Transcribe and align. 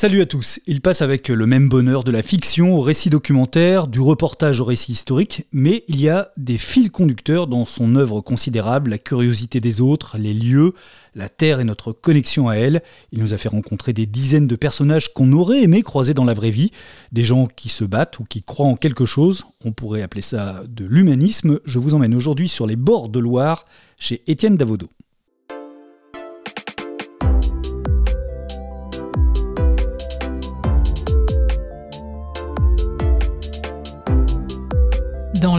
Salut 0.00 0.20
à 0.20 0.26
tous. 0.26 0.60
Il 0.68 0.80
passe 0.80 1.02
avec 1.02 1.26
le 1.26 1.44
même 1.44 1.68
bonheur 1.68 2.04
de 2.04 2.12
la 2.12 2.22
fiction 2.22 2.76
au 2.76 2.82
récit 2.82 3.10
documentaire, 3.10 3.88
du 3.88 3.98
reportage 3.98 4.60
au 4.60 4.64
récit 4.64 4.92
historique, 4.92 5.44
mais 5.50 5.82
il 5.88 6.00
y 6.00 6.08
a 6.08 6.30
des 6.36 6.56
fils 6.56 6.88
conducteurs 6.88 7.48
dans 7.48 7.64
son 7.64 7.96
œuvre 7.96 8.20
considérable, 8.20 8.90
la 8.90 8.98
curiosité 8.98 9.58
des 9.58 9.80
autres, 9.80 10.16
les 10.16 10.34
lieux, 10.34 10.72
la 11.16 11.28
Terre 11.28 11.58
et 11.58 11.64
notre 11.64 11.90
connexion 11.90 12.48
à 12.48 12.54
elle. 12.54 12.80
Il 13.10 13.18
nous 13.18 13.34
a 13.34 13.38
fait 13.38 13.48
rencontrer 13.48 13.92
des 13.92 14.06
dizaines 14.06 14.46
de 14.46 14.54
personnages 14.54 15.12
qu'on 15.12 15.32
aurait 15.32 15.64
aimé 15.64 15.82
croiser 15.82 16.14
dans 16.14 16.24
la 16.24 16.32
vraie 16.32 16.50
vie, 16.50 16.70
des 17.10 17.24
gens 17.24 17.48
qui 17.48 17.68
se 17.68 17.82
battent 17.82 18.20
ou 18.20 18.24
qui 18.24 18.40
croient 18.40 18.68
en 18.68 18.76
quelque 18.76 19.04
chose, 19.04 19.46
on 19.64 19.72
pourrait 19.72 20.02
appeler 20.02 20.22
ça 20.22 20.62
de 20.68 20.84
l'humanisme. 20.84 21.58
Je 21.64 21.80
vous 21.80 21.94
emmène 21.94 22.14
aujourd'hui 22.14 22.48
sur 22.48 22.68
les 22.68 22.76
bords 22.76 23.08
de 23.08 23.18
Loire 23.18 23.64
chez 23.98 24.22
Étienne 24.28 24.56
Davodo. 24.56 24.88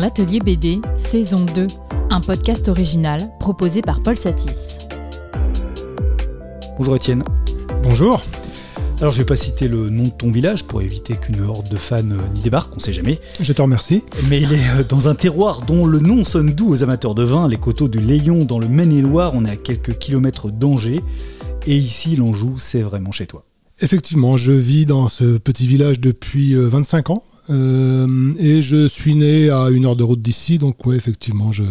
L'atelier 0.10 0.40
BD, 0.40 0.82
saison 0.98 1.46
2, 1.54 1.68
un 2.10 2.20
podcast 2.20 2.68
original 2.68 3.30
proposé 3.40 3.84
par 3.84 4.02
Paul 4.02 4.18
Satis. 4.18 4.80
Bonjour 6.80 6.96
Étienne. 6.96 7.24
Bonjour. 7.84 8.24
Alors 9.02 9.14
je 9.14 9.20
vais 9.20 9.26
pas 9.26 9.36
citer 9.36 9.68
le 9.68 9.92
nom 9.92 10.06
de 10.06 10.10
ton 10.10 10.32
village 10.32 10.64
pour 10.64 10.82
éviter 10.82 11.16
qu'une 11.16 11.42
horde 11.42 11.70
de 11.70 11.78
fans 11.78 11.98
euh, 11.98 12.18
n'y 12.34 12.42
débarque, 12.42 12.76
on 12.76 12.80
sait 12.80 12.92
jamais. 12.92 13.20
Je 13.40 13.54
te 13.54 13.62
remercie. 13.62 14.04
Mais 14.32 14.42
il 14.42 14.52
est 14.52 14.80
euh, 14.80 14.84
dans 14.84 15.10
un 15.10 15.14
terroir 15.14 15.62
dont 15.62 15.86
le 15.86 16.00
nom 16.00 16.24
sonne 16.24 16.54
doux 16.54 16.72
aux 16.72 16.84
amateurs 16.84 17.14
de 17.14 17.24
vin, 17.24 17.48
les 17.48 17.58
coteaux 17.58 17.88
du 17.88 18.00
Léon 18.00 18.46
dans 18.46 18.58
le 18.58 18.68
Maine-et-Loire, 18.68 19.34
on 19.36 19.46
est 19.46 19.52
à 19.52 19.58
quelques 19.58 20.00
kilomètres 20.00 20.50
d'Angers. 20.50 21.04
Et 21.68 21.78
ici, 21.78 22.16
l'Anjou, 22.16 22.56
c'est 22.58 22.82
vraiment 22.82 23.12
chez 23.12 23.28
toi. 23.28 23.46
Effectivement, 23.80 24.38
je 24.38 24.54
vis 24.54 24.88
dans 24.88 25.08
ce 25.08 25.38
petit 25.38 25.68
village 25.68 26.00
depuis 26.00 26.56
25 26.56 27.12
euh, 27.12 27.14
ans. 27.14 27.24
Euh, 27.50 28.32
et 28.40 28.62
je 28.62 28.88
suis 28.88 29.16
né 29.16 29.50
à 29.50 29.70
une 29.70 29.86
heure 29.86 29.96
de 29.96 30.04
route 30.04 30.22
d'ici, 30.22 30.58
donc 30.58 30.86
ouais, 30.86 30.96
effectivement, 30.96 31.52
je, 31.52 31.64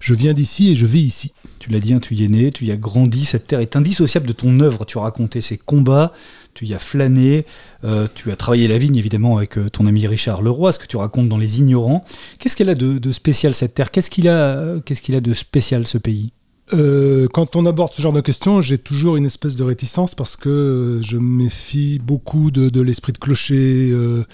je 0.00 0.14
viens 0.14 0.34
d'ici 0.34 0.70
et 0.70 0.74
je 0.74 0.86
vis 0.86 1.00
ici. 1.00 1.32
Tu 1.58 1.70
l'as 1.70 1.80
dit, 1.80 1.94
hein, 1.94 2.00
tu 2.00 2.14
y 2.14 2.24
es 2.24 2.28
né, 2.28 2.50
tu 2.50 2.64
y 2.66 2.70
as 2.70 2.76
grandi, 2.76 3.24
cette 3.24 3.46
terre 3.46 3.60
est 3.60 3.76
indissociable 3.76 4.26
de 4.26 4.32
ton 4.32 4.60
œuvre. 4.60 4.84
Tu 4.84 4.98
as 4.98 5.02
raconté 5.02 5.40
ses 5.40 5.56
combats, 5.56 6.12
tu 6.54 6.66
y 6.66 6.74
as 6.74 6.78
flâné, 6.78 7.46
euh, 7.84 8.06
tu 8.14 8.30
as 8.30 8.36
travaillé 8.36 8.68
la 8.68 8.78
vigne 8.78 8.96
évidemment 8.96 9.38
avec 9.38 9.58
ton 9.72 9.86
ami 9.86 10.06
Richard 10.06 10.42
Leroy, 10.42 10.72
ce 10.72 10.78
que 10.78 10.86
tu 10.86 10.96
racontes 10.96 11.28
dans 11.28 11.38
Les 11.38 11.58
Ignorants. 11.58 12.04
Qu'est-ce 12.38 12.56
qu'elle 12.56 12.70
a 12.70 12.74
de, 12.74 12.98
de, 12.98 13.12
spécial 13.12 13.54
cette 13.54 13.74
terre? 13.74 13.90
Qu'est-ce 13.90 14.10
qu'il 14.10 14.28
a, 14.28 14.78
qu'est-ce 14.84 15.02
qu'il 15.02 15.14
a 15.14 15.20
de 15.20 15.32
spécial 15.34 15.86
ce 15.86 15.98
pays? 15.98 16.32
Euh, 16.74 17.26
quand 17.32 17.56
on 17.56 17.66
aborde 17.66 17.92
ce 17.94 18.02
genre 18.02 18.12
de 18.12 18.20
questions, 18.20 18.60
j'ai 18.60 18.78
toujours 18.78 19.16
une 19.16 19.26
espèce 19.26 19.56
de 19.56 19.64
réticence 19.64 20.14
parce 20.14 20.36
que 20.36 21.00
je 21.02 21.16
méfie 21.16 21.98
beaucoup 21.98 22.50
de, 22.50 22.80
l'esprit 22.80 23.12
de 23.12 23.18
clocher, 23.18 23.90
euh, 23.92 24.24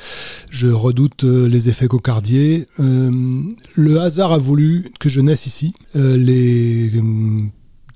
je 0.51 0.67
redoute 0.67 1.25
euh, 1.25 1.49
les 1.49 1.69
effets 1.69 1.87
cocardiers. 1.87 2.67
le 2.79 4.01
hasard 4.01 4.33
a 4.33 4.39
voulu 4.39 4.91
que 5.01 5.09
je 5.09 5.21
naisse 5.21 5.47
ici. 5.47 5.75
les 5.95 6.91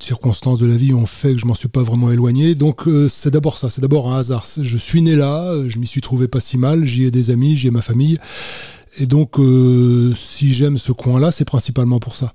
circonstances 0.00 0.60
de 0.60 0.66
la 0.66 0.76
vie 0.76 0.94
ont 0.94 1.06
fait 1.06 1.32
que 1.32 1.38
je 1.38 1.46
m'en 1.46 1.56
suis 1.56 1.68
pas 1.68 1.82
vraiment 1.82 2.12
éloigné. 2.12 2.54
Donc 2.54 2.84
c'est 3.08 3.30
d'abord 3.30 3.58
ça, 3.58 3.70
c'est 3.70 3.80
d'abord 3.80 4.12
un 4.12 4.18
hasard. 4.20 4.46
Je 4.60 4.78
suis 4.78 5.02
né 5.02 5.16
là, 5.16 5.54
je 5.66 5.78
m'y 5.78 5.86
suis 5.86 6.00
trouvé 6.00 6.28
pas 6.28 6.40
si 6.40 6.56
mal, 6.58 6.84
j'y 6.84 7.04
ai 7.04 7.10
des 7.10 7.30
amis, 7.30 7.56
j'y 7.56 7.68
ai 7.68 7.70
ma 7.70 7.82
famille. 7.82 8.18
Et 8.96 9.06
donc, 9.06 9.38
euh, 9.38 10.12
si 10.16 10.52
j'aime 10.52 10.78
ce 10.78 10.92
coin-là, 10.92 11.30
c'est 11.32 11.44
principalement 11.44 11.98
pour 11.98 12.16
ça. 12.16 12.32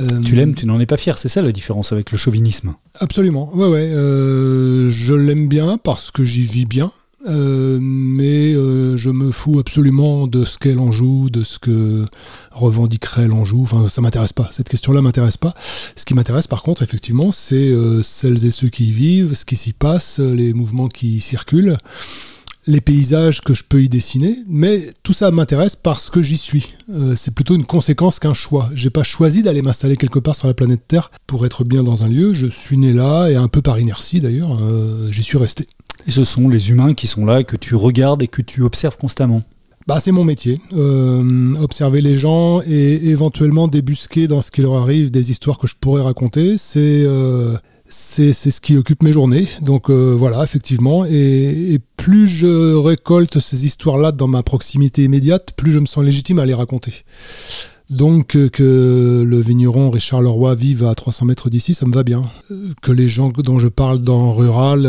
Euh, 0.00 0.20
tu 0.22 0.34
l'aimes, 0.34 0.54
tu 0.54 0.66
n'en 0.66 0.80
es 0.80 0.86
pas 0.86 0.96
fier, 0.96 1.18
c'est 1.18 1.28
ça 1.28 1.42
la 1.42 1.52
différence 1.52 1.92
avec 1.92 2.12
le 2.12 2.18
chauvinisme 2.18 2.74
Absolument, 2.98 3.54
ouais, 3.54 3.66
ouais. 3.66 3.90
Euh, 3.92 4.90
je 4.90 5.12
l'aime 5.12 5.48
bien 5.48 5.78
parce 5.78 6.10
que 6.10 6.24
j'y 6.24 6.42
vis 6.42 6.66
bien, 6.66 6.92
mais 7.26 8.54
je 8.54 9.10
me 9.10 9.30
fous 9.30 9.58
absolument 9.58 10.26
de 10.26 10.44
ce 10.44 10.58
qu'est 10.58 10.72
l'Anjou, 10.72 11.28
de 11.28 11.44
ce 11.44 11.58
que 11.58 12.06
revendiquerait 12.50 13.28
l'Anjou. 13.28 13.62
Enfin, 13.62 13.88
ça 13.88 14.00
m'intéresse 14.00 14.32
pas. 14.32 14.48
Cette 14.52 14.68
question-là 14.68 15.02
m'intéresse 15.02 15.36
pas. 15.36 15.52
Ce 15.96 16.06
qui 16.06 16.14
m'intéresse, 16.14 16.46
par 16.46 16.62
contre, 16.62 16.82
effectivement, 16.82 17.30
c'est 17.30 17.74
celles 18.02 18.46
et 18.46 18.50
ceux 18.50 18.68
qui 18.68 18.88
y 18.88 18.92
vivent, 18.92 19.34
ce 19.34 19.44
qui 19.44 19.56
s'y 19.56 19.74
passe, 19.74 20.18
les 20.18 20.54
mouvements 20.54 20.88
qui 20.88 21.16
y 21.16 21.20
circulent 21.20 21.76
les 22.70 22.80
paysages 22.80 23.40
que 23.40 23.52
je 23.52 23.64
peux 23.64 23.82
y 23.82 23.88
dessiner, 23.88 24.36
mais 24.48 24.92
tout 25.02 25.12
ça 25.12 25.30
m'intéresse 25.30 25.76
parce 25.76 26.08
que 26.08 26.22
j'y 26.22 26.36
suis. 26.36 26.74
Euh, 26.90 27.14
c'est 27.16 27.34
plutôt 27.34 27.54
une 27.56 27.66
conséquence 27.66 28.18
qu'un 28.18 28.32
choix. 28.32 28.70
J'ai 28.74 28.90
pas 28.90 29.02
choisi 29.02 29.42
d'aller 29.42 29.60
m'installer 29.60 29.96
quelque 29.96 30.20
part 30.20 30.36
sur 30.36 30.46
la 30.46 30.54
planète 30.54 30.82
Terre 30.86 31.10
pour 31.26 31.44
être 31.44 31.64
bien 31.64 31.82
dans 31.82 32.04
un 32.04 32.08
lieu. 32.08 32.32
Je 32.32 32.46
suis 32.46 32.76
né 32.76 32.92
là 32.92 33.28
et 33.28 33.34
un 33.34 33.48
peu 33.48 33.60
par 33.60 33.78
inertie 33.80 34.20
d'ailleurs, 34.20 34.56
euh, 34.62 35.10
j'y 35.10 35.22
suis 35.22 35.38
resté. 35.38 35.66
Et 36.06 36.10
ce 36.12 36.24
sont 36.24 36.48
les 36.48 36.70
humains 36.70 36.94
qui 36.94 37.06
sont 37.06 37.26
là, 37.26 37.42
que 37.42 37.56
tu 37.56 37.74
regardes 37.74 38.22
et 38.22 38.28
que 38.28 38.40
tu 38.40 38.62
observes 38.62 38.96
constamment. 38.96 39.42
Bah, 39.86 39.98
c'est 39.98 40.12
mon 40.12 40.24
métier. 40.24 40.60
Euh, 40.72 41.54
observer 41.60 42.00
les 42.00 42.14
gens 42.14 42.60
et 42.62 43.08
éventuellement 43.08 43.66
débusquer 43.66 44.28
dans 44.28 44.42
ce 44.42 44.50
qui 44.50 44.62
leur 44.62 44.76
arrive 44.76 45.10
des 45.10 45.30
histoires 45.30 45.58
que 45.58 45.66
je 45.66 45.74
pourrais 45.78 46.02
raconter. 46.02 46.56
C'est 46.56 47.04
c'est 47.90 48.32
ce 48.32 48.60
qui 48.60 48.76
occupe 48.76 49.02
mes 49.02 49.12
journées. 49.12 49.48
Donc 49.60 49.90
euh, 49.90 50.14
voilà, 50.16 50.42
effectivement. 50.42 51.04
Et, 51.04 51.78
plus 51.96 52.26
je 52.26 52.74
récolte 52.74 53.40
ces 53.40 53.66
histoires-là 53.66 54.10
dans 54.12 54.26
ma 54.26 54.42
proximité 54.42 55.04
immédiate, 55.04 55.52
plus 55.54 55.70
je 55.70 55.78
me 55.78 55.84
sens 55.84 56.02
légitime 56.02 56.38
à 56.38 56.46
les 56.46 56.54
raconter. 56.54 57.04
Donc 57.90 58.36
euh, 58.36 58.48
que 58.48 59.22
le 59.26 59.40
vigneron 59.40 59.90
Richard 59.90 60.22
Leroy 60.22 60.54
vive 60.54 60.86
à 60.86 60.94
300 60.94 61.26
mètres 61.26 61.50
d'ici, 61.50 61.74
ça 61.74 61.84
me 61.84 61.92
va 61.92 62.02
bien. 62.02 62.22
Euh, 62.50 62.68
que 62.80 62.92
les 62.92 63.08
gens 63.08 63.28
dont 63.28 63.58
je 63.58 63.68
parle 63.68 63.98
dans 63.98 64.32
Rural, 64.32 64.88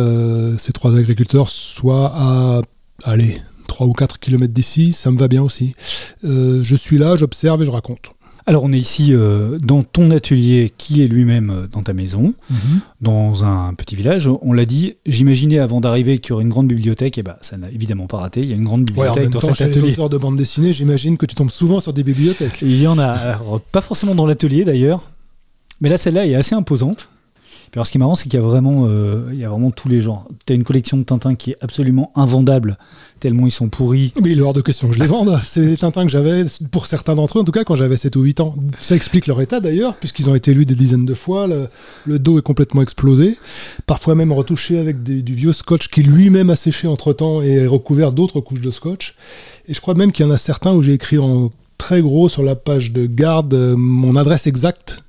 ces 0.57 0.71
trois 0.71 0.95
agriculteurs, 0.97 1.49
soient 1.49 2.13
à, 2.15 2.61
allez, 3.03 3.35
3 3.67 3.87
ou 3.87 3.93
4 3.93 4.19
kilomètres 4.19 4.53
d'ici, 4.53 4.93
ça 4.93 5.11
me 5.11 5.17
va 5.17 5.27
bien 5.27 5.43
aussi. 5.43 5.75
je 6.23 6.75
suis 6.75 6.97
là, 6.97 7.17
j'observe 7.17 7.61
et 7.63 7.65
je 7.65 7.71
raconte. 7.71 8.11
Alors 8.47 8.63
on 8.63 8.73
est 8.73 8.77
ici 8.77 9.09
euh, 9.11 9.59
dans 9.59 9.83
ton 9.83 10.09
atelier 10.11 10.71
qui 10.75 11.03
est 11.03 11.07
lui-même 11.07 11.49
euh, 11.49 11.67
dans 11.67 11.83
ta 11.83 11.93
maison, 11.93 12.33
mhm. 12.49 12.79
dans 13.01 13.45
un 13.45 13.73
petit 13.73 13.95
village. 13.95 14.29
On 14.41 14.53
l'a 14.53 14.65
dit, 14.65 14.95
j'imaginais 15.05 15.59
avant 15.59 15.79
d'arriver 15.81 16.17
qu'il 16.17 16.31
y 16.31 16.33
aurait 16.33 16.43
une 16.43 16.49
grande 16.49 16.67
bibliothèque, 16.67 17.17
et 17.17 17.23
bah 17.23 17.37
ça 17.41 17.57
n'a 17.57 17.69
évidemment 17.69 18.07
pas 18.07 18.17
raté. 18.17 18.41
Il 18.41 18.49
y 18.49 18.53
a 18.53 18.55
une 18.55 18.63
grande 18.63 18.83
bibliothèque 18.83 19.29
dans 19.29 19.39
cet 19.39 19.61
atelier. 19.61 19.95
de 19.95 20.17
bande 20.17 20.37
dessinée, 20.37 20.73
j'imagine 20.73 21.17
que 21.17 21.25
tu 21.25 21.35
tombes 21.35 21.51
souvent 21.51 21.79
sur 21.79 21.93
des 21.93 22.03
bibliothèques. 22.03 22.59
il 22.61 22.81
y 22.81 22.87
en 22.87 22.97
a, 22.97 23.39
pas 23.71 23.81
forcément 23.81 24.15
dans 24.15 24.25
l'atelier 24.25 24.65
d'ailleurs, 24.65 25.11
mais 25.79 25.89
là 25.89 25.97
celle-là 25.97 26.25
est 26.25 26.35
assez 26.35 26.55
imposante. 26.55 27.09
Alors 27.73 27.87
ce 27.87 27.91
qui 27.91 27.97
est 27.97 27.99
marrant, 27.99 28.15
c'est 28.15 28.23
qu'il 28.23 28.33
y 28.33 28.37
a 28.37 28.45
vraiment, 28.45 28.85
euh, 28.85 29.29
il 29.31 29.39
y 29.39 29.45
a 29.45 29.49
vraiment 29.49 29.71
tous 29.71 29.87
les 29.87 30.01
genres. 30.01 30.27
Tu 30.45 30.53
as 30.53 30.55
une 30.55 30.63
collection 30.63 30.97
de 30.97 31.03
Tintin 31.03 31.35
qui 31.35 31.51
est 31.51 31.57
absolument 31.61 32.11
invendable 32.15 32.77
tellement 33.21 33.45
ils 33.45 33.51
sont 33.51 33.69
pourris. 33.69 34.11
Mais 34.21 34.31
il 34.31 34.39
est 34.39 34.41
hors 34.41 34.53
de 34.53 34.61
question 34.61 34.89
que 34.89 34.95
je 34.95 34.99
les 34.99 35.07
vende. 35.07 35.39
C'est 35.43 35.61
les 35.61 35.77
Tintins 35.77 36.03
que 36.03 36.11
j'avais, 36.11 36.43
pour 36.71 36.87
certains 36.87 37.15
d'entre 37.15 37.37
eux, 37.37 37.41
en 37.41 37.43
tout 37.45 37.51
cas 37.53 37.63
quand 37.63 37.75
j'avais 37.75 37.95
7 37.95 38.15
ou 38.17 38.23
8 38.23 38.39
ans. 38.41 38.53
Ça 38.79 38.95
explique 38.95 39.27
leur 39.27 39.39
état 39.41 39.61
d'ailleurs, 39.61 39.95
puisqu'ils 39.95 40.29
ont 40.29 40.35
été 40.35 40.53
lus 40.53 40.65
des 40.65 40.75
dizaines 40.75 41.05
de 41.05 41.13
fois. 41.13 41.47
Le, 41.47 42.19
dos 42.19 42.39
est 42.39 42.41
complètement 42.41 42.81
explosé, 42.81 43.37
parfois 43.85 44.15
même 44.15 44.31
retouché 44.31 44.79
avec 44.79 45.03
du 45.03 45.33
vieux 45.33 45.53
scotch 45.53 45.87
qui 45.87 46.03
lui-même 46.03 46.49
a 46.49 46.55
séché 46.55 46.87
entre 46.87 47.13
temps 47.13 47.41
et 47.41 47.67
recouvert 47.67 48.11
d'autres 48.11 48.41
couches 48.41 48.61
de 48.61 48.71
scotch. 48.71 49.15
Et 49.67 49.73
je 49.73 49.79
crois 49.79 49.93
même 49.93 50.11
qu'il 50.11 50.25
y 50.25 50.29
en 50.29 50.31
a 50.31 50.37
certains 50.37 50.73
où 50.73 50.81
j'ai 50.81 50.93
écrit 50.93 51.19
en 51.19 51.49
très 51.77 52.01
gros 52.01 52.27
sur 52.27 52.43
la 52.43 52.55
page 52.55 52.91
de 52.91 53.05
garde 53.05 53.53
euh, 53.53 53.75
mon 53.75 54.15
adresse 54.15 54.45
exacte 54.45 55.03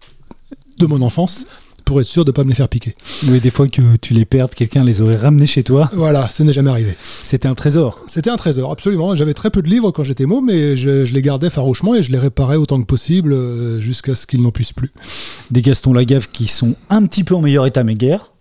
de 0.78 0.86
mon 0.86 1.02
enfance 1.02 1.46
pour 1.92 2.00
être 2.00 2.06
sûr 2.06 2.25
de 2.25 2.30
ne 2.30 2.32
pas 2.32 2.42
me 2.42 2.48
les 2.48 2.54
faire 2.54 2.70
piquer. 2.70 2.94
Oui, 3.28 3.38
des 3.38 3.50
fois 3.50 3.69
que 3.69 3.97
tu 4.00 4.14
les 4.14 4.25
perdes, 4.25 4.54
quelqu'un 4.54 4.82
les 4.82 5.03
aurait 5.03 5.16
ramenés 5.16 5.47
chez 5.47 5.62
toi. 5.62 5.91
Voilà, 5.92 6.26
ce 6.30 6.42
n'est 6.42 6.54
jamais 6.54 6.70
arrivé. 6.70 6.97
C'était 7.22 7.48
un 7.48 7.53
trésor. 7.53 8.00
C'était 8.06 8.30
un 8.30 8.36
trésor, 8.36 8.72
absolument. 8.72 9.14
J'avais 9.14 9.34
très 9.34 9.50
peu 9.50 9.60
de 9.60 9.69
livres 9.69 9.91
quand 9.91 10.02
j'étais 10.02 10.25
môme, 10.25 10.47
mais 10.47 10.75
je, 10.75 11.02
les 11.02 11.20
gardais 11.20 11.50
farouchement 11.50 11.94
et 11.94 12.02
je 12.02 12.10
les 12.10 12.16
réparais 12.16 12.56
autant 12.56 12.81
que 12.81 12.86
possible 12.86 13.34
euh, 13.34 13.78
jusqu'à 13.82 14.14
ce 14.14 14.26
qu'ils 14.26 14.41
n'en 14.41 14.52
puissent 14.52 14.72
plus. 14.72 14.91
Des 15.50 15.60
Gaston 15.60 15.92
Lagave 15.92 16.28
qui 16.32 16.47
sont 16.47 16.76
un 16.88 17.04
petit 17.04 17.25
peu 17.25 17.34
en 17.34 17.42
meilleur 17.42 17.66
état, 17.66 17.84
mais 17.84 17.94
guère. 17.94 18.32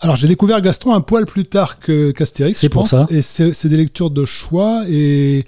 Alors 0.00 0.16
j'ai 0.16 0.26
découvert 0.26 0.62
Gaston 0.62 0.94
un 0.94 1.02
poil 1.02 1.26
plus 1.26 1.44
tard 1.44 1.80
que 1.80 2.10
qu'Astérix, 2.10 2.58
c'est 2.58 2.70
pour 2.70 2.88
ça. 2.88 3.06
Et 3.10 3.20
c'est 3.20 3.66
des 3.66 3.76
lectures 3.76 4.08
de 4.08 4.24
choix 4.24 4.84
et 4.88 5.44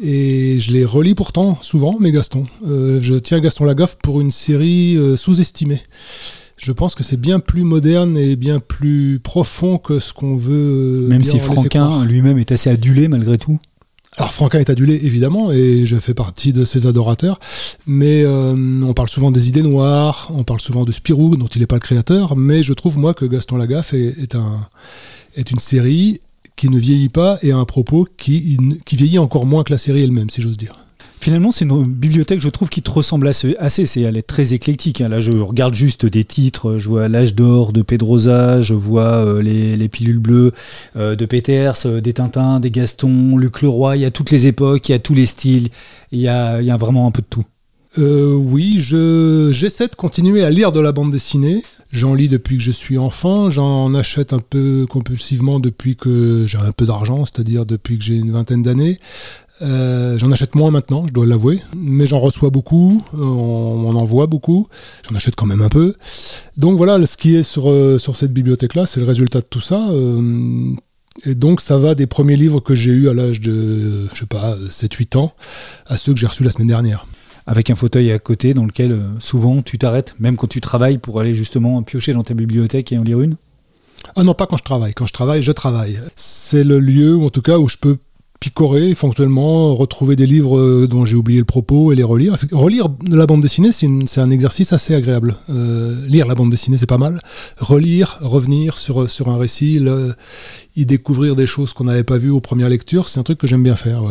et 0.00 0.60
je 0.60 0.72
les 0.72 0.84
relis 0.84 1.14
pourtant 1.14 1.58
souvent, 1.62 1.98
mes 1.98 2.12
Gaston. 2.12 2.44
Euh, 2.64 3.00
je 3.00 3.14
tiens 3.14 3.40
Gaston 3.40 3.64
Lagaffe 3.64 3.96
pour 3.96 4.20
une 4.20 4.30
série 4.30 4.96
euh, 4.96 5.16
sous-estimée 5.16 5.82
je 6.56 6.72
pense 6.72 6.94
que 6.94 7.02
c'est 7.02 7.20
bien 7.20 7.38
plus 7.38 7.62
moderne 7.62 8.16
et 8.16 8.34
bien 8.34 8.60
plus 8.60 9.20
profond 9.22 9.78
que 9.78 10.00
ce 10.00 10.12
qu'on 10.12 10.36
veut. 10.36 11.04
Euh, 11.04 11.08
même 11.08 11.24
si 11.24 11.38
Franquin 11.38 12.04
lui-même 12.04 12.38
est 12.38 12.52
assez 12.52 12.70
adulé 12.70 13.08
malgré 13.08 13.38
tout. 13.38 13.58
Alors 14.16 14.32
Franquin 14.32 14.60
est 14.60 14.70
adulé 14.70 14.94
évidemment 15.02 15.52
et 15.52 15.84
je 15.84 15.96
fais 15.96 16.14
partie 16.14 16.54
de 16.54 16.64
ses 16.64 16.86
adorateurs, 16.86 17.38
mais 17.86 18.24
euh, 18.24 18.54
on 18.82 18.94
parle 18.94 19.10
souvent 19.10 19.30
des 19.30 19.48
idées 19.48 19.62
noires, 19.62 20.30
on 20.34 20.42
parle 20.42 20.60
souvent 20.60 20.84
de 20.86 20.92
Spirou 20.92 21.36
dont 21.36 21.48
il 21.48 21.60
n'est 21.60 21.66
pas 21.66 21.76
le 21.76 21.80
créateur, 21.80 22.34
mais 22.34 22.62
je 22.62 22.72
trouve 22.72 22.96
moi 22.96 23.12
que 23.12 23.26
Gaston 23.26 23.58
Lagaffe 23.58 23.92
est, 23.92 24.34
un, 24.34 24.66
est 25.36 25.50
une 25.50 25.58
série 25.58 26.20
qui 26.56 26.70
ne 26.70 26.78
vieillit 26.78 27.10
pas 27.10 27.38
et 27.42 27.52
a 27.52 27.58
un 27.58 27.66
propos 27.66 28.08
qui, 28.16 28.56
qui 28.86 28.96
vieillit 28.96 29.18
encore 29.18 29.44
moins 29.44 29.64
que 29.64 29.72
la 29.72 29.78
série 29.78 30.02
elle-même 30.02 30.30
si 30.30 30.40
j'ose 30.40 30.56
dire. 30.56 30.85
Finalement, 31.26 31.50
c'est 31.50 31.64
une 31.64 31.86
bibliothèque, 31.86 32.38
je 32.38 32.48
trouve, 32.48 32.68
qui 32.68 32.82
te 32.82 32.90
ressemble 32.92 33.26
assez. 33.26 33.56
C'est, 33.68 34.00
elle 34.02 34.16
est 34.16 34.22
très 34.22 34.52
éclectique. 34.52 35.00
Hein. 35.00 35.08
Là, 35.08 35.18
je 35.18 35.32
regarde 35.32 35.74
juste 35.74 36.06
des 36.06 36.22
titres. 36.22 36.78
Je 36.78 36.88
vois 36.88 37.08
L'âge 37.08 37.34
d'or 37.34 37.72
de 37.72 37.82
Pedrosa, 37.82 38.60
je 38.60 38.74
vois 38.74 39.26
euh, 39.26 39.42
les, 39.42 39.88
pilules 39.88 40.20
bleues 40.20 40.52
euh, 40.94 41.16
de 41.16 41.26
Peters, 41.26 41.84
euh, 41.84 42.00
des 42.00 42.12
Tintins, 42.12 42.60
des 42.60 42.70
Gaston, 42.70 43.36
Luc 43.38 43.62
Leroy. 43.62 43.96
Il 43.96 44.02
y 44.02 44.04
a 44.04 44.12
toutes 44.12 44.30
les 44.30 44.46
époques, 44.46 44.88
il 44.88 44.92
y 44.92 44.94
a 44.94 45.00
tous 45.00 45.14
les 45.14 45.26
styles. 45.26 45.70
Il 46.12 46.20
y 46.20 46.28
a, 46.28 46.60
il 46.60 46.66
y 46.68 46.70
a 46.70 46.76
vraiment 46.76 47.08
un 47.08 47.10
peu 47.10 47.22
de 47.22 47.26
tout. 47.28 47.44
oui, 47.98 48.76
je, 48.78 49.50
j'essaie 49.52 49.88
de 49.88 49.96
continuer 49.96 50.44
à 50.44 50.50
lire 50.50 50.70
de 50.70 50.78
la 50.78 50.92
bande 50.92 51.10
dessinée. 51.10 51.64
J'en 51.90 52.14
lis 52.14 52.28
depuis 52.28 52.58
que 52.58 52.62
je 52.62 52.72
suis 52.72 52.98
enfant, 52.98 53.48
j'en 53.48 53.94
achète 53.94 54.32
un 54.32 54.40
peu 54.40 54.86
compulsivement 54.88 55.60
depuis 55.60 55.96
que 55.96 56.44
j'ai 56.46 56.58
un 56.58 56.72
peu 56.72 56.84
d'argent, 56.84 57.24
c'est-à-dire 57.24 57.64
depuis 57.64 57.96
que 57.96 58.04
j'ai 58.04 58.16
une 58.16 58.32
vingtaine 58.32 58.62
d'années. 58.62 58.98
Euh, 59.62 60.18
j'en 60.18 60.30
achète 60.32 60.54
moins 60.54 60.70
maintenant, 60.70 61.06
je 61.06 61.12
dois 61.12 61.26
l'avouer, 61.26 61.60
mais 61.74 62.06
j'en 62.06 62.18
reçois 62.18 62.50
beaucoup, 62.50 63.02
euh, 63.14 63.18
on, 63.22 63.88
en 63.88 63.94
envoie 63.94 64.26
beaucoup, 64.26 64.68
j'en 65.08 65.16
achète 65.16 65.34
quand 65.34 65.46
même 65.46 65.62
un 65.62 65.68
peu. 65.68 65.94
Donc 66.56 66.76
voilà, 66.76 67.04
ce 67.06 67.16
qui 67.16 67.36
est 67.36 67.42
sur, 67.42 67.70
euh, 67.70 67.98
sur 67.98 68.16
cette 68.16 68.32
bibliothèque-là, 68.32 68.86
c'est 68.86 69.00
le 69.00 69.06
résultat 69.06 69.40
de 69.40 69.46
tout 69.48 69.60
ça. 69.60 69.88
et 71.24 71.34
donc 71.34 71.60
ça 71.62 71.78
va 71.78 71.94
des 71.94 72.06
premiers 72.06 72.36
livres 72.36 72.60
que 72.60 72.74
j'ai 72.74 72.90
eus 72.90 73.08
à 73.08 73.14
l'âge 73.14 73.40
de, 73.40 74.06
je 74.12 74.18
sais 74.18 74.26
pas, 74.26 74.56
7-8 74.68 75.16
ans, 75.16 75.32
à 75.86 75.96
ceux 75.96 76.12
que 76.12 76.20
j'ai 76.20 76.26
reçus 76.26 76.44
la 76.44 76.50
semaine 76.50 76.68
dernière. 76.68 77.06
Avec 77.46 77.70
un 77.70 77.76
fauteuil 77.76 78.10
à 78.10 78.18
côté 78.18 78.54
dans 78.54 78.66
lequel 78.66 79.00
souvent 79.20 79.62
tu 79.62 79.78
t'arrêtes, 79.78 80.16
même 80.18 80.36
quand 80.36 80.48
tu 80.48 80.60
travailles, 80.60 80.98
pour 80.98 81.20
aller 81.20 81.32
justement 81.32 81.82
piocher 81.82 82.12
dans 82.12 82.24
ta 82.24 82.34
bibliothèque 82.34 82.92
et 82.92 82.98
en 82.98 83.04
lire 83.04 83.20
une? 83.20 83.36
Ah 84.16 84.24
non, 84.24 84.34
pas 84.34 84.46
quand 84.46 84.56
je 84.56 84.64
travaille. 84.64 84.94
Quand 84.94 85.06
je 85.06 85.12
travaille, 85.12 85.42
je 85.42 85.52
travaille. 85.52 86.00
C'est 86.16 86.64
le 86.64 86.80
lieu, 86.80 87.16
en 87.16 87.30
tout 87.30 87.42
cas, 87.42 87.58
où 87.58 87.68
je 87.68 87.76
peux 87.76 87.98
picorer 88.40 88.94
fonctionnellement, 88.94 89.74
retrouver 89.74 90.16
des 90.16 90.26
livres 90.26 90.58
euh, 90.58 90.86
dont 90.86 91.04
j'ai 91.04 91.16
oublié 91.16 91.38
le 91.38 91.44
propos 91.44 91.92
et 91.92 91.96
les 91.96 92.02
relire. 92.02 92.36
Relire 92.52 92.88
la 93.08 93.26
bande 93.26 93.42
dessinée, 93.42 93.72
c'est 93.72 94.20
un 94.20 94.30
exercice 94.30 94.72
assez 94.72 94.94
agréable. 94.94 95.36
Euh, 95.50 96.06
lire 96.06 96.26
la 96.26 96.34
bande 96.34 96.50
dessinée, 96.50 96.78
c'est 96.78 96.86
pas 96.86 96.98
mal. 96.98 97.20
Relire, 97.58 98.18
revenir 98.20 98.78
sur, 98.78 99.28
un 99.28 99.36
récit, 99.36 99.80
y 100.76 100.86
découvrir 100.86 101.36
des 101.36 101.46
choses 101.46 101.72
qu'on 101.72 101.84
n'avait 101.84 102.04
pas 102.04 102.18
vues 102.18 102.30
aux 102.30 102.40
premières 102.40 102.68
lectures, 102.68 103.08
c'est 103.08 103.20
un 103.20 103.22
truc 103.22 103.38
que 103.38 103.46
j'aime 103.46 103.62
bien 103.62 103.76
faire. 103.76 104.02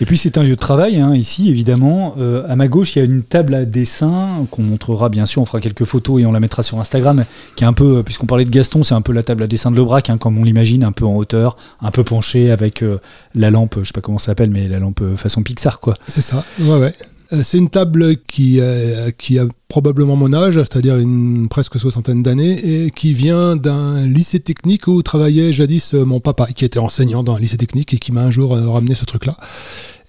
Et 0.00 0.06
puis 0.06 0.16
c'est 0.16 0.38
un 0.38 0.42
lieu 0.42 0.54
de 0.54 0.60
travail, 0.60 1.00
hein, 1.00 1.14
ici 1.14 1.48
évidemment. 1.48 2.14
Euh, 2.18 2.44
à 2.48 2.56
ma 2.56 2.68
gauche, 2.68 2.96
il 2.96 2.98
y 2.98 3.02
a 3.02 3.04
une 3.04 3.22
table 3.22 3.54
à 3.54 3.64
dessin 3.64 4.46
qu'on 4.50 4.62
montrera 4.62 5.08
bien 5.08 5.26
sûr, 5.26 5.42
on 5.42 5.44
fera 5.44 5.60
quelques 5.60 5.84
photos 5.84 6.20
et 6.22 6.26
on 6.26 6.32
la 6.32 6.40
mettra 6.40 6.62
sur 6.62 6.80
Instagram, 6.80 7.24
qui 7.56 7.64
est 7.64 7.66
un 7.66 7.72
peu, 7.72 7.98
euh, 7.98 8.02
puisqu'on 8.02 8.26
parlait 8.26 8.44
de 8.44 8.50
Gaston, 8.50 8.82
c'est 8.82 8.94
un 8.94 9.02
peu 9.02 9.12
la 9.12 9.22
table 9.22 9.42
à 9.42 9.46
dessin 9.46 9.70
de 9.70 9.76
Lebrac, 9.76 10.10
hein, 10.10 10.18
comme 10.18 10.38
on 10.38 10.44
l'imagine, 10.44 10.84
un 10.84 10.92
peu 10.92 11.04
en 11.04 11.14
hauteur, 11.14 11.56
un 11.80 11.90
peu 11.90 12.04
penché 12.04 12.50
avec 12.50 12.82
euh, 12.82 12.98
la 13.34 13.50
lampe, 13.50 13.76
je 13.80 13.84
sais 13.84 13.92
pas 13.92 14.00
comment 14.00 14.18
ça 14.18 14.26
s'appelle, 14.26 14.50
mais 14.50 14.68
la 14.68 14.78
lampe 14.78 15.02
façon 15.16 15.42
Pixar 15.42 15.80
quoi. 15.80 15.94
C'est 16.08 16.22
ça, 16.22 16.44
ouais 16.60 16.78
ouais. 16.78 16.94
Euh, 17.32 17.42
c'est 17.42 17.58
une 17.58 17.70
table 17.70 18.16
qui, 18.16 18.60
euh, 18.60 19.10
qui 19.16 19.38
a 19.38 19.46
probablement 19.68 20.16
mon 20.16 20.32
âge, 20.32 20.54
c'est-à-dire 20.54 20.98
une 20.98 21.48
presque 21.48 21.78
soixantaine 21.78 22.22
d'années, 22.22 22.84
et 22.84 22.90
qui 22.90 23.12
vient 23.12 23.56
d'un 23.56 24.04
lycée 24.04 24.40
technique 24.40 24.86
où 24.86 25.02
travaillait 25.02 25.52
jadis 25.52 25.94
euh, 25.94 26.04
mon 26.04 26.20
papa, 26.20 26.46
qui 26.48 26.64
était 26.64 26.78
enseignant 26.78 27.22
dans 27.22 27.36
un 27.36 27.40
lycée 27.40 27.56
technique 27.56 27.94
et 27.94 27.98
qui 27.98 28.12
m'a 28.12 28.22
un 28.22 28.30
jour 28.30 28.56
ramené 28.56 28.94
ce 28.94 29.04
truc-là. 29.04 29.36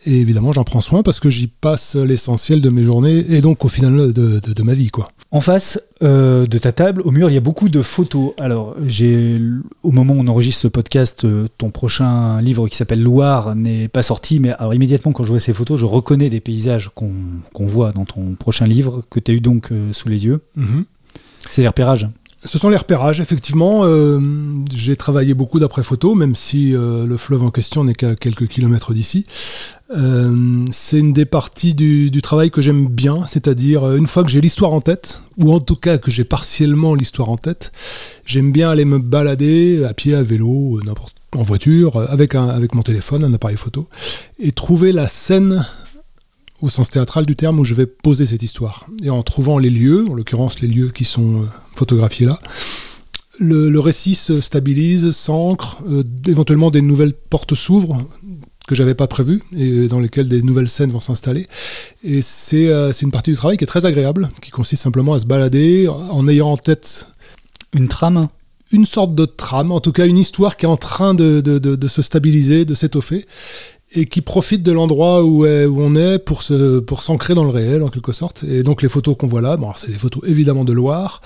Et 0.05 0.19
évidemment, 0.19 0.53
j'en 0.53 0.63
prends 0.63 0.81
soin 0.81 1.01
parce 1.01 1.19
que 1.19 1.29
j'y 1.29 1.47
passe 1.47 1.95
l'essentiel 1.95 2.61
de 2.61 2.69
mes 2.69 2.83
journées 2.83 3.25
et 3.29 3.41
donc 3.41 3.65
au 3.65 3.67
final 3.67 4.13
de, 4.13 4.63
ma 4.63 4.73
vie. 4.73 4.89
quoi. 4.89 5.09
En 5.31 5.41
face 5.41 5.81
euh, 6.03 6.45
de 6.45 6.57
ta 6.57 6.71
table, 6.71 7.01
au 7.01 7.11
mur, 7.11 7.29
il 7.29 7.33
y 7.33 7.37
a 7.37 7.41
beaucoup 7.41 7.69
de 7.69 7.81
photos. 7.81 8.33
Alors, 8.39 8.75
j'ai, 8.85 9.41
au 9.81 9.91
moment 9.91 10.13
où 10.13 10.19
on 10.19 10.27
enregistre 10.27 10.61
ce 10.61 10.67
podcast, 10.67 11.25
euh, 11.25 11.47
ton 11.57 11.71
prochain 11.71 12.39
livre 12.41 12.67
qui 12.67 12.77
s'appelle 12.77 13.01
Loire 13.01 13.55
n'est 13.55 13.87
pas 13.87 14.03
sorti, 14.03 14.39
mais 14.39 14.51
alors 14.51 14.73
immédiatement 14.73 15.11
quand 15.11 15.23
je 15.23 15.31
vois 15.31 15.39
ces 15.39 15.53
photos, 15.53 15.79
je 15.79 15.85
reconnais 15.85 16.29
des 16.29 16.39
paysages 16.39 16.91
qu'on, 16.93 17.11
voit 17.59 17.91
dans 17.91 18.05
ton 18.05 18.35
prochain 18.35 18.65
livre 18.65 19.03
que 19.09 19.19
tu 19.19 19.31
as 19.31 19.33
eu 19.33 19.41
donc 19.41 19.71
euh, 19.71 19.91
sous 19.91 20.07
les 20.07 20.25
yeux. 20.25 20.41
Mm-hmm. 20.57 20.83
C'est 21.49 21.61
les 21.61 21.67
repérages. 21.67 22.07
Ce 22.45 22.59
sont 22.59 22.69
les 22.69 22.77
repérages, 22.77 23.19
effectivement. 23.19 23.81
Euh, 23.83 24.19
j'ai 24.73 24.95
travaillé 24.95 25.33
beaucoup 25.33 25.59
d'après 25.59 25.81
photo, 25.81 26.13
même 26.13 26.35
si 26.35 26.75
euh, 26.75 27.05
le 27.07 27.17
fleuve 27.17 27.43
en 27.43 27.49
question 27.49 27.83
n'est 27.83 27.95
qu'à 27.95 28.15
quelques 28.15 28.47
kilomètres 28.47 28.93
d'ici. 28.93 29.25
Euh, 29.95 30.65
c'est 30.71 30.99
une 30.99 31.11
des 31.11 31.25
parties 31.25 31.73
du, 31.73 32.11
travail 32.21 32.51
que 32.51 32.61
j'aime 32.61 32.87
bien, 32.87 33.25
c'est-à-dire 33.27 33.95
une 33.95 34.07
fois 34.07 34.23
que 34.23 34.29
j'ai 34.29 34.41
l'histoire 34.41 34.73
en 34.73 34.81
tête, 34.81 35.21
ou 35.37 35.53
en 35.53 35.59
tout 35.59 35.75
cas 35.75 35.97
que 35.97 36.11
j'ai 36.11 36.23
partiellement 36.23 36.93
l'histoire 36.93 37.29
en 37.29 37.37
tête, 37.37 37.71
j'aime 38.25 38.51
bien 38.51 38.69
aller 38.69 38.85
me 38.85 38.99
balader 38.99 39.83
à 39.83 39.93
pied, 39.93 40.13
à 40.13 40.21
vélo, 40.21 40.79
en 41.35 41.41
voiture, 41.41 41.97
avec, 42.09 42.35
un, 42.35 42.49
avec 42.49 42.75
mon 42.75 42.83
téléphone, 42.83 43.23
un 43.23 43.33
appareil 43.33 43.57
photo, 43.57 43.87
et 44.39 44.51
trouver 44.51 44.91
la 44.91 45.07
scène 45.07 45.65
au 46.65 46.69
sens 46.69 46.89
théâtral 46.89 47.25
du 47.25 47.35
terme 47.35 47.59
où 47.59 47.63
je 47.63 47.75
vais 47.75 47.85
poser 47.85 48.25
cette 48.25 48.41
histoire. 48.41 48.87
Et 49.03 49.11
en 49.11 49.21
trouvant 49.21 49.59
les 49.59 49.69
lieux, 49.69 50.05
en 50.09 50.15
l'occurrence 50.15 50.59
les 50.61 50.67
lieux 50.67 50.89
qui 50.89 51.05
sont 51.05 51.41
euh, 51.41 51.45
photographiés 51.75 52.25
là, 52.25 52.39
le, 53.37 53.79
récit 53.79 54.15
se 54.15 54.41
stabilise, 54.41 55.11
s'ancre, 55.11 55.77
euh, 55.87 56.03
éventuellement 56.25 56.71
des 56.71 56.81
nouvelles 56.81 57.13
portes 57.13 57.53
s'ouvrent 57.53 57.97
que 58.67 58.73
j'avais 58.73 58.95
pas 58.95 59.07
prévues 59.07 59.43
et 59.55 59.87
dans 59.87 59.99
lesquelles 59.99 60.27
des 60.27 60.41
nouvelles 60.41 60.69
scènes 60.69 60.91
vont 60.91 61.01
s'installer. 61.01 61.47
Et 62.03 62.21
euh, 62.53 62.91
c'est 62.91 63.03
une 63.03 63.11
partie 63.11 63.29
du 63.29 63.37
travail 63.37 63.57
qui 63.57 63.63
est 63.63 63.67
très 63.67 63.85
agréable, 63.85 64.31
qui 64.41 64.49
consiste 64.49 64.81
simplement 64.81 65.13
à 65.13 65.19
se 65.19 65.25
balader 65.25 65.87
en 65.87 66.27
ayant 66.27 66.49
en 66.49 66.57
tête 66.57 67.07
une 67.73 67.87
trame 67.87 68.27
une 68.71 68.87
sorte 68.87 69.13
de 69.13 69.25
trame, 69.25 69.71
en 69.71 69.79
tout 69.79 69.91
cas 69.91 70.07
une 70.07 70.17
histoire 70.17 70.57
qui 70.57 70.65
est 70.65 70.69
en 70.69 70.75
train 70.75 71.13
de, 71.13 71.39
de, 71.39 71.59
de 71.59 71.87
se 71.87 72.01
stabiliser, 72.01 72.65
de 72.65 72.73
s'étoffer 72.73 73.27
et 73.95 74.05
qui 74.05 74.21
profite 74.21 74.61
de 74.61 74.71
l'endroit 74.71 75.23
où, 75.23 75.45
on 75.45 75.95
est 75.95 76.19
pour 76.19 76.43
s'ancrer 76.43 77.33
dans 77.33 77.43
le 77.43 77.49
réel 77.49 77.81
en 77.81 77.89
quelque 77.89 78.11
sorte. 78.11 78.43
Et 78.43 78.61
donc 78.61 78.81
les 78.81 78.89
photos 78.89 79.15
qu'on 79.17 79.27
voit 79.27 79.41
là, 79.41 79.57
c'est 79.77 79.91
des 79.91 79.97
photos 79.97 80.23
évidemment 80.27 80.65
de 80.65 80.73
Loire, 80.73 81.21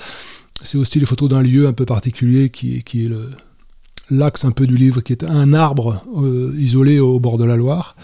c'est 0.61 0.77
aussi 0.77 0.99
les 0.99 1.05
photos 1.05 1.29
d'un 1.29 1.41
lieu 1.41 1.67
un 1.67 1.73
peu 1.73 1.85
particulier 1.85 2.49
qui, 2.49 2.77
est 2.77 3.11
l'axe 4.11 4.45
un 4.45 4.51
peu 4.51 4.67
du 4.67 4.75
livre, 4.75 5.01
qui 5.01 5.13
est 5.13 5.23
un 5.23 5.53
arbre 5.53 6.03
euh, 6.17 6.53
isolé 6.57 6.99
au 6.99 7.19
bord 7.19 7.37
de 7.37 7.43
la 7.43 7.55
Loire, 7.55 7.95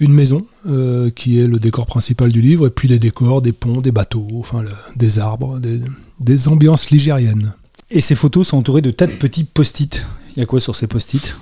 une 0.00 0.12
maison 0.12 0.46
euh, 0.68 1.10
qui 1.10 1.38
est 1.38 1.46
le 1.46 1.58
décor 1.58 1.86
principal 1.86 2.32
du 2.32 2.40
livre, 2.40 2.66
et 2.66 2.70
puis 2.70 2.88
les 2.88 2.98
décors, 2.98 3.40
des 3.42 3.52
ponts, 3.52 3.80
des 3.80 3.92
bateaux, 3.92 4.26
enfin 4.34 4.64
des 4.96 5.18
arbres, 5.18 5.58
des, 5.60 5.80
des 6.20 6.48
ambiances 6.48 6.90
ligériennes. 6.90 7.52
Et 7.90 8.00
ces 8.00 8.14
photos 8.14 8.48
sont 8.48 8.58
entourées 8.58 8.82
de 8.82 8.90
tas 8.90 9.06
de 9.06 9.12
petits 9.12 9.44
post-it. 9.44 10.04
Il 10.34 10.40
y 10.40 10.42
a 10.42 10.46
quoi 10.46 10.60
sur 10.60 10.74
ces 10.74 10.86
post-it? 10.86 11.36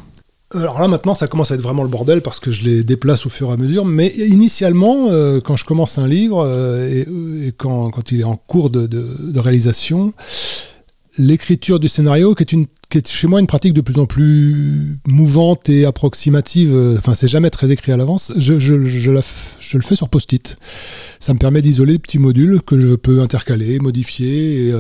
Alors 0.52 0.80
là 0.80 0.88
maintenant 0.88 1.14
ça 1.14 1.28
commence 1.28 1.52
à 1.52 1.54
être 1.54 1.60
vraiment 1.60 1.82
le 1.82 1.88
bordel 1.88 2.22
parce 2.22 2.40
que 2.40 2.50
je 2.50 2.64
les 2.64 2.82
déplace 2.82 3.24
au 3.26 3.28
fur 3.28 3.50
et 3.50 3.52
à 3.52 3.56
mesure, 3.56 3.84
mais 3.84 4.08
initialement 4.08 5.06
euh, 5.10 5.40
quand 5.40 5.56
je 5.56 5.64
commence 5.64 5.98
un 5.98 6.08
livre 6.08 6.44
euh, 6.44 7.04
euh, 7.06 7.48
et, 7.48 7.52
quand, 7.52 7.90
quand, 7.90 8.10
il 8.10 8.20
est 8.20 8.24
en 8.24 8.36
cours 8.36 8.70
de, 8.70 8.86
de, 8.86 9.38
réalisation, 9.38 10.12
l'écriture 11.18 11.78
du 11.78 11.88
scénario 11.88 12.34
qui 12.34 12.42
est, 12.42 12.52
une, 12.52 12.66
qui 12.88 12.98
est 12.98 13.08
chez 13.08 13.28
moi 13.28 13.38
une 13.38 13.46
pratique 13.46 13.74
de 13.74 13.80
plus 13.80 13.98
en 13.98 14.06
plus 14.06 14.98
mouvante 15.06 15.68
et 15.68 15.84
approximative, 15.84 16.96
enfin 16.98 17.14
c'est 17.14 17.28
jamais 17.28 17.50
très 17.50 17.70
écrit 17.70 17.92
à 17.92 17.96
l'avance, 17.96 18.32
je, 18.36 18.58
je, 18.58 18.86
je, 18.86 19.10
le 19.10 19.82
fais 19.82 19.96
sur 19.96 20.08
post-it. 20.08 20.56
Ça 21.20 21.32
me 21.32 21.38
permet 21.38 21.62
d'isoler 21.62 21.98
petits 22.00 22.18
modules 22.18 22.60
que 22.62 22.80
je 22.80 22.94
peux 22.96 23.20
intercaler, 23.20 23.78
modifier 23.78 24.72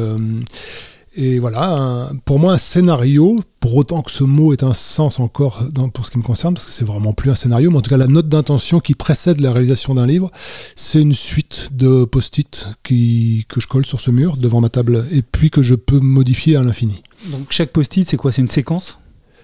et 1.16 1.40
voilà, 1.40 2.10
pour 2.24 2.38
moi, 2.38 2.52
un 2.52 2.58
scénario, 2.58 3.40
pour 3.58 3.74
autant 3.74 4.02
que 4.02 4.12
ce 4.12 4.22
mot 4.22 4.52
ait 4.52 4.62
un 4.62 4.74
sens 4.74 5.18
encore 5.18 5.64
dans, 5.72 5.88
pour 5.88 6.06
ce 6.06 6.12
qui 6.12 6.18
me 6.18 6.22
concerne, 6.22 6.54
parce 6.54 6.66
que 6.66 6.72
c'est 6.72 6.84
vraiment 6.84 7.12
plus 7.12 7.30
un 7.30 7.34
scénario, 7.34 7.70
mais 7.70 7.78
en 7.78 7.80
tout 7.80 7.90
cas 7.90 7.96
la 7.96 8.06
note 8.06 8.28
d'intention 8.28 8.78
qui 8.78 8.94
précède 8.94 9.40
la 9.40 9.50
réalisation 9.50 9.94
d'un 9.94 10.06
livre, 10.06 10.30
c'est 10.76 11.00
une 11.00 11.14
suite 11.14 11.70
de 11.72 12.04
post-it 12.04 12.68
que 12.84 12.94
je 12.94 13.66
colle 13.66 13.84
sur 13.84 14.00
ce 14.00 14.12
mur 14.12 14.36
devant 14.36 14.60
ma 14.60 14.68
table 14.68 15.04
et 15.10 15.22
puis 15.22 15.50
que 15.50 15.62
je 15.62 15.74
peux 15.74 15.98
modifier 15.98 16.54
à 16.54 16.62
l'infini. 16.62 17.02
Donc 17.32 17.46
chaque 17.50 17.72
post-it, 17.72 18.08
c'est 18.08 18.16
quoi? 18.16 18.30
C'est 18.30 18.42
une 18.42 18.48
séquence? 18.48 18.98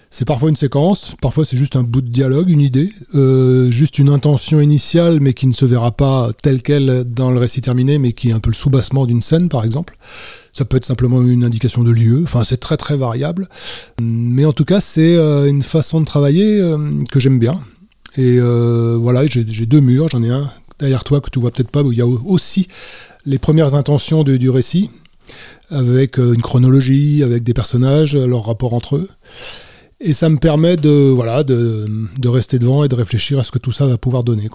C'est 0.08 0.24
parfois 0.24 0.50
une 0.50 0.56
séquence, 0.56 1.16
parfois 1.20 1.44
c'est 1.44 1.56
juste 1.56 1.74
un 1.74 1.82
bout 1.82 2.00
de 2.00 2.08
dialogue, 2.08 2.48
une 2.48 2.60
idée, 2.60 2.92
euh, 3.16 3.72
juste 3.72 3.98
une 3.98 4.08
intention 4.08 4.60
initiale 4.60 5.18
mais 5.20 5.34
qui 5.34 5.48
ne 5.48 5.52
se 5.52 5.64
verra 5.64 5.90
pas 5.90 6.30
telle 6.42 6.62
qu'elle 6.62 7.04
dans 7.04 7.32
le 7.32 7.40
récit 7.40 7.60
terminé 7.60 7.98
mais 7.98 8.12
qui 8.12 8.28
est 8.28 8.32
un 8.32 8.38
peu 8.38 8.50
le 8.50 8.54
soubassement 8.54 9.04
d'une 9.04 9.20
scène 9.20 9.48
par 9.48 9.64
exemple. 9.64 9.98
Ça 10.56 10.64
peut 10.64 10.78
être 10.78 10.86
simplement 10.86 11.20
une 11.20 11.44
indication 11.44 11.82
de 11.82 11.90
lieu. 11.90 12.22
Enfin, 12.24 12.42
c'est 12.42 12.56
très 12.56 12.78
très 12.78 12.96
variable. 12.96 13.46
Mais 14.00 14.46
en 14.46 14.54
tout 14.54 14.64
cas, 14.64 14.80
c'est 14.80 15.14
euh, 15.14 15.50
une 15.50 15.62
façon 15.62 16.00
de 16.00 16.06
travailler 16.06 16.60
euh, 16.60 16.78
que 17.12 17.20
j'aime 17.20 17.38
bien. 17.38 17.60
Et 18.16 18.38
euh, 18.38 18.96
voilà, 18.98 19.26
j'ai 19.26 19.44
deux 19.44 19.80
murs. 19.80 20.08
J'en 20.08 20.22
ai 20.22 20.30
un 20.30 20.50
derrière 20.78 21.04
toi 21.04 21.20
que 21.20 21.28
tu 21.28 21.38
vois 21.40 21.50
peut-être 21.50 21.68
pas, 21.70 21.82
où 21.82 21.92
il 21.92 21.98
y 21.98 22.00
a 22.00 22.06
aussi 22.06 22.68
les 23.26 23.38
premières 23.38 23.74
intentions 23.74 24.24
du 24.24 24.48
récit, 24.48 24.88
avec 25.68 26.16
une 26.16 26.40
chronologie, 26.40 27.22
avec 27.22 27.42
des 27.42 27.52
personnages, 27.52 28.16
leur 28.16 28.46
rapport 28.46 28.72
entre 28.72 28.96
eux. 28.96 29.10
Et 30.00 30.14
ça 30.14 30.30
me 30.30 30.38
permet 30.38 30.76
de, 30.76 31.10
voilà, 31.10 31.44
de, 31.44 31.88
rester 32.24 32.58
devant 32.58 32.82
et 32.82 32.88
de 32.88 32.94
réfléchir 32.94 33.38
à 33.38 33.42
ce 33.42 33.50
que 33.50 33.58
tout 33.58 33.72
ça 33.72 33.84
va 33.84 33.98
pouvoir 33.98 34.24
donner. 34.24 34.48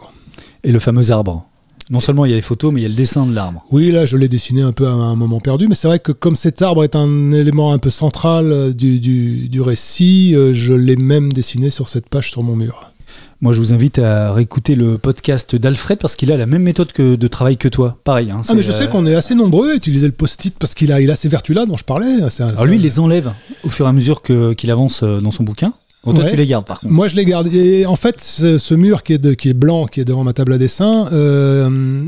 Et 0.63 0.71
le 0.71 0.79
fameux 0.79 1.11
arbre 1.11 1.47
non 1.91 1.99
seulement 1.99 2.25
il 2.25 2.31
y 2.31 2.33
a 2.33 2.37
les 2.37 2.41
photos, 2.41 2.73
mais 2.73 2.79
il 2.79 2.83
y 2.83 2.85
a 2.85 2.89
le 2.89 2.95
dessin 2.95 3.25
de 3.25 3.35
l'arbre. 3.35 3.63
Oui, 3.69 3.91
là, 3.91 4.05
je 4.05 4.15
l'ai 4.15 4.29
dessiné 4.29 4.61
un 4.61 4.71
peu 4.71 4.87
à 4.87 4.91
un 4.91 5.15
moment 5.15 5.41
perdu, 5.41 5.67
mais 5.67 5.75
c'est 5.75 5.89
vrai 5.89 5.99
que 5.99 6.13
comme 6.13 6.37
cet 6.37 6.61
arbre 6.61 6.85
est 6.85 6.95
un 6.95 7.31
élément 7.33 7.73
un 7.73 7.79
peu 7.79 7.89
central 7.89 8.51
euh, 8.51 8.73
du, 8.73 8.99
du, 8.99 9.61
récit, 9.61 10.33
euh, 10.33 10.53
je 10.53 10.73
l'ai 10.73 10.95
même 10.95 11.33
dessiné 11.33 11.69
sur 11.69 11.89
cette 11.89 12.07
page 12.07 12.31
sur 12.31 12.43
mon 12.43 12.55
mur. 12.55 12.93
Moi, 13.41 13.51
je 13.51 13.59
vous 13.59 13.73
invite 13.73 13.99
à 13.99 14.31
réécouter 14.31 14.75
le 14.75 14.97
podcast 14.97 15.55
d'Alfred 15.55 15.99
parce 15.99 16.15
qu'il 16.15 16.31
a 16.31 16.37
la 16.37 16.45
même 16.45 16.61
méthode 16.61 16.93
que, 16.93 17.15
de 17.15 17.27
travail 17.27 17.57
que 17.57 17.67
toi. 17.67 17.97
Pareil. 18.05 18.31
Hein, 18.31 18.41
ah, 18.47 18.53
mais 18.53 18.61
je 18.61 18.71
sais 18.71 18.87
qu'on 18.87 19.05
est 19.05 19.15
assez 19.15 19.35
nombreux 19.35 19.71
à 19.71 19.75
utiliser 19.75 20.05
le 20.05 20.13
post-it 20.13 20.55
parce 20.57 20.75
qu'il 20.75 20.93
a, 20.93 21.01
il 21.01 21.11
a 21.11 21.15
ces 21.15 21.27
vertus-là 21.27 21.65
dont 21.65 21.75
je 21.75 21.83
parlais. 21.83 22.19
Alors 22.39 22.65
lui, 22.65 22.77
il 22.77 22.83
les 22.83 22.99
enlève 22.99 23.33
au 23.63 23.69
fur 23.69 23.85
et 23.87 23.89
à 23.89 23.93
mesure 23.93 24.21
qu'il 24.21 24.71
avance 24.71 25.03
dans 25.03 25.31
son 25.31 25.43
bouquin. 25.43 25.73
Toi, 26.03 26.29
tu 26.29 26.35
les 26.35 26.47
gardes 26.47 26.65
par 26.65 26.79
contre. 26.79 26.91
Moi, 26.91 27.07
je 27.07 27.15
les 27.15 27.25
garde. 27.25 27.53
Et 27.53 27.85
en 27.85 27.95
fait, 27.95 28.19
ce, 28.21 28.73
mur 28.73 29.03
qui 29.03 29.13
est, 29.13 29.17
de, 29.19 29.33
qui 29.33 29.49
est 29.49 29.53
blanc, 29.53 29.85
qui 29.85 29.99
est 29.99 30.05
devant 30.05 30.23
ma 30.23 30.33
table 30.33 30.53
à 30.53 30.57
dessin, 30.57 31.07
euh, 31.13 32.03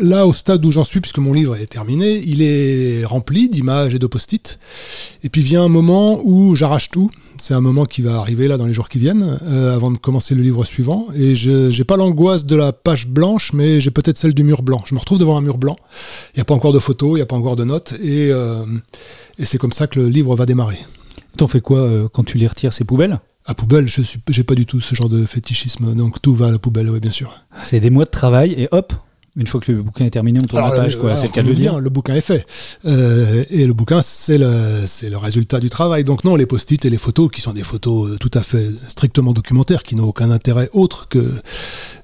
là, 0.00 0.26
au 0.26 0.32
stade 0.32 0.64
où 0.64 0.70
j'en 0.70 0.84
suis, 0.84 1.00
puisque 1.00 1.18
mon 1.18 1.32
livre 1.32 1.56
est 1.56 1.66
terminé, 1.66 2.22
il 2.24 2.40
est 2.42 3.04
rempli 3.04 3.48
d'images 3.48 3.94
et 3.94 3.98
de 3.98 4.06
post-it. 4.06 4.60
Et 5.24 5.28
puis 5.28 5.42
vient 5.42 5.62
un 5.62 5.68
moment 5.68 6.20
où 6.22 6.54
j'arrache 6.54 6.90
tout. 6.90 7.10
C'est 7.38 7.54
un 7.54 7.60
moment 7.60 7.84
qui 7.84 8.02
va 8.02 8.18
arriver 8.18 8.46
là 8.46 8.56
dans 8.56 8.66
les 8.66 8.72
jours 8.72 8.88
qui 8.88 8.98
viennent, 8.98 9.38
euh, 9.42 9.74
avant 9.74 9.90
de 9.90 9.98
commencer 9.98 10.36
le 10.36 10.42
livre 10.42 10.64
suivant. 10.64 11.08
Et 11.16 11.34
je 11.34 11.76
n'ai 11.76 11.84
pas 11.84 11.96
l'angoisse 11.96 12.46
de 12.46 12.54
la 12.54 12.72
page 12.72 13.08
blanche, 13.08 13.52
mais 13.52 13.80
j'ai 13.80 13.90
peut-être 13.90 14.18
celle 14.18 14.34
du 14.34 14.44
mur 14.44 14.62
blanc. 14.62 14.84
Je 14.86 14.94
me 14.94 15.00
retrouve 15.00 15.18
devant 15.18 15.36
un 15.36 15.42
mur 15.42 15.58
blanc. 15.58 15.76
Il 16.34 16.38
n'y 16.38 16.42
a 16.42 16.44
pas 16.44 16.54
encore 16.54 16.72
de 16.72 16.78
photos, 16.78 17.12
il 17.12 17.16
n'y 17.16 17.22
a 17.22 17.26
pas 17.26 17.36
encore 17.36 17.56
de 17.56 17.64
notes. 17.64 17.94
Et, 18.00 18.30
euh, 18.30 18.64
et 19.40 19.44
c'est 19.44 19.58
comme 19.58 19.72
ça 19.72 19.88
que 19.88 19.98
le 19.98 20.08
livre 20.08 20.36
va 20.36 20.46
démarrer. 20.46 20.78
T'en 21.36 21.48
fais 21.48 21.60
quoi 21.60 21.78
euh, 21.78 22.08
quand 22.12 22.24
tu 22.24 22.38
les 22.38 22.46
retires 22.46 22.72
ces 22.72 22.84
poubelles? 22.84 23.20
À 23.44 23.54
poubelle, 23.54 23.88
je 23.88 24.00
n'ai 24.00 24.44
pas 24.44 24.54
du 24.54 24.66
tout 24.66 24.80
ce 24.80 24.94
genre 24.94 25.08
de 25.08 25.26
fétichisme, 25.26 25.94
donc 25.94 26.22
tout 26.22 26.34
va 26.34 26.46
à 26.46 26.50
la 26.50 26.58
poubelle, 26.58 26.90
oui, 26.90 27.00
bien 27.00 27.10
sûr. 27.10 27.40
C'est 27.64 27.80
des 27.80 27.90
mois 27.90 28.04
de 28.04 28.10
travail 28.10 28.52
et 28.52 28.68
hop, 28.70 28.92
une 29.34 29.46
fois 29.46 29.60
que 29.60 29.72
le 29.72 29.82
bouquin 29.82 30.04
est 30.04 30.10
terminé, 30.10 30.38
on 30.42 30.46
tourne 30.46 30.62
la 30.62 30.70
page, 30.70 30.98
quoi. 30.98 31.16
C'est 31.16 31.26
le 31.26 31.32
cas 31.32 31.42
de 31.42 31.52
dire. 31.54 31.80
Le 31.80 31.88
bouquin 31.88 32.14
est 32.14 32.20
fait. 32.20 32.46
Euh, 32.84 33.44
et 33.48 33.66
le 33.66 33.72
bouquin, 33.72 34.02
c'est 34.02 34.36
le, 34.36 34.84
le 35.08 35.16
résultat 35.16 35.58
du 35.58 35.70
travail. 35.70 36.04
Donc 36.04 36.24
non, 36.24 36.36
les 36.36 36.44
post-it 36.44 36.84
et 36.84 36.90
les 36.90 36.98
photos, 36.98 37.30
qui 37.30 37.40
sont 37.40 37.54
des 37.54 37.62
photos 37.62 38.10
euh, 38.10 38.18
tout 38.18 38.30
à 38.34 38.42
fait 38.42 38.68
strictement 38.88 39.32
documentaires, 39.32 39.84
qui 39.84 39.96
n'ont 39.96 40.08
aucun 40.08 40.30
intérêt 40.30 40.68
autre 40.74 41.08
que, 41.08 41.32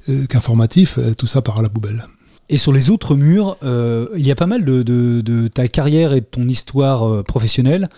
euh, 0.08 0.26
qu'informatif, 0.26 0.98
tout 1.18 1.26
ça 1.26 1.42
part 1.42 1.58
à 1.58 1.62
la 1.62 1.68
poubelle. 1.68 2.04
Et 2.48 2.56
sur 2.56 2.72
les 2.72 2.88
autres 2.88 3.14
murs, 3.14 3.58
il 3.62 4.26
y 4.26 4.30
a 4.30 4.34
pas 4.34 4.46
mal 4.46 4.64
de, 4.64 4.82
de, 4.82 5.48
ta 5.48 5.68
carrière 5.68 6.14
et 6.14 6.22
de 6.22 6.26
ton 6.26 6.48
histoire 6.48 7.22
professionnelle 7.24 7.90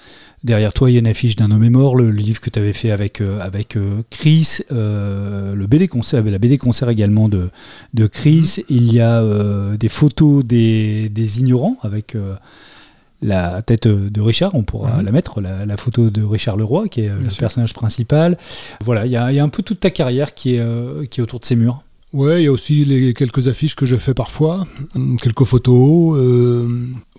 Derrière 0.42 0.72
toi, 0.72 0.90
il 0.90 0.94
y 0.94 0.96
a 0.96 1.00
une 1.00 1.06
affiche 1.06 1.36
d'un 1.36 1.50
homme 1.50 1.64
est 1.64 1.70
mort, 1.70 1.96
le, 1.96 2.10
livre 2.10 2.40
que 2.40 2.48
tu 2.48 2.58
avais 2.58 2.72
fait 2.72 2.90
avec, 2.90 3.20
euh, 3.20 3.40
avec 3.40 3.76
euh, 3.76 4.02
Chris, 4.08 4.60
euh, 4.72 5.54
le 5.54 5.66
BD 5.66 5.86
concert, 5.86 6.24
la 6.24 6.38
BD 6.38 6.56
concert 6.56 6.88
également 6.88 7.28
de, 7.28 7.50
de 7.92 8.06
Chris. 8.06 8.56
Mhm. 8.58 8.64
Il 8.70 8.92
y 8.94 9.00
a 9.00 9.22
des 9.76 9.88
photos 9.90 10.44
des, 10.44 11.10
des 11.10 11.40
ignorants 11.40 11.76
avec 11.82 12.16
la 13.22 13.60
tête 13.60 13.86
de 13.86 14.20
Richard, 14.20 14.54
on 14.54 14.62
pourra 14.62 14.96
mhm. 14.96 15.04
la 15.04 15.12
mettre, 15.12 15.40
la, 15.42 15.76
photo 15.76 16.08
de 16.08 16.22
Richard 16.22 16.56
Leroy, 16.56 16.88
qui 16.88 17.02
est 17.02 17.08
le 17.08 17.38
personnage 17.38 17.74
principal. 17.74 18.38
Voilà, 18.82 19.04
il 19.04 19.10
y, 19.10 19.12
y, 19.12 19.16
a, 19.16 19.44
un 19.44 19.48
peu 19.50 19.62
toute 19.62 19.80
ta 19.80 19.90
carrière 19.90 20.32
qui 20.32 20.54
est, 20.54 21.10
qui 21.10 21.20
est 21.20 21.22
autour 21.22 21.40
de 21.40 21.44
ces 21.44 21.56
murs. 21.56 21.82
Ouais, 22.12 22.42
il 22.42 22.44
y 22.46 22.48
a 22.48 22.52
aussi 22.52 22.84
les 22.84 23.14
quelques 23.14 23.46
affiches 23.46 23.76
que 23.76 23.86
je 23.86 23.94
fais 23.94 24.14
parfois, 24.14 24.66
quelques 25.22 25.44
photos. 25.44 26.18
Euh, 26.18 26.68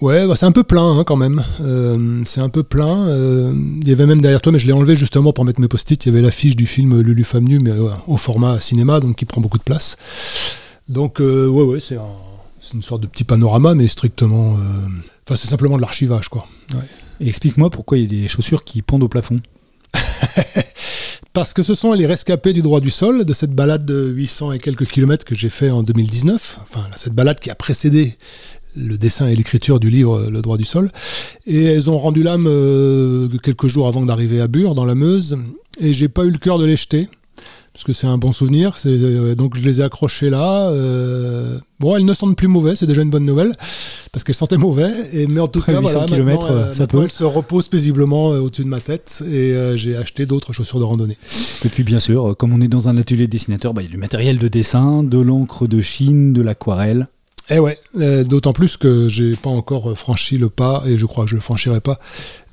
ouais, 0.01 0.27
bah 0.27 0.35
c'est 0.35 0.45
un 0.45 0.51
peu 0.51 0.63
plein 0.63 0.99
hein, 0.99 1.05
quand 1.05 1.15
même. 1.15 1.45
Euh, 1.61 2.21
c'est 2.25 2.41
un 2.41 2.49
peu 2.49 2.61
plein. 2.63 3.07
Euh, 3.07 3.53
il 3.81 3.87
y 3.87 3.93
avait 3.93 4.05
même 4.05 4.19
derrière 4.19 4.41
toi, 4.41 4.51
mais 4.51 4.59
je 4.59 4.67
l'ai 4.67 4.73
enlevé 4.73 4.97
justement 4.97 5.31
pour 5.31 5.45
mettre 5.45 5.61
mes 5.61 5.69
post-it. 5.69 6.05
Il 6.05 6.09
y 6.09 6.11
avait 6.11 6.21
l'affiche 6.21 6.57
du 6.57 6.67
film 6.67 6.99
Lulu 6.99 7.23
Femme 7.23 7.45
Nue, 7.45 7.59
mais 7.59 7.71
au 8.05 8.17
format 8.17 8.59
cinéma, 8.59 8.99
donc 8.99 9.15
qui 9.15 9.23
prend 9.23 9.39
beaucoup 9.39 9.57
de 9.57 9.63
place. 9.63 9.95
Donc 10.89 11.19
ouais, 11.19 11.47
ouais, 11.47 11.79
c'est 11.79 11.97
une 12.73 12.83
sorte 12.83 13.01
de 13.01 13.07
petit 13.07 13.23
panorama, 13.23 13.75
mais 13.75 13.87
strictement. 13.87 14.57
Enfin, 15.25 15.37
c'est 15.37 15.47
simplement 15.47 15.77
de 15.77 15.81
l'archivage, 15.81 16.27
quoi. 16.27 16.45
Explique-moi 17.21 17.69
pourquoi 17.69 17.97
il 17.97 18.01
y 18.01 18.05
a 18.05 18.21
des 18.23 18.27
chaussures 18.27 18.65
qui 18.65 18.81
pendent 18.81 19.03
au 19.03 19.07
plafond. 19.07 19.39
parce 21.33 21.53
que 21.53 21.63
ce 21.63 21.75
sont 21.75 21.93
les 21.93 22.05
rescapés 22.05 22.53
du 22.53 22.61
droit 22.61 22.79
du 22.79 22.89
sol 22.89 23.25
de 23.25 23.33
cette 23.33 23.51
balade 23.51 23.85
de 23.85 24.07
800 24.07 24.53
et 24.53 24.59
quelques 24.59 24.85
kilomètres 24.85 25.25
que 25.25 25.35
j'ai 25.35 25.49
fait 25.49 25.69
en 25.69 25.83
2019, 25.83 26.59
enfin 26.63 26.87
cette 26.95 27.13
balade 27.13 27.39
qui 27.39 27.49
a 27.49 27.55
précédé 27.55 28.17
le 28.75 28.97
dessin 28.97 29.27
et 29.27 29.35
l'écriture 29.35 29.79
du 29.79 29.89
livre 29.89 30.29
Le 30.29 30.41
droit 30.41 30.57
du 30.57 30.63
sol. 30.65 30.91
Et 31.45 31.65
elles 31.65 31.89
ont 31.89 31.99
rendu 31.99 32.23
l'âme 32.23 32.47
euh, 32.47 33.27
quelques 33.43 33.67
jours 33.67 33.87
avant 33.87 34.05
d'arriver 34.05 34.39
à 34.39 34.47
Bure, 34.47 34.75
dans 34.75 34.85
la 34.85 34.95
Meuse, 34.95 35.37
et 35.79 35.93
j'ai 35.93 36.07
pas 36.07 36.23
eu 36.23 36.29
le 36.29 36.37
cœur 36.37 36.57
de 36.57 36.65
les 36.65 36.77
jeter 36.77 37.09
parce 37.81 37.97
que 37.97 37.99
c'est 37.99 38.05
un 38.05 38.19
bon 38.19 38.31
souvenir. 38.31 38.77
Euh, 38.85 39.33
donc 39.33 39.57
je 39.57 39.65
les 39.65 39.81
ai 39.81 39.83
accrochés 39.83 40.29
là. 40.29 40.69
Euh, 40.69 41.57
bon, 41.79 41.95
elles 41.95 42.05
ne 42.05 42.13
sentent 42.13 42.37
plus 42.37 42.47
mauvais, 42.47 42.75
c'est 42.75 42.85
déjà 42.85 43.01
une 43.01 43.09
bonne 43.09 43.25
nouvelle, 43.25 43.53
parce 44.11 44.23
qu'elles 44.23 44.35
sentaient 44.35 44.57
mauvais. 44.57 44.91
Et, 45.13 45.25
mais 45.25 45.39
en 45.39 45.47
tout 45.47 45.61
cas, 45.61 45.79
voilà, 45.79 46.05
km, 46.05 46.51
euh, 46.51 46.73
ça 46.73 46.85
peut. 46.85 47.01
elles 47.01 47.09
se 47.09 47.23
reposent 47.23 47.69
paisiblement 47.69 48.27
au-dessus 48.27 48.65
de 48.65 48.67
ma 48.67 48.81
tête 48.81 49.23
et 49.27 49.55
j'ai 49.77 49.95
acheté 49.95 50.27
d'autres 50.27 50.53
chaussures 50.53 50.77
de 50.77 50.83
randonnée. 50.83 51.17
Et 51.65 51.69
puis 51.69 51.81
bien 51.81 51.99
sûr, 51.99 52.35
comme 52.37 52.53
on 52.53 52.61
est 52.61 52.67
dans 52.67 52.87
un 52.87 52.97
atelier 52.97 53.25
de 53.25 53.31
dessinateur, 53.31 53.73
bah, 53.73 53.81
il 53.81 53.85
y 53.85 53.87
a 53.87 53.91
du 53.91 53.97
matériel 53.97 54.37
de 54.37 54.47
dessin, 54.47 55.01
de 55.01 55.17
l'encre 55.17 55.65
de 55.65 55.81
Chine, 55.81 56.33
de 56.33 56.43
l'aquarelle. 56.43 57.07
Eh 57.53 57.59
ouais, 57.59 57.77
euh, 57.99 58.23
d'autant 58.23 58.53
plus 58.53 58.77
que 58.77 59.09
j'ai 59.09 59.35
pas 59.35 59.49
encore 59.49 59.97
franchi 59.97 60.37
le 60.37 60.47
pas, 60.47 60.83
et 60.85 60.97
je 60.97 61.05
crois 61.05 61.25
que 61.25 61.31
je 61.31 61.35
le 61.35 61.41
franchirai 61.41 61.81
pas, 61.81 61.99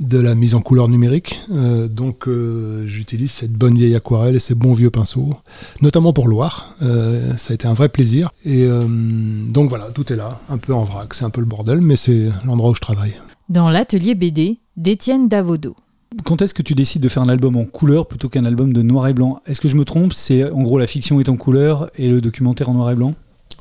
de 0.01 0.19
la 0.19 0.35
mise 0.35 0.57
en 0.57 0.61
couleur 0.61 0.89
numérique. 0.89 1.39
Euh, 1.53 1.87
donc 1.87 2.27
euh, 2.27 2.85
j'utilise 2.89 3.31
cette 3.31 3.53
bonne 3.53 3.79
vieille 3.79 3.95
aquarelle 3.95 4.35
et 4.35 4.41
ces 4.41 4.57
bons 4.57 4.75
vieux 4.75 4.91
pinceaux, 4.91 5.35
notamment 5.83 6.13
pour 6.13 6.27
Loire. 6.27 6.75
ça 6.81 7.53
a 7.53 7.55
été 7.55 7.69
un 7.69 7.75
vrai 7.75 7.89
plaisir. 7.89 8.31
Et 8.45 8.69
donc 8.69 9.69
voilà, 9.71 9.87
tout 9.95 10.13
est 10.13 10.17
là, 10.17 10.41
un 10.49 10.59
peu 10.59 10.75
en 10.75 10.83
vrac, 10.83 11.15
c'est 11.15 11.25
un 11.25 11.31
peu 11.31 11.41
le 11.41 11.47
bordel, 11.47 11.81
mais 11.81 11.95
c'est 11.95 12.31
l'endroit 12.45 12.71
où 12.71 12.75
je 12.75 12.81
travaille. 12.81 13.15
Dans 13.49 13.71
l'atelier 13.71 14.17
BD 14.17 14.59
d'Étienne 14.77 15.29
Davodo. 15.29 15.77
Quand 16.25 16.43
est-ce 16.43 16.55
que 16.55 16.63
tu 16.63 16.75
décides 16.75 17.03
de 17.03 17.09
faire 17.09 17.23
un 17.23 17.29
album 17.29 17.57
en 17.57 17.65
couleur 17.65 18.09
plutôt 18.09 18.29
qu'un 18.29 18.45
album 18.45 18.73
de 18.73 18.83
noir 18.83 19.07
et 19.07 19.13
blanc? 19.13 19.43
Est-ce 19.47 19.61
que 19.61 19.69
je 19.69 19.77
me 19.77 19.85
trompe? 19.85 20.13
C'est 20.13 20.51
en 20.51 20.63
gros 20.63 20.79
la 20.79 20.89
fiction 20.89 21.21
est 21.21 21.29
en 21.29 21.37
couleur 21.37 21.89
et 21.97 22.09
le 22.09 22.21
documentaire 22.21 22.69
en 22.69 22.75
noir 22.75 22.91
et 22.91 22.97
blanc? 22.97 23.15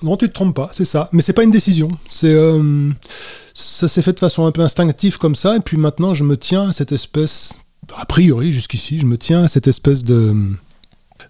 Non, 0.04 0.18
tu 0.18 0.28
te 0.28 0.34
trompes 0.34 0.56
pas, 0.56 0.70
c'est 0.74 0.86
ça. 0.86 1.10
Mais 1.12 1.22
c'est 1.22 1.34
pas 1.34 1.44
une 1.44 1.52
décision. 1.52 1.90
C'est 2.10 2.34
euh, 2.34 2.92
ça 3.54 3.88
s'est 3.88 4.02
fait 4.02 4.14
de 4.14 4.20
façon 4.20 4.46
un 4.46 4.52
peu 4.52 4.62
instinctive 4.62 5.18
comme 5.18 5.36
ça, 5.36 5.56
et 5.56 5.60
puis 5.60 5.78
maintenant 5.78 6.14
je 6.14 6.24
me 6.24 6.38
tiens 6.38 6.70
à 6.70 6.74
cette 6.74 6.92
espèce, 6.92 7.54
a 7.96 8.06
priori 8.06 8.54
jusqu'ici, 8.54 9.00
je 9.00 9.06
me 9.06 9.18
tiens 9.18 9.44
à 9.44 9.48
cette 9.48 9.68
espèce 9.68 10.04
de 10.04 10.36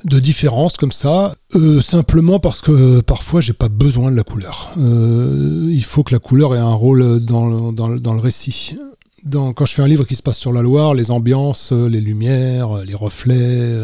de 0.04 0.20
différence 0.20 0.74
comme 0.74 0.92
ça, 0.92 1.34
euh, 1.56 1.82
simplement 1.82 2.40
parce 2.40 2.62
que 2.62 3.00
parfois 3.00 3.40
j'ai 3.40 3.54
pas 3.54 3.70
besoin 3.70 4.12
de 4.12 4.18
la 4.18 4.24
couleur. 4.24 4.72
Euh, 4.78 5.68
il 5.70 5.84
faut 5.84 6.04
que 6.04 6.14
la 6.14 6.20
couleur 6.20 6.54
ait 6.56 6.60
un 6.60 6.74
rôle 6.74 7.22
dans 7.22 7.48
le, 7.48 8.00
dans 8.00 8.14
le 8.14 8.20
récit. 8.20 8.78
Dans, 9.24 9.54
quand 9.54 9.66
je 9.66 9.74
fais 9.74 9.82
un 9.82 9.88
livre 9.88 10.04
qui 10.04 10.16
se 10.16 10.22
passe 10.22 10.38
sur 10.38 10.54
la 10.54 10.62
Loire, 10.62 10.94
les 10.94 11.10
ambiances, 11.10 11.72
les 11.72 12.02
lumières, 12.02 12.84
les 12.86 12.94
reflets, 12.94 13.76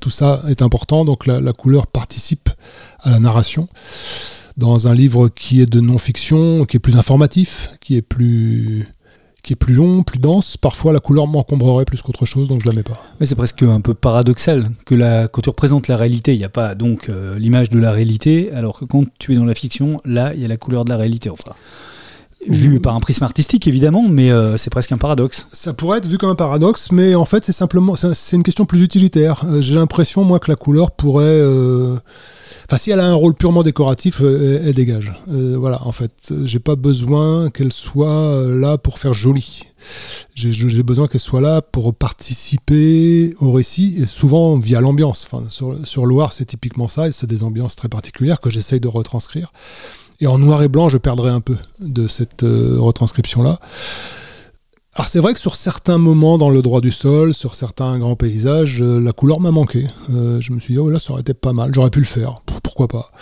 tout 0.00 0.10
ça 0.10 0.42
est 0.48 0.62
important, 0.62 1.04
donc 1.04 1.26
la 1.26 1.52
couleur 1.52 1.86
participe 1.86 2.49
à 3.02 3.10
la 3.10 3.18
narration. 3.18 3.66
Dans 4.56 4.88
un 4.88 4.94
livre 4.94 5.28
qui 5.28 5.60
est 5.60 5.66
de 5.66 5.80
non-fiction, 5.80 6.64
qui 6.64 6.76
est 6.76 6.80
plus 6.80 6.96
informatif, 6.96 7.70
qui 7.80 7.96
est 7.96 8.02
plus 8.02 8.86
qui 9.42 9.54
est 9.54 9.56
plus 9.56 9.74
long, 9.74 10.02
plus 10.02 10.18
dense, 10.18 10.56
parfois 10.56 10.92
la 10.92 11.00
couleur 11.00 11.26
m'encombrerait 11.26 11.84
plus 11.86 12.02
qu'autre 12.02 12.26
chose, 12.26 12.48
donc 12.48 12.60
je 12.62 12.66
la 12.66 12.74
mets 12.74 12.82
pas. 12.82 13.02
Mais 13.18 13.26
c'est 13.26 13.34
presque 13.34 13.62
un 13.62 13.80
peu 13.80 13.94
paradoxal 13.94 14.70
que 14.84 14.94
la, 14.94 15.28
quand 15.28 15.40
tu 15.40 15.48
représentes 15.48 15.88
la 15.88 15.96
réalité, 15.96 16.34
il 16.34 16.38
n'y 16.38 16.44
a 16.44 16.50
pas 16.50 16.74
donc 16.74 17.08
euh, 17.08 17.38
l'image 17.38 17.70
de 17.70 17.78
la 17.78 17.90
réalité, 17.90 18.52
alors 18.52 18.78
que 18.78 18.84
quand 18.84 19.04
tu 19.18 19.32
es 19.32 19.36
dans 19.36 19.44
la 19.44 19.54
fiction, 19.54 20.00
là, 20.04 20.34
il 20.34 20.42
y 20.42 20.44
a 20.44 20.48
la 20.48 20.58
couleur 20.58 20.84
de 20.84 20.90
la 20.90 20.96
réalité. 20.96 21.30
Enfin, 21.30 21.52
vu 22.48 22.80
par 22.80 22.94
un 22.94 23.00
prisme 23.00 23.24
artistique 23.24 23.68
évidemment, 23.68 24.08
mais 24.08 24.30
euh, 24.30 24.56
c'est 24.56 24.70
presque 24.70 24.92
un 24.92 24.98
paradoxe. 24.98 25.46
Ça 25.52 25.72
pourrait 25.72 25.98
être 25.98 26.06
vu 26.06 26.18
comme 26.18 26.30
un 26.30 26.34
paradoxe, 26.34 26.90
mais 26.92 27.14
en 27.14 27.24
fait 27.24 27.44
c'est 27.44 27.52
simplement 27.52 27.94
c'est 27.96 28.36
une 28.36 28.42
question 28.42 28.64
plus 28.64 28.82
utilitaire. 28.82 29.42
Euh, 29.46 29.60
j'ai 29.60 29.74
l'impression 29.74 30.24
moi 30.24 30.38
que 30.38 30.50
la 30.50 30.56
couleur 30.56 30.90
pourrait 30.90 31.40
Enfin, 32.70 32.78
si 32.78 32.92
elle 32.92 33.00
a 33.00 33.06
un 33.06 33.14
rôle 33.14 33.34
purement 33.34 33.64
décoratif, 33.64 34.20
euh, 34.20 34.62
elle, 34.64 34.74
dégage. 34.74 35.12
Euh, 35.28 35.56
voilà, 35.58 35.84
en 35.88 35.90
fait, 35.90 36.32
j'ai 36.44 36.60
pas 36.60 36.76
besoin 36.76 37.50
qu'elle 37.50 37.72
soit 37.72 38.06
euh, 38.06 38.60
là 38.60 38.78
pour 38.78 39.00
faire 39.00 39.12
joli. 39.12 39.64
J'ai 40.36 40.84
besoin 40.84 41.08
qu'elle 41.08 41.20
soit 41.20 41.40
là 41.40 41.62
pour 41.62 41.92
participer 41.92 43.34
au 43.40 43.50
récit, 43.50 43.96
et 43.98 44.06
souvent 44.06 44.56
via 44.56 44.80
l'ambiance. 44.80 45.26
Enfin, 45.28 45.46
sur 45.82 46.06
Loire, 46.06 46.32
c'est 46.32 46.44
typiquement 46.44 46.86
ça, 46.86 47.08
et 47.08 47.12
c'est 47.12 47.26
des 47.26 47.42
ambiances 47.42 47.74
très 47.74 47.88
particulières 47.88 48.40
que 48.40 48.50
j'essaye 48.50 48.78
de 48.78 48.86
retranscrire. 48.86 49.52
Et 50.20 50.26
en 50.26 50.38
noir 50.38 50.62
et 50.62 50.68
blanc, 50.68 50.88
je 50.88 50.98
perdrai 50.98 51.30
un 51.30 51.40
peu 51.40 51.56
de 51.80 52.06
cette 52.06 52.42
retranscription-là. 52.42 53.58
Alors 54.96 55.08
c'est 55.08 55.20
vrai 55.20 55.34
que 55.34 55.40
sur 55.40 55.54
certains 55.54 55.98
moments 55.98 56.36
dans 56.36 56.50
le 56.50 56.62
droit 56.62 56.80
du 56.80 56.90
sol, 56.90 57.32
sur 57.32 57.54
certains 57.54 57.98
grands 57.98 58.16
paysages, 58.16 58.82
euh, 58.82 58.98
la 58.98 59.12
couleur 59.12 59.40
m'a 59.40 59.52
manqué. 59.52 59.86
Euh, 60.12 60.40
je 60.40 60.52
me 60.52 60.58
suis 60.58 60.74
dit, 60.74 60.78
oh 60.78 60.90
là, 60.90 60.98
ça 60.98 61.12
aurait 61.12 61.20
été 61.20 61.32
pas 61.32 61.52
mal, 61.52 61.72
j'aurais 61.72 61.90
pu 61.90 62.00
le 62.00 62.04
faire, 62.04 62.42
pourquoi 62.62 62.88
pas? 62.88 63.12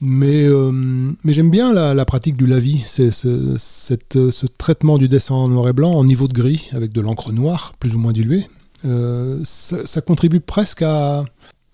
Mais, 0.00 0.44
euh, 0.46 0.70
mais 0.72 1.32
j'aime 1.32 1.50
bien 1.50 1.72
la, 1.72 2.04
pratique 2.04 2.36
du 2.36 2.46
lavis, 2.46 2.82
c'est 2.86 3.10
ce, 3.10 3.56
ce, 3.58 4.46
traitement 4.58 4.98
du 4.98 5.08
dessin 5.08 5.34
en 5.34 5.48
noir 5.48 5.68
et 5.68 5.72
blanc 5.72 5.92
en 5.92 6.04
niveau 6.04 6.28
de 6.28 6.32
gris, 6.32 6.68
avec 6.72 6.92
de 6.92 7.00
l'encre 7.00 7.30
noire, 7.30 7.74
plus 7.78 7.94
ou 7.94 7.98
moins 7.98 8.12
diluée. 8.12 8.46
Ça, 8.82 9.86
ça, 9.86 10.00
contribue 10.00 10.40
presque 10.40 10.82
à... 10.82 11.24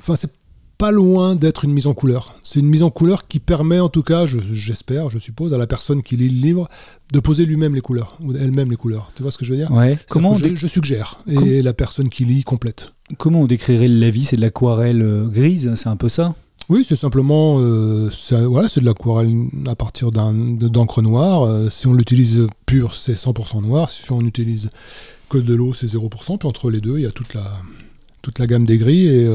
Enfin, 0.01 0.17
c'est 0.17 0.33
pas 0.79 0.93
loin 0.93 1.35
d'être 1.35 1.65
une 1.65 1.73
mise 1.73 1.89
en 1.89 1.95
couleur. 1.95 2.39
C'est 2.45 2.61
une 2.61 2.69
mise 2.69 2.85
en 2.85 2.91
couleur 2.91 3.27
qui 3.27 3.41
permet, 3.41 3.81
en 3.81 3.89
tout 3.89 4.05
cas, 4.05 4.27
j'espère, 4.27 5.11
je, 5.11 5.19
suppose, 5.19 5.53
à 5.53 5.59
la 5.59 5.67
personne 5.67 6.03
qui 6.05 6.17
lit 6.17 6.29
le 6.29 6.41
livre, 6.41 6.69
de 7.13 7.19
poser 7.19 7.45
lui-même 7.45 7.75
les 7.75 7.81
couleurs, 7.81 8.17
ou 8.23 8.33
elle-même 8.35 8.71
les 8.71 8.77
couleurs. 8.77 9.11
Tu 9.17 9.23
vois 9.23 9.33
ce 9.33 9.39
que 9.39 9.45
je 9.45 9.53
veux 9.53 9.59
dire 9.59 9.73
ouais. 9.73 9.99
Comment 10.09 10.37
je, 10.37 10.67
suggère, 10.69 11.21
et 11.27 11.63
la 11.63 11.73
personne 11.73 12.09
qui 12.09 12.25
lit 12.25 12.45
complète. 12.45 12.93
Comment 13.17 13.43
on 13.43 13.47
décrirait 13.47 13.89
la 13.89 14.11
vie? 14.11 14.25
C'est 14.25 14.37
de 14.37 14.41
l'aquarelle 14.41 15.29
grise, 15.31 15.73
c'est 15.75 15.89
un 15.89 15.97
peu 15.97 16.09
ça? 16.09 16.35
Oui, 16.69 16.85
c'est 16.87 16.97
simplement 16.97 17.57
euh, 17.59 18.11
c'est 18.13 18.37
de 18.37 18.85
l'aquarelle 18.85 19.33
à 19.67 19.75
partir 19.75 20.13
d'encre 20.13 21.03
noire. 21.03 21.73
si 21.73 21.89
on 21.89 21.93
l'utilise 21.93 22.47
pur, 22.67 22.95
c'est 22.95 23.15
100% 23.15 23.63
noir. 23.63 23.91
Si 23.91 24.13
on 24.13 24.21
utilise 24.21 24.71
que 25.29 25.39
de 25.39 25.55
l'eau, 25.55 25.73
c'est 25.75 25.87
0%. 25.87 26.39
Puis 26.39 26.49
entre 26.49 26.71
les 26.71 26.81
deux, 26.81 26.99
il 26.99 27.03
y 27.03 27.07
a 27.07 27.11
toute 27.11 27.35
la, 27.35 27.51
toute 28.23 28.39
la 28.39 28.47
gamme 28.47 28.65
des 28.65 28.79
gris 28.79 29.09
et, 29.09 29.27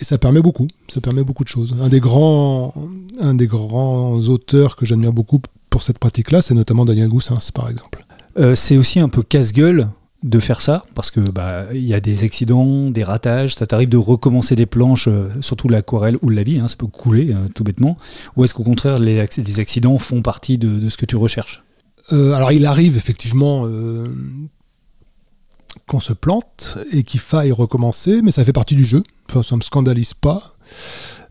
et 0.00 0.04
ça 0.04 0.18
permet 0.18 0.40
beaucoup. 0.40 0.66
Ça 0.88 1.00
permet 1.00 1.22
beaucoup 1.22 1.44
de 1.44 1.48
choses. 1.48 1.74
Un 1.80 1.88
des 1.88 2.00
grands, 2.00 2.74
un 3.20 3.34
des 3.34 3.46
grands 3.46 4.16
auteurs 4.20 4.76
que 4.76 4.86
j'admire 4.86 5.12
beaucoup 5.12 5.40
pour 5.68 5.82
cette 5.82 5.98
pratique-là, 5.98 6.42
c'est 6.42 6.54
notamment 6.54 6.84
Daniel 6.84 7.08
Goussens, 7.08 7.52
par 7.54 7.68
exemple. 7.68 8.04
Euh, 8.38 8.54
c'est 8.54 8.76
aussi 8.76 8.98
un 9.00 9.08
peu 9.08 9.22
casse-gueule 9.22 9.88
de 10.22 10.38
faire 10.38 10.60
ça 10.60 10.84
parce 10.94 11.10
que 11.10 11.20
bah 11.20 11.64
il 11.72 11.84
y 11.84 11.94
a 11.94 12.00
des 12.00 12.24
accidents, 12.24 12.90
des 12.90 13.02
ratages, 13.02 13.54
ça 13.54 13.66
t'arrive 13.66 13.88
de 13.88 13.96
recommencer 13.96 14.54
des 14.54 14.66
planches, 14.66 15.08
euh, 15.08 15.28
surtout 15.40 15.68
l'aquarelle 15.68 16.18
ou 16.20 16.28
la 16.28 16.42
vie, 16.42 16.58
hein, 16.58 16.68
ça 16.68 16.76
peut 16.76 16.86
couler 16.86 17.32
euh, 17.32 17.48
tout 17.54 17.64
bêtement. 17.64 17.96
Ou 18.36 18.44
est-ce 18.44 18.52
qu'au 18.52 18.62
contraire 18.62 18.98
les, 18.98 19.24
les, 19.38 19.60
accidents 19.60 19.96
font 19.98 20.20
partie 20.20 20.58
de, 20.58 20.88
ce 20.90 20.96
que 20.98 21.06
tu 21.06 21.16
recherches? 21.16 21.62
Alors 22.10 22.52
il 22.52 22.66
arrive 22.66 22.96
effectivement 22.96 23.66
qu'on 25.90 26.00
se 26.00 26.12
plante 26.12 26.78
et 26.92 27.02
qu'il 27.02 27.18
faille 27.18 27.50
recommencer, 27.50 28.22
mais 28.22 28.30
ça 28.30 28.44
fait 28.44 28.52
partie 28.52 28.76
du 28.76 28.84
jeu. 28.84 29.02
Enfin, 29.28 29.42
ça 29.42 29.56
me 29.56 29.60
scandalise 29.60 30.14
pas. 30.14 30.54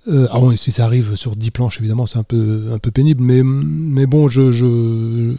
Euh, 0.10 0.28
ah 0.32 0.40
si 0.58 0.72
ça 0.72 0.86
arrive 0.86 1.16
sur 1.16 1.38
10 1.38 1.52
planches, 1.52 1.80
évidemment, 1.80 2.06
c'est 2.06 2.20
un 2.20 2.24
peu, 2.24 2.72
un 2.74 2.78
peu 2.78 2.92
pénible, 2.92 3.24
mais, 3.24 3.42
mais 3.44 4.06
bon, 4.06 4.28
je, 4.28 4.52
je, 4.52 5.34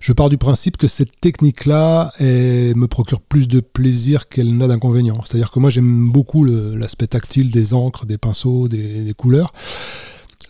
je 0.00 0.12
pars 0.12 0.28
du 0.28 0.36
principe 0.36 0.76
que 0.76 0.86
cette 0.86 1.18
technique-là 1.18 2.12
me 2.20 2.86
procure 2.86 3.20
plus 3.22 3.48
de 3.48 3.60
plaisir 3.60 4.28
qu'elle 4.28 4.54
n'a 4.54 4.66
d'inconvénient. 4.66 5.20
C'est-à-dire 5.24 5.50
que 5.50 5.58
moi, 5.58 5.70
j'aime 5.70 6.10
beaucoup 6.10 6.44
l'aspect 6.44 7.06
tactile 7.06 7.50
des 7.50 7.72
encres, 7.72 8.04
des 8.04 8.18
pinceaux, 8.18 8.68
des, 8.68 9.14
couleurs. 9.16 9.52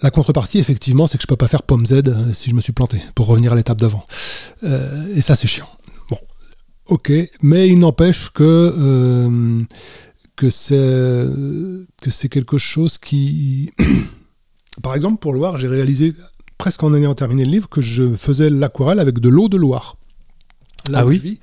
La 0.02 0.10
contrepartie, 0.10 0.58
effectivement, 0.58 1.06
c'est 1.06 1.18
que 1.18 1.22
je 1.22 1.28
peux 1.28 1.36
pas 1.36 1.46
faire 1.46 1.62
pomme 1.62 1.86
Z 1.86 1.92
euh, 1.92 2.32
si 2.32 2.50
je 2.50 2.56
me 2.56 2.60
suis 2.60 2.72
planté, 2.72 3.00
pour 3.14 3.26
revenir 3.28 3.52
à 3.52 3.54
l'étape 3.54 3.80
d'avant. 3.80 4.04
Euh, 4.64 5.14
et 5.14 5.20
ça, 5.20 5.36
c'est 5.36 5.46
chiant. 5.46 5.68
Ok, 6.88 7.12
mais 7.42 7.68
il 7.68 7.78
n'empêche 7.78 8.30
que 8.30 9.64
que 10.36 10.50
c'est 10.50 11.26
que 12.02 12.10
c'est 12.10 12.28
quelque 12.28 12.58
chose 12.58 12.98
qui 12.98 13.70
par 14.82 14.94
exemple 14.94 15.20
pour 15.20 15.32
Loire 15.32 15.58
j'ai 15.58 15.68
réalisé 15.68 16.14
presque 16.58 16.82
en 16.82 16.94
ayant 16.94 17.14
terminé 17.14 17.44
le 17.44 17.50
livre 17.50 17.68
que 17.68 17.80
je 17.80 18.14
faisais 18.14 18.50
l'aquarelle 18.50 18.98
avec 18.98 19.18
de 19.18 19.28
l'eau 19.28 19.48
de 19.48 19.56
Loire. 19.56 19.96
Ah 20.92 21.06
oui 21.06 21.40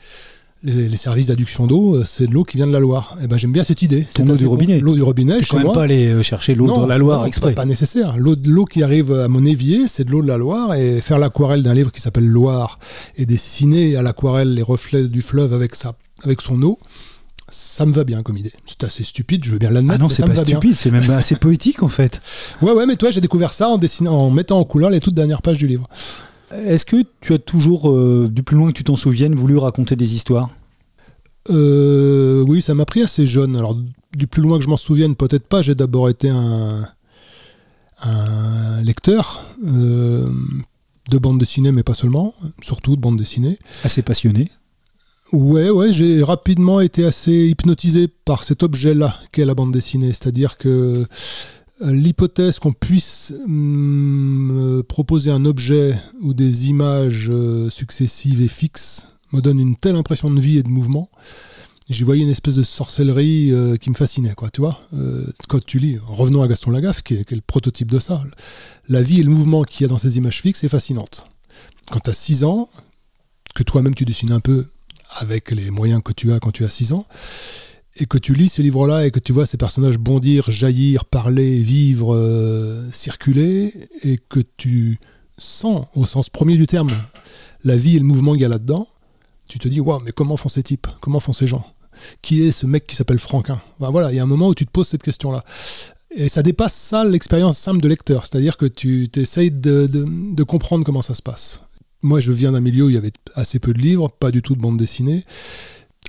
les, 0.63 0.97
services 0.97 1.27
d'adduction 1.27 1.67
d'eau, 1.67 1.95
euh, 1.95 2.03
c'est 2.05 2.27
de 2.27 2.33
l'eau 2.33 2.43
qui 2.43 2.57
vient 2.57 2.67
de 2.67 2.73
la 2.73 2.79
Loire. 2.79 3.15
Et 3.19 3.23
eh 3.23 3.27
ben 3.27 3.37
j'aime 3.37 3.51
bien 3.51 3.63
cette 3.63 3.81
idée. 3.81 4.05
C'est 4.09 4.25
l'eau 4.25 4.35
du 4.35 4.45
robinet. 4.45 4.79
L'eau 4.79 4.95
du 4.95 5.01
robinet. 5.01 5.39
Tu 5.39 5.45
quand 5.45 5.57
même 5.57 5.71
pas 5.71 5.83
aller 5.83 6.07
euh, 6.07 6.21
chercher 6.21 6.55
l'eau 6.55 6.67
dans 6.67 6.85
la 6.85 6.97
Loire 6.97 7.25
exprès. 7.25 7.53
Pas 7.53 7.65
nécessaire. 7.65 8.17
L'eau 8.17 8.65
qui 8.65 8.83
arrive 8.83 9.13
à 9.13 9.27
mon 9.27 9.45
évier, 9.45 9.87
c'est 9.87 10.03
de 10.03 10.11
l'eau 10.11 10.21
de 10.21 10.27
la 10.27 10.37
Loire. 10.37 10.73
Et 10.73 11.01
faire 11.01 11.19
l'aquarelle 11.19 11.63
d'un 11.63 11.73
livre 11.73 11.91
qui 11.91 12.01
s'appelle 12.01 12.27
Loire 12.27 12.79
et 13.15 13.25
dessiner 13.25 13.95
à 13.95 14.01
l'aquarelle 14.01 14.53
les 14.53 14.61
reflets 14.61 15.07
du 15.07 15.21
fleuve 15.21 15.53
avec 15.53 15.75
sa, 15.75 15.95
avec 16.23 16.41
son 16.41 16.61
eau, 16.61 16.79
ça 17.51 17.85
me 17.85 17.93
va 17.93 18.03
bien 18.03 18.21
comme 18.21 18.37
idée. 18.37 18.53
C'est 18.65 18.83
assez 18.83 19.03
stupide, 19.03 19.43
je 19.45 19.51
veux 19.51 19.57
bien 19.57 19.69
l'admettre. 19.69 19.99
Ah 19.99 20.03
non, 20.03 20.09
c'est 20.09 20.25
pas 20.25 20.35
stupide, 20.35 20.75
c'est 20.75 20.91
même 20.91 21.09
assez 21.11 21.35
poétique 21.35 21.83
en 21.83 21.87
fait. 21.87 22.21
Ouais, 22.61 22.71
ouais, 22.71 22.85
mais 22.85 22.95
toi, 22.95 23.11
j'ai 23.11 23.21
découvert 23.21 23.53
ça 23.53 23.69
en, 23.69 23.77
dessinant, 23.77 24.13
en 24.13 24.29
mettant 24.29 24.59
en 24.59 24.65
couleur 24.65 24.89
les 24.89 24.99
toutes 24.99 25.15
dernières 25.15 25.41
pages 25.41 25.57
du 25.57 25.67
livre. 25.67 25.87
Est-ce 26.51 26.85
que 26.85 26.97
tu 27.21 27.33
as 27.33 27.39
toujours, 27.39 27.91
euh, 27.91 28.27
du 28.29 28.43
plus 28.43 28.57
loin 28.57 28.71
que 28.71 28.77
tu 28.77 28.83
t'en 28.83 28.95
souviennes, 28.95 29.35
voulu 29.35 29.57
raconter 29.57 29.95
des 29.95 30.15
histoires? 30.15 30.49
Euh, 31.49 32.43
Oui, 32.47 32.61
ça 32.61 32.73
m'a 32.73 32.85
pris 32.85 33.01
assez 33.01 33.25
jeune. 33.25 33.55
Alors, 33.55 33.77
du 34.15 34.27
plus 34.27 34.41
loin 34.41 34.57
que 34.57 34.63
je 34.63 34.69
m'en 34.69 34.77
souvienne, 34.77 35.15
peut-être 35.15 35.47
pas. 35.47 35.61
J'ai 35.61 35.75
d'abord 35.75 36.09
été 36.09 36.29
un, 36.29 36.87
un 38.01 38.81
lecteur 38.81 39.43
euh, 39.67 40.29
de 41.09 41.17
bande 41.17 41.39
dessinée, 41.39 41.71
mais 41.71 41.83
pas 41.83 41.93
seulement, 41.93 42.33
surtout 42.61 42.95
de 42.95 43.01
bande 43.01 43.17
dessinée. 43.17 43.59
Assez 43.83 44.01
passionné 44.01 44.51
Ouais, 45.31 45.69
ouais, 45.69 45.93
j'ai 45.93 46.23
rapidement 46.23 46.79
été 46.81 47.05
assez 47.05 47.49
hypnotisé 47.49 48.07
par 48.07 48.43
cet 48.43 48.63
objet-là 48.63 49.15
qu'est 49.31 49.45
la 49.45 49.53
bande 49.53 49.71
dessinée. 49.71 50.07
C'est-à-dire 50.07 50.57
que 50.57 51.05
l'hypothèse 51.81 52.59
qu'on 52.59 52.73
puisse 52.73 53.33
me 53.47 54.81
proposer 54.81 55.31
un 55.31 55.45
objet 55.45 55.95
ou 56.21 56.33
des 56.33 56.67
images 56.67 57.29
euh, 57.29 57.69
successives 57.69 58.41
et 58.41 58.47
fixes 58.47 59.07
me 59.31 59.41
donne 59.41 59.59
une 59.59 59.75
telle 59.75 59.95
impression 59.95 60.31
de 60.31 60.39
vie 60.41 60.57
et 60.57 60.63
de 60.63 60.69
mouvement. 60.69 61.09
J'y 61.89 62.03
voyais 62.03 62.23
une 62.23 62.29
espèce 62.29 62.55
de 62.55 62.63
sorcellerie 62.63 63.51
euh, 63.51 63.75
qui 63.77 63.89
me 63.89 63.95
fascinait, 63.95 64.33
quoi, 64.35 64.49
tu 64.51 64.61
vois. 64.61 64.79
quand 65.47 65.63
tu 65.63 65.79
lis, 65.79 65.97
revenons 66.05 66.43
à 66.43 66.47
Gaston 66.47 66.71
Lagaffe, 66.71 67.01
qui 67.01 67.15
est, 67.15 67.25
qui 67.25 67.33
est, 67.33 67.37
le 67.37 67.43
prototype 67.45 67.91
de 67.91 67.99
ça, 67.99 68.23
la 68.87 69.01
vie 69.01 69.19
et 69.19 69.23
le 69.23 69.31
mouvement 69.31 69.63
qu'il 69.63 69.83
y 69.83 69.85
a 69.85 69.87
dans 69.87 69.97
ces 69.97 70.17
images 70.17 70.41
fixes 70.41 70.63
est 70.63 70.69
fascinante. 70.69 71.25
Quand 71.89 71.99
tu 71.99 72.09
as 72.09 72.13
6 72.13 72.43
ans, 72.43 72.69
que 73.55 73.63
toi-même 73.63 73.95
tu 73.95 74.05
dessines 74.05 74.31
un 74.31 74.39
peu 74.39 74.67
avec 75.17 75.51
les 75.51 75.71
moyens 75.71 76.01
que 76.03 76.13
tu 76.13 76.31
as 76.31 76.39
quand 76.39 76.51
tu 76.51 76.65
as 76.65 76.69
6 76.69 76.93
ans, 76.93 77.05
et 77.99 78.05
que 78.05 78.17
tu 78.17 78.33
lis 78.33 78.49
ces 78.49 78.63
livres-là 78.63 79.05
et 79.05 79.11
que 79.11 79.19
tu 79.19 79.33
vois 79.33 79.45
ces 79.45 79.57
personnages 79.57 79.97
bondir, 79.97 80.49
jaillir, 80.49 81.05
parler, 81.05 81.57
vivre, 81.57 82.15
euh, 82.15 82.89
circuler, 82.91 83.73
et 84.03 84.17
que 84.17 84.39
tu 84.57 84.99
sens, 85.37 85.85
au 85.95 86.05
sens 86.05 86.29
premier 86.29 86.57
du 86.57 86.65
terme, 86.65 86.91
la 87.63 87.75
vie 87.75 87.97
et 87.97 87.99
le 87.99 88.05
mouvement 88.05 88.33
qu'il 88.33 88.41
y 88.41 88.45
a 88.45 88.49
là-dedans, 88.49 88.87
tu 89.47 89.59
te 89.59 89.67
dis, 89.67 89.81
waouh, 89.81 90.01
mais 90.03 90.11
comment 90.11 90.37
font 90.37 90.49
ces 90.49 90.63
types? 90.63 90.87
Comment 91.01 91.19
font 91.19 91.33
ces 91.33 91.47
gens? 91.47 91.65
Qui 92.21 92.43
est 92.43 92.51
ce 92.51 92.65
mec 92.65 92.87
qui 92.87 92.95
s'appelle 92.95 93.19
Franquin? 93.19 93.59
Ben 93.79 93.89
Voilà, 93.89 94.11
il 94.11 94.15
y 94.15 94.19
a 94.19 94.23
un 94.23 94.27
moment 94.27 94.47
où 94.47 94.55
tu 94.55 94.65
te 94.65 94.71
poses 94.71 94.87
cette 94.87 95.03
question-là. 95.03 95.43
Et 96.15 96.29
ça 96.29 96.41
dépasse 96.41 96.73
ça 96.73 97.03
l'expérience 97.03 97.57
simple 97.57 97.81
de 97.81 97.87
lecteur, 97.87 98.25
c'est-à-dire 98.25 98.57
que 98.57 98.65
tu 98.65 99.09
essayes 99.15 99.51
de, 99.51 99.87
de 99.87 100.43
comprendre 100.43 100.85
comment 100.85 101.01
ça 101.01 101.13
se 101.13 101.21
passe 101.21 101.61
moi, 102.01 102.19
je 102.19 102.31
viens 102.31 102.53
d'un 102.53 102.61
milieu 102.61 102.85
où 102.85 102.89
il 102.89 102.95
y 102.95 102.97
avait 102.97 103.11
assez 103.35 103.59
peu 103.59 103.73
de 103.73 103.79
livres, 103.79 104.09
pas 104.09 104.31
du 104.31 104.41
tout 104.41 104.55
de 104.55 104.61
bande 104.61 104.77
dessinée. 104.77 105.25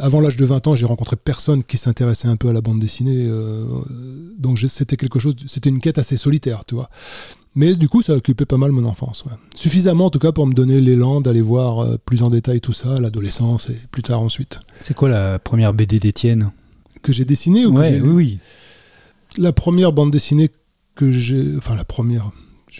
Avant 0.00 0.20
l'âge 0.20 0.36
de 0.36 0.44
20 0.44 0.66
ans, 0.66 0.74
j'ai 0.74 0.86
rencontré 0.86 1.16
personne 1.16 1.62
qui 1.62 1.78
s'intéressait 1.78 2.28
un 2.28 2.36
peu 2.36 2.48
à 2.48 2.52
la 2.52 2.60
bande 2.60 2.78
dessinée. 2.78 3.26
Euh, 3.28 3.64
donc 4.38 4.58
c'était 4.58 4.96
quelque 4.96 5.18
chose, 5.18 5.34
c'était 5.46 5.70
une 5.70 5.80
quête 5.80 5.98
assez 5.98 6.16
solitaire, 6.16 6.64
tu 6.64 6.74
vois. 6.74 6.90
Mais 7.54 7.74
du 7.74 7.88
coup, 7.88 8.00
ça 8.00 8.14
occupait 8.14 8.46
pas 8.46 8.56
mal 8.56 8.70
mon 8.70 8.84
enfance. 8.84 9.24
Suffisamment 9.54 10.06
en 10.06 10.10
tout 10.10 10.20
cas 10.20 10.32
pour 10.32 10.46
me 10.46 10.54
donner 10.54 10.80
l'élan 10.80 11.20
d'aller 11.20 11.40
voir 11.40 11.80
euh, 11.80 11.96
plus 12.04 12.22
en 12.22 12.30
détail 12.30 12.60
tout 12.60 12.72
ça, 12.72 12.98
l'adolescence 13.00 13.70
et 13.70 13.76
plus 13.90 14.02
tard 14.02 14.20
ensuite. 14.20 14.60
C'est 14.80 14.94
quoi 14.94 15.08
la 15.08 15.38
première 15.38 15.74
BD 15.74 15.98
d'Étienne? 15.98 16.52
Que 17.02 17.12
j'ai 17.12 17.24
dessinée 17.24 17.66
ou 17.66 17.78
Oui, 17.78 18.00
oui. 18.00 18.38
La 19.36 19.52
première 19.52 19.92
bande 19.92 20.10
dessinée 20.10 20.50
que 20.94 21.10
j'ai. 21.12 21.56
Enfin, 21.56 21.76
la 21.76 21.84
première 21.84 22.30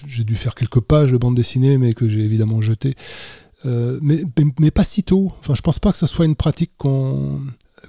j'ai 0.07 0.25
dû 0.25 0.37
faire 0.37 0.55
quelques 0.55 0.81
pages 0.81 1.13
de 1.13 1.17
bande 1.17 1.35
dessinée, 1.35 1.79
mais 1.79 1.95
que 1.95 2.09
j'ai 2.09 2.21
évidemment 2.21 2.61
jeté. 2.61 2.95
Euh, 3.67 3.99
mais, 4.03 4.23
mais, 4.59 4.71
pas 4.71 4.85
si 4.85 5.03
tôt. 5.03 5.33
Enfin, 5.41 5.55
je 5.55 5.63
pense 5.63 5.79
pas 5.79 5.93
que 5.93 5.99
ce 5.99 6.07
soit 6.07 6.27
une 6.27 6.37
pratique 6.37 6.73
qu'on 6.79 7.41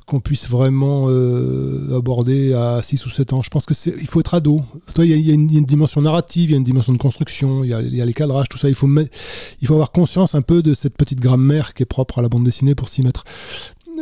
qu'on 0.05 0.21
puisse 0.21 0.47
vraiment 0.47 1.07
euh, 1.09 1.97
aborder 1.97 2.53
à 2.53 2.81
6 2.81 3.05
ou 3.05 3.09
7 3.09 3.33
ans. 3.33 3.41
Je 3.41 3.49
pense 3.49 3.65
que 3.65 3.73
c'est 3.73 3.93
il 3.99 4.07
faut 4.07 4.19
être 4.21 4.33
ado. 4.33 4.61
Il 4.97 5.05
y, 5.05 5.31
a 5.31 5.33
une 5.33 5.47
dimension 5.47 6.01
narrative, 6.01 6.49
il 6.49 6.51
y 6.51 6.55
a 6.55 6.57
une 6.57 6.63
dimension 6.63 6.93
de 6.93 6.97
construction, 6.97 7.63
il 7.63 7.69
y 7.69 7.73
a, 7.73 7.81
y 7.81 8.01
a 8.01 8.05
les 8.05 8.13
cadrages, 8.13 8.47
tout 8.49 8.57
ça. 8.57 8.69
Il 8.69 8.75
faut, 8.75 8.89
il 8.89 9.67
faut 9.67 9.73
avoir 9.73 9.91
conscience 9.91 10.33
un 10.33 10.41
peu 10.41 10.61
de 10.61 10.73
cette 10.73 10.95
petite 10.95 11.19
grammaire 11.19 11.73
qui 11.73 11.83
est 11.83 11.85
propre 11.85 12.19
à 12.19 12.21
la 12.21 12.29
bande 12.29 12.43
dessinée 12.43 12.73
pour 12.73 12.89
s'y 12.89 13.03
mettre. 13.03 13.25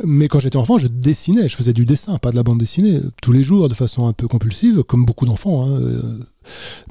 Mais 0.03 0.27
quand 0.27 0.39
j'étais 0.39 0.57
enfant, 0.57 0.77
je 0.77 0.87
dessinais, 0.87 1.49
je 1.49 1.55
faisais 1.55 1.73
du 1.73 1.85
dessin, 1.85 2.17
pas 2.17 2.31
de 2.31 2.35
la 2.35 2.43
bande 2.43 2.59
dessinée, 2.59 2.99
tous 3.21 3.31
les 3.31 3.43
jours, 3.43 3.67
de 3.69 3.73
façon 3.73 4.07
un 4.07 4.13
peu 4.13 4.27
compulsive, 4.27 4.83
comme 4.83 5.05
beaucoup 5.05 5.25
d'enfants. 5.25 5.67
Hein. 5.67 5.79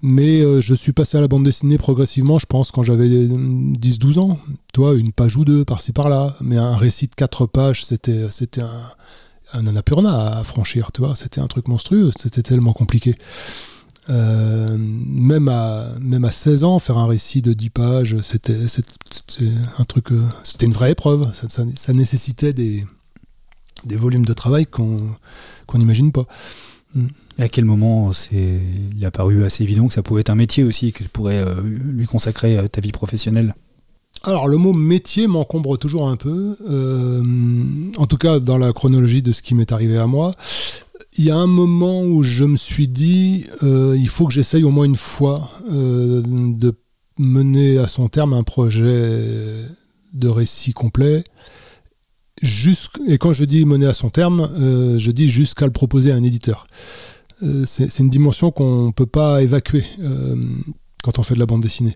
Mais 0.03 0.41
euh, 0.41 0.61
je 0.61 0.75
suis 0.75 0.93
passé 0.93 1.17
à 1.17 1.21
la 1.21 1.29
bande 1.29 1.45
dessinée 1.45 1.79
progressivement, 1.79 2.39
je 2.39 2.47
pense, 2.47 2.71
quand 2.71 2.83
j'avais 2.83 3.09
10-12 3.09 4.19
ans. 4.19 4.39
Toi, 4.73 4.95
une 4.95 5.13
page 5.13 5.37
ou 5.37 5.45
deux, 5.45 5.65
par-ci 5.65 5.93
par-là. 5.93 6.37
Mais 6.41 6.57
un 6.57 6.77
récit 6.77 7.07
de 7.07 7.15
4 7.15 7.47
pages, 7.47 7.85
c'était, 7.85 8.31
c'était 8.31 8.63
un, 8.63 8.83
un 9.53 9.67
annapurna 9.67 10.39
à 10.39 10.45
franchir, 10.45 10.91
tu 10.93 11.01
vois. 11.01 11.17
C'était 11.17 11.41
un 11.41 11.47
truc 11.47 11.69
monstrueux, 11.69 12.11
c'était 12.17 12.43
tellement 12.43 12.73
compliqué. 12.73 13.15
Euh, 14.11 14.77
même, 14.79 15.49
à, 15.49 15.87
même 16.01 16.25
à 16.25 16.33
16 16.33 16.65
ans, 16.65 16.79
faire 16.79 16.99
un 16.99 17.07
récit 17.07 17.43
de 17.43 17.53
10 17.53 17.71
pages, 17.71 18.17
c'était, 18.23 18.57
un 19.79 19.85
truc, 19.85 20.13
euh, 20.13 20.23
c'était 20.45 20.67
une 20.67 20.73
vraie 20.73 20.93
épreuve. 20.93 21.31
Ça, 21.35 21.93
nécessitait 21.93 22.53
des, 22.53 22.85
des 23.85 23.97
volumes 23.97 24.25
de 24.25 24.33
travail 24.33 24.67
qu'on 24.67 25.17
n'imagine 25.75 26.13
pas. 26.13 26.27
Et 27.39 27.43
à 27.43 27.49
quel 27.49 27.67
moment 27.67 28.13
c'est, 28.13 28.61
il 28.97 29.05
a 29.05 29.11
paru 29.11 29.45
assez 29.45 29.63
évident 29.63 29.89
que 29.89 29.95
ça 29.95 30.03
pouvait 30.03 30.23
être 30.23 30.31
un 30.31 30.37
métier 30.37 30.65
aussi, 30.65 30.93
que 30.93 31.03
tu 31.03 31.09
pourrais 31.11 31.45
euh, 31.45 31.61
lui 31.63 32.07
consacrer 32.07 32.67
ta 32.71 32.81
vie 32.81 32.93
professionnelle? 32.93 33.55
Alors 34.25 34.49
le 34.49 34.57
mot 34.57 34.73
métier 34.73 35.29
m'encombre 35.29 35.79
toujours 35.79 36.09
un 36.09 36.17
peu, 36.17 36.57
en 37.99 38.07
tout 38.07 38.17
cas 38.17 38.41
dans 38.41 38.59
la 38.59 38.73
chronologie 38.73 39.23
de 39.23 39.31
ce 39.31 39.43
qui 39.43 39.55
m'est 39.55 39.71
arrivé 39.71 39.97
à 39.97 40.09
moi 40.09 40.33
il 41.19 41.25
y 41.25 41.31
a 41.33 41.37
un 41.37 41.49
moment 41.49 42.03
où 42.03 42.23
je 42.23 42.45
me 42.45 42.57
suis 42.57 42.87
dit, 42.87 43.45
euh, 43.65 43.97
il 43.99 44.09
faut 44.09 44.27
que 44.29 44.33
j'essaye 44.33 44.63
au 44.63 44.71
moins 44.71 44.85
une 44.85 44.97
fois 44.97 45.51
euh, 45.69 46.23
de 46.25 46.79
mener 47.19 47.79
à 47.79 47.89
son 47.89 48.09
terme 48.09 48.33
un 48.33 48.45
projet 48.45 49.27
de 50.15 50.29
récit 50.29 50.73
complet. 50.73 51.25
et 53.09 53.19
quand 53.19 53.33
je 53.33 53.45
dis 53.45 53.65
mener 53.65 53.87
à 53.87 53.95
son 53.95 54.11
terme, 54.11 54.49
euh, 54.61 55.01
je 55.01 55.11
dis 55.11 55.29
jusqu'à 55.29 55.67
le 55.67 55.73
proposer 55.73 56.13
à 56.13 56.15
un 56.15 56.23
éditeur. 56.23 56.69
C'est 57.67 57.99
une 58.01 58.09
dimension 58.09 58.51
qu'on 58.51 58.87
ne 58.87 58.93
peut 58.93 59.07
pas 59.07 59.43
évacuer 59.43 59.85
quand 61.05 61.21
on 61.21 61.23
fait 61.23 61.35
de 61.35 61.39
la 61.39 61.47
bande 61.47 61.63
dessinée. 61.63 61.95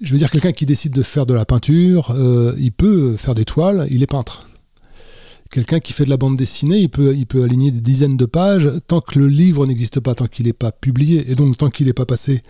Je 0.00 0.10
veux 0.10 0.18
dire, 0.18 0.32
quelqu'un 0.32 0.50
qui 0.50 0.66
décide 0.66 0.92
de 0.92 1.02
faire 1.04 1.26
de 1.26 1.34
la 1.34 1.44
peinture, 1.44 2.12
il 2.58 2.72
peut 2.72 3.16
faire 3.16 3.36
des 3.36 3.44
toiles, 3.44 3.86
il 3.88 4.02
est 4.02 4.08
peintre. 4.08 4.48
Quelqu'un 5.54 5.78
qui 5.78 5.92
fait 5.92 6.04
de 6.04 6.10
la 6.10 6.16
bande 6.16 6.34
dessinée, 6.34 6.78
il 6.78 6.88
peut, 6.88 7.44
aligner 7.44 7.70
des 7.70 7.80
dizaines 7.80 8.16
de 8.16 8.24
pages 8.24 8.68
tant 8.88 9.00
que 9.00 9.20
le 9.20 9.28
livre 9.28 9.64
n'existe 9.66 10.00
pas, 10.00 10.16
tant 10.16 10.26
qu'il 10.26 10.46
n'est 10.46 10.52
pas 10.52 10.72
publié, 10.72 11.30
et 11.30 11.36
donc 11.36 11.56
tant 11.56 11.70
qu'il 11.70 11.86
n'est 11.86 11.92
pas 11.92 12.06
passé 12.06 12.42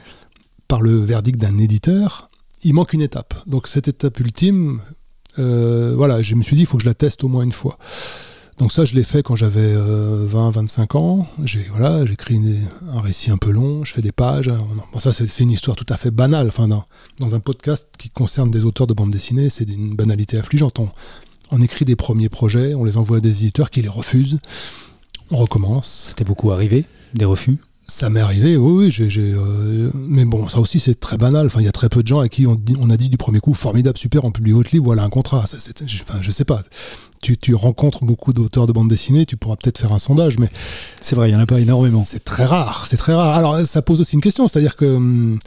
par 0.69 0.81
le 0.81 1.01
verdict 1.01 1.39
d'un 1.39 1.59
éditeur, 1.59 2.29
il 2.63 2.73
manque 2.73 2.95
une 2.95 3.03
étape. 3.03 3.35
Donc 3.47 3.69
cette 3.69 3.89
étape 3.89 4.19
ultime, 4.21 4.81
euh, 5.39 5.93
voilà, 5.95 6.23
je 6.23 6.35
me 6.35 6.43
suis 6.43 6.57
dit, 6.57 6.63
il 6.63 6.67
faut 6.67 6.79
que 6.79 6.83
je 6.83 6.89
la 6.89 6.95
teste 6.95 7.25
au 7.25 7.29
moins 7.29 7.43
une 7.43 7.53
fois. 7.53 7.77
Donc 8.59 8.73
ça, 8.73 8.87
je 8.87 8.95
l'ai 8.95 9.03
fait 9.03 9.23
quand 9.23 9.37
j'avais 9.37 9.75
20-25 9.75 9.77
euh, 9.77 10.99
ans. 10.99 11.27
J'ai 11.45 11.67
voilà, 11.75 12.07
j'écris 12.07 12.41
un 12.91 13.01
récit 13.01 13.31
un 13.31 13.37
peu 13.37 13.51
long, 13.51 13.85
je 13.85 13.93
fais 13.93 14.01
des 14.01 14.13
pages. 14.13 14.51
Bon, 14.93 14.99
ça, 14.99 15.13
c'est 15.13 15.41
une 15.41 15.51
histoire 15.51 15.77
tout 15.77 15.87
à 15.89 15.97
fait 15.97 16.13
banale. 16.13 16.47
Enfin, 16.49 16.69
dans, 16.69 16.85
dans, 17.19 17.35
un 17.35 17.41
podcast 17.41 17.89
qui 17.99 18.11
concerne 18.11 18.51
des 18.51 18.65
auteurs 18.65 18.87
de 18.87 18.95
bande 18.95 19.11
dessinée, 19.11 19.51
c'est 19.51 19.65
d'une 19.65 19.97
banalité 19.97 20.39
affligeante. 20.39 20.79
On, 21.51 21.61
écrit 21.61 21.85
des 21.85 21.97
premiers 21.97 22.29
projets, 22.29 22.75
on 22.75 22.85
les 22.85 22.97
envoie 22.97 23.19
à 23.19 23.21
des 23.21 23.43
éditeurs 23.43 23.71
qui 23.71 23.83
les 23.83 23.89
refusent. 23.89 24.39
On 25.31 25.37
recommence. 25.37 26.07
C'était 26.09 26.25
beaucoup 26.25 26.51
arrivé, 26.51 26.85
des 27.15 27.25
refus? 27.25 27.59
Ça 27.87 28.09
m'est 28.09 28.21
arrivé, 28.21 28.57
oui, 28.57 28.87
oui. 28.87 28.91
J'ai, 28.91 29.33
euh, 29.35 29.91
mais 29.95 30.25
bon, 30.25 30.49
ça 30.49 30.59
aussi, 30.59 30.81
c'est 30.81 30.99
très 30.99 31.19
banal. 31.19 31.47
Enfin, 31.47 31.61
il 31.61 31.67
y 31.67 31.69
a 31.69 31.73
très 31.73 31.91
peu 31.91 32.03
de 32.03 32.09
gens 32.09 32.21
à 32.21 32.29
qui 32.29 32.47
on, 32.47 32.59
on, 32.81 32.89
a 32.89 32.97
dit 32.97 33.11
du 33.11 33.19
premier 33.19 33.41
coup, 33.41 33.53
formidable, 33.53 33.99
super, 33.99 34.25
on 34.25 34.33
publie 34.33 34.53
votre 34.53 34.71
livre, 34.73 34.85
voilà 34.85 35.03
un 35.03 35.11
contrat. 35.11 35.47
Ça, 35.47 35.59
je, 35.87 36.03
enfin, 36.03 36.19
je 36.23 36.31
sais 36.31 36.47
pas. 36.47 36.63
Tu, 37.21 37.37
tu 37.37 37.55
rencontres 37.55 38.05
beaucoup 38.05 38.33
d'auteurs 38.33 38.67
de 38.67 38.73
bande 38.73 38.89
dessinée, 38.89 39.27
tu 39.27 39.37
pourras 39.37 39.57
peut-être 39.57 39.79
faire 39.79 39.93
un 39.93 39.99
sondage, 39.99 40.39
mais. 40.39 40.49
C'est 41.03 41.15
vrai, 41.15 41.29
il 41.29 41.35
y 41.35 41.37
en 41.37 41.41
a 41.41 41.47
pas 41.47 41.61
énormément. 41.61 42.03
C'est 42.07 42.25
très 42.25 42.47
rare, 42.47 42.87
c'est 42.89 42.97
très 42.97 43.13
rare. 43.13 43.37
Alors, 43.37 43.67
ça 43.67 43.83
pose 43.83 44.01
aussi 44.01 44.15
une 44.15 44.23
question, 44.23 44.49
c'est-à-dire 44.49 44.77
que. 44.77 44.87
Hum, 44.87 45.39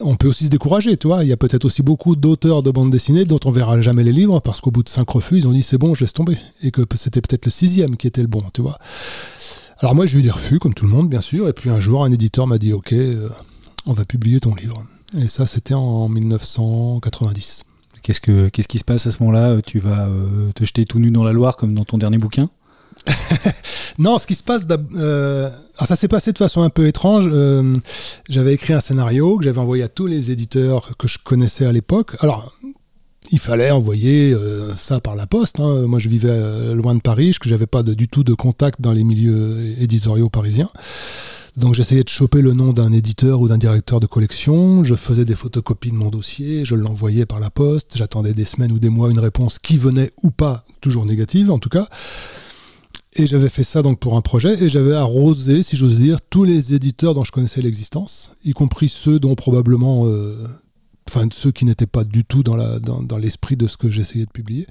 on 0.00 0.16
peut 0.16 0.28
aussi 0.28 0.46
se 0.46 0.50
décourager, 0.50 0.96
tu 0.96 1.06
vois. 1.06 1.24
Il 1.24 1.28
y 1.28 1.32
a 1.32 1.36
peut-être 1.36 1.64
aussi 1.64 1.82
beaucoup 1.82 2.16
d'auteurs 2.16 2.62
de 2.62 2.70
bande 2.70 2.90
dessinée 2.90 3.24
dont 3.24 3.40
on 3.44 3.50
verra 3.50 3.80
jamais 3.80 4.02
les 4.02 4.12
livres 4.12 4.40
parce 4.40 4.60
qu'au 4.60 4.70
bout 4.70 4.82
de 4.82 4.88
cinq 4.88 5.08
refus, 5.10 5.38
ils 5.38 5.46
ont 5.46 5.52
dit 5.52 5.62
c'est 5.62 5.78
bon, 5.78 5.94
je 5.94 6.04
laisse 6.04 6.12
tomber. 6.12 6.38
Et 6.62 6.70
que 6.70 6.82
c'était 6.94 7.20
peut-être 7.20 7.44
le 7.44 7.50
sixième 7.50 7.96
qui 7.96 8.06
était 8.06 8.22
le 8.22 8.26
bon, 8.26 8.42
tu 8.52 8.62
vois. 8.62 8.78
Alors 9.78 9.94
moi, 9.94 10.06
j'ai 10.06 10.18
eu 10.18 10.22
des 10.22 10.30
refus, 10.30 10.58
comme 10.58 10.74
tout 10.74 10.86
le 10.86 10.92
monde, 10.92 11.08
bien 11.08 11.20
sûr. 11.20 11.48
Et 11.48 11.52
puis 11.52 11.70
un 11.70 11.80
jour, 11.80 12.04
un 12.04 12.10
éditeur 12.10 12.46
m'a 12.46 12.58
dit, 12.58 12.72
OK, 12.72 12.92
euh, 12.92 13.28
on 13.86 13.92
va 13.92 14.04
publier 14.04 14.40
ton 14.40 14.54
livre. 14.54 14.84
Et 15.18 15.28
ça, 15.28 15.46
c'était 15.46 15.74
en 15.74 16.08
1990. 16.08 17.64
Qu'est-ce, 18.02 18.20
que, 18.20 18.48
qu'est-ce 18.48 18.68
qui 18.68 18.78
se 18.78 18.84
passe 18.84 19.06
à 19.06 19.10
ce 19.10 19.22
moment-là? 19.22 19.60
Tu 19.62 19.78
vas 19.78 20.06
euh, 20.06 20.52
te 20.54 20.64
jeter 20.64 20.84
tout 20.84 20.98
nu 20.98 21.10
dans 21.10 21.24
la 21.24 21.32
Loire 21.32 21.56
comme 21.56 21.72
dans 21.72 21.84
ton 21.84 21.98
dernier 21.98 22.18
bouquin? 22.18 22.50
Non, 23.98 24.16
ce 24.16 24.26
qui 24.26 24.34
se 24.34 24.42
passe, 24.42 24.66
euh, 24.96 25.50
alors 25.80 25.88
ça 25.88 25.96
s'est 25.96 26.08
passé 26.08 26.30
de 26.30 26.36
façon 26.36 26.60
un 26.60 26.68
peu 26.68 26.86
étrange. 26.86 27.26
j'avais 28.28 28.52
écrit 28.52 28.74
un 28.74 28.80
scénario 28.80 29.38
que 29.38 29.44
j'avais 29.44 29.60
envoyé 29.60 29.82
à 29.82 29.88
tous 29.88 30.06
les 30.06 30.30
éditeurs 30.30 30.94
que 30.98 31.08
je 31.08 31.16
connaissais 31.24 31.64
à 31.64 31.72
l'époque. 31.72 32.16
Alors, 32.20 32.54
il 33.32 33.38
fallait 33.38 33.70
envoyer 33.70 34.34
euh, 34.34 34.74
ça 34.74 35.00
par 35.00 35.16
la 35.16 35.26
poste. 35.26 35.58
Hein. 35.58 35.86
Moi, 35.86 35.98
je 35.98 36.10
vivais 36.10 36.28
euh, 36.28 36.74
loin 36.74 36.94
de 36.94 37.00
Paris, 37.00 37.34
que 37.40 37.48
j'avais 37.48 37.66
pas 37.66 37.82
du 37.82 38.08
tout 38.08 38.24
de 38.24 38.34
contact 38.34 38.82
dans 38.82 38.92
les 38.92 39.04
milieux 39.04 39.74
éditoriaux 39.80 40.28
parisiens. 40.28 40.68
Donc 41.56 41.74
j'essayais 41.74 42.04
de 42.04 42.10
choper 42.10 42.42
le 42.42 42.52
nom 42.52 42.74
d'un 42.74 42.92
éditeur 42.92 43.40
ou 43.40 43.48
d'un 43.48 43.58
directeur 43.58 44.00
de 44.00 44.06
collection, 44.06 44.84
je 44.84 44.94
faisais 44.94 45.24
des 45.24 45.34
photocopies 45.34 45.90
de 45.90 45.96
mon 45.96 46.10
dossier, 46.10 46.64
je 46.64 46.76
l'envoyais 46.76 47.26
par 47.26 47.40
la 47.40 47.50
poste, 47.50 47.96
j'attendais 47.96 48.34
des 48.34 48.44
semaines 48.44 48.70
ou 48.70 48.78
des 48.78 48.88
mois 48.88 49.10
une 49.10 49.18
réponse 49.18 49.58
qui 49.58 49.76
venait 49.76 50.12
ou 50.22 50.30
pas, 50.30 50.64
toujours 50.80 51.06
négative 51.06 51.50
en 51.50 51.58
tout 51.58 51.68
cas. 51.68 51.88
Et 53.20 53.26
j'avais 53.26 53.50
fait 53.50 53.64
ça 53.64 53.82
donc 53.82 53.98
pour 53.98 54.16
un 54.16 54.22
projet 54.22 54.64
et 54.64 54.70
j'avais 54.70 54.94
arrosé, 54.94 55.62
si 55.62 55.76
j'ose 55.76 55.98
dire, 55.98 56.22
tous 56.22 56.44
les 56.44 56.72
éditeurs 56.72 57.12
dont 57.12 57.22
je 57.22 57.32
connaissais 57.32 57.60
l'existence, 57.60 58.32
y 58.46 58.52
compris 58.54 58.88
ceux 58.88 59.20
dont 59.20 59.34
probablement 59.34 60.06
euh, 60.06 60.46
ceux 61.30 61.50
qui 61.50 61.66
n'étaient 61.66 61.86
pas 61.86 62.04
du 62.04 62.24
tout 62.24 62.42
dans, 62.42 62.56
l'esprit 63.18 63.56
de 63.56 63.68
ce 63.68 63.76
que 63.76 63.90
j'essayais 63.90 64.24
de 64.24 64.30
publier. 64.30 64.66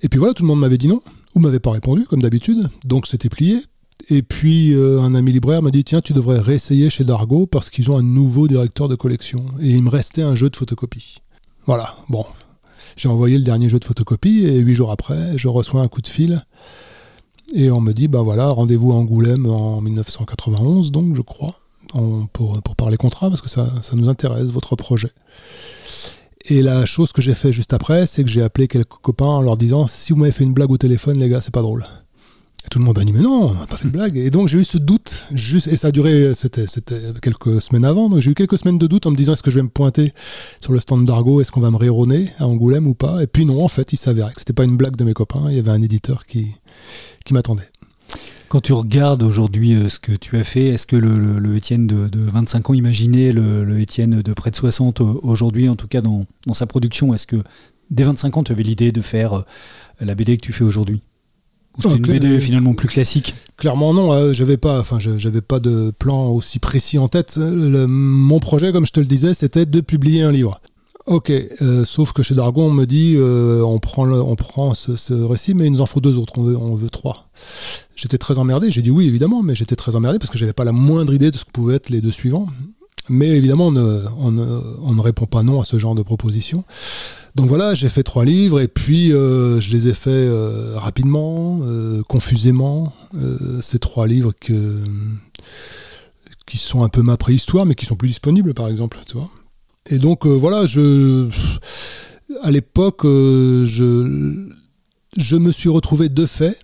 Et 0.00 0.08
puis 0.08 0.20
voilà, 0.20 0.32
tout 0.32 0.44
le 0.44 0.46
monde 0.46 0.60
m'avait 0.60 0.78
dit 0.78 0.86
non, 0.86 1.02
ou 1.34 1.40
m'avait 1.40 1.58
pas 1.58 1.72
répondu, 1.72 2.04
comme 2.04 2.22
d'habitude, 2.22 2.68
donc 2.84 3.08
c'était 3.08 3.28
plié. 3.28 3.58
Et 4.08 4.22
puis 4.22 4.74
euh, 4.74 5.00
un 5.00 5.16
ami 5.16 5.32
libraire 5.32 5.60
m'a 5.60 5.72
dit 5.72 5.82
tiens, 5.82 6.02
tu 6.02 6.12
devrais 6.12 6.38
réessayer 6.38 6.88
chez 6.88 7.02
Dargo 7.02 7.46
parce 7.46 7.68
qu'ils 7.68 7.90
ont 7.90 7.98
un 7.98 8.04
nouveau 8.04 8.46
directeur 8.46 8.88
de 8.88 8.94
collection. 8.94 9.44
Et 9.60 9.70
il 9.70 9.82
me 9.82 9.90
restait 9.90 10.22
un 10.22 10.36
jeu 10.36 10.50
de 10.50 10.56
photocopie. 10.56 11.16
Voilà, 11.66 11.96
bon. 12.08 12.24
J'ai 12.94 13.08
envoyé 13.08 13.38
le 13.38 13.44
dernier 13.44 13.68
jeu 13.68 13.80
de 13.80 13.84
photocopie 13.84 14.44
et 14.44 14.58
huit 14.58 14.76
jours 14.76 14.92
après, 14.92 15.36
je 15.36 15.48
reçois 15.48 15.80
un 15.80 15.88
coup 15.88 16.00
de 16.00 16.06
fil. 16.06 16.44
Et 17.54 17.70
on 17.70 17.80
me 17.80 17.92
dit, 17.92 18.08
bah 18.08 18.22
voilà, 18.22 18.48
rendez-vous 18.48 18.92
à 18.92 18.94
Angoulême 18.96 19.46
en 19.46 19.80
1991, 19.80 20.90
donc 20.90 21.14
je 21.14 21.22
crois, 21.22 21.60
pour, 22.32 22.60
parler 22.76 22.96
contrat, 22.96 23.28
parce 23.28 23.42
que 23.42 23.48
ça, 23.48 23.72
ça 23.82 23.94
nous 23.94 24.08
intéresse, 24.08 24.46
votre 24.46 24.74
projet. 24.74 25.10
Et 26.46 26.62
la 26.62 26.86
chose 26.86 27.12
que 27.12 27.22
j'ai 27.22 27.34
fait 27.34 27.52
juste 27.52 27.72
après, 27.72 28.06
c'est 28.06 28.24
que 28.24 28.30
j'ai 28.30 28.42
appelé 28.42 28.68
quelques 28.68 28.88
copains 28.88 29.26
en 29.26 29.42
leur 29.42 29.56
disant 29.56 29.86
si 29.86 30.12
vous 30.12 30.18
m'avez 30.18 30.32
fait 30.32 30.44
une 30.44 30.54
blague 30.54 30.70
au 30.70 30.78
téléphone, 30.78 31.18
les 31.18 31.28
gars, 31.28 31.40
c'est 31.40 31.52
pas 31.52 31.62
drôle. 31.62 31.84
Tout 32.70 32.78
le 32.78 32.84
monde 32.84 32.96
m'a 32.96 33.04
dit 33.04 33.12
mais 33.12 33.20
non, 33.20 33.50
on 33.50 33.54
n'a 33.54 33.66
pas 33.66 33.76
fait 33.76 33.88
de 33.88 33.92
blague. 33.92 34.16
Et 34.16 34.30
donc 34.30 34.48
j'ai 34.48 34.58
eu 34.58 34.64
ce 34.64 34.78
doute, 34.78 35.24
juste, 35.32 35.66
et 35.66 35.76
ça 35.76 35.88
a 35.88 35.90
duré, 35.90 36.32
c'était, 36.34 36.64
quelques 37.20 37.60
semaines 37.60 37.84
avant, 37.84 38.08
donc 38.08 38.20
j'ai 38.20 38.30
eu 38.30 38.34
quelques 38.34 38.58
semaines 38.58 38.78
de 38.78 38.86
doute 38.86 39.06
en 39.06 39.10
me 39.10 39.16
disant 39.16 39.32
est-ce 39.32 39.42
que 39.42 39.50
je 39.50 39.56
vais 39.56 39.64
me 39.64 39.68
pointer 39.68 40.12
sur 40.60 40.72
le 40.72 40.80
stand 40.80 41.04
d'Argo, 41.04 41.40
est-ce 41.40 41.50
qu'on 41.50 41.60
va 41.60 41.70
me 41.70 41.76
rironner 41.76 42.28
à 42.38 42.46
Angoulême 42.46 42.86
ou 42.86 42.94
pas? 42.94 43.22
Et 43.22 43.26
puis 43.26 43.44
non, 43.44 43.62
en 43.62 43.68
fait, 43.68 43.92
il 43.92 43.96
s'avérait 43.98 44.32
que 44.32 44.40
c'était 44.40 44.52
pas 44.52 44.64
une 44.64 44.76
blague 44.76 44.96
de 44.96 45.04
mes 45.04 45.14
copains, 45.14 45.46
il 45.48 45.56
y 45.56 45.58
avait 45.58 45.70
un 45.70 45.82
éditeur 45.82 46.24
qui, 46.26 46.46
qui 47.24 47.34
m'attendait. 47.34 47.68
Quand 48.52 48.60
tu 48.60 48.74
regardes 48.74 49.22
aujourd'hui 49.22 49.72
euh, 49.72 49.88
ce 49.88 49.98
que 49.98 50.12
tu 50.12 50.36
as 50.36 50.44
fait, 50.44 50.66
est-ce 50.66 50.86
que 50.86 50.94
le, 50.96 51.56
Étienne 51.56 51.86
de, 51.86 52.10
25 52.14 52.68
ans 52.68 52.74
imaginait 52.74 53.32
le, 53.32 53.80
Étienne 53.80 54.20
de 54.20 54.32
près 54.34 54.50
de 54.50 54.56
60 54.56 55.00
euh, 55.00 55.14
aujourd'hui, 55.22 55.70
en 55.70 55.74
tout 55.74 55.88
cas 55.88 56.02
dans, 56.02 56.26
sa 56.52 56.66
production 56.66 57.14
Est-ce 57.14 57.26
que 57.26 57.42
dès 57.90 58.04
25 58.04 58.36
ans, 58.36 58.44
tu 58.44 58.52
avais 58.52 58.62
l'idée 58.62 58.92
de 58.92 59.00
faire 59.00 59.38
euh, 59.38 59.44
la 60.00 60.14
BD 60.14 60.36
que 60.36 60.42
tu 60.42 60.52
fais 60.52 60.64
aujourd'hui? 60.64 61.00
C'était 61.78 61.96
une 61.96 62.02
BD 62.02 62.40
finalement 62.40 62.74
plus 62.74 62.88
classique 62.88 63.34
Clairement 63.56 63.94
non, 63.94 64.32
j'avais 64.32 64.56
pas, 64.56 64.80
enfin 64.80 64.98
j'avais 64.98 65.40
pas 65.40 65.60
de 65.60 65.92
plan 65.98 66.28
aussi 66.28 66.58
précis 66.58 66.98
en 66.98 67.08
tête. 67.08 67.38
mon 67.38 68.40
projet, 68.40 68.72
comme 68.72 68.86
je 68.86 68.92
te 68.92 69.00
le 69.00 69.06
disais, 69.06 69.34
c'était 69.34 69.66
de 69.66 69.80
publier 69.80 70.22
un 70.22 70.32
livre. 70.32 70.60
Ok, 71.06 71.30
euh, 71.30 71.84
sauf 71.84 72.12
que 72.12 72.22
chez 72.22 72.34
Dargon, 72.34 72.66
on 72.66 72.72
me 72.72 72.84
dit 72.84 73.14
euh, 73.16 73.60
on 73.62 73.80
prend, 73.80 74.08
on 74.08 74.36
prend 74.36 74.72
ce, 74.74 75.12
récit, 75.12 75.52
mais 75.52 75.66
il 75.66 75.72
nous 75.72 75.80
en 75.80 75.86
faut 75.86 76.00
deux 76.00 76.16
autres, 76.16 76.34
on 76.38 76.42
veut, 76.42 76.56
on 76.56 76.76
veut 76.76 76.90
trois. 76.90 77.28
J'étais 77.96 78.18
très 78.18 78.38
emmerdé, 78.38 78.70
j'ai 78.70 78.82
dit 78.82 78.90
oui 78.90 79.08
évidemment, 79.08 79.42
mais 79.42 79.56
j'étais 79.56 79.74
très 79.74 79.96
emmerdé 79.96 80.20
parce 80.20 80.30
que 80.30 80.38
j'avais 80.38 80.52
pas 80.52 80.64
la 80.64 80.70
moindre 80.70 81.12
idée 81.12 81.32
de 81.32 81.36
ce 81.36 81.44
que 81.44 81.50
pouvaient 81.50 81.74
être 81.74 81.90
les 81.90 82.00
deux 82.00 82.12
suivants. 82.12 82.46
Mais 83.08 83.30
évidemment, 83.30 83.66
on 83.66 83.72
ne, 83.72 84.04
on, 84.20 84.30
ne, 84.94 85.00
répond 85.00 85.26
pas 85.26 85.42
non 85.42 85.60
à 85.60 85.64
ce 85.64 85.76
genre 85.76 85.96
de 85.96 86.02
proposition. 86.02 86.62
Donc 87.34 87.46
voilà, 87.46 87.74
j'ai 87.74 87.88
fait 87.88 88.02
trois 88.02 88.24
livres 88.24 88.60
et 88.60 88.68
puis 88.68 89.12
euh, 89.12 89.60
je 89.60 89.70
les 89.70 89.88
ai 89.88 89.94
faits 89.94 90.30
rapidement, 90.74 91.60
confusément. 92.08 92.92
ces 93.60 93.78
trois 93.78 94.06
livres 94.06 94.32
qui 94.38 94.52
sont 96.58 96.82
un 96.82 96.88
peu 96.88 97.02
ma 97.02 97.16
préhistoire, 97.16 97.64
mais 97.66 97.74
qui 97.74 97.86
sont 97.86 97.96
plus 97.96 98.08
disponibles 98.08 98.54
par 98.54 98.68
exemple. 98.68 98.98
Et 99.86 99.98
donc 99.98 100.26
euh, 100.26 100.30
voilà, 100.30 100.64
à 102.42 102.50
l'époque, 102.50 103.04
euh, 103.04 103.64
je, 103.64 104.48
je 105.16 105.36
me 105.36 105.52
suis 105.52 105.68
retrouvé 105.68 106.08
de 106.08 106.26
fait 106.26 106.58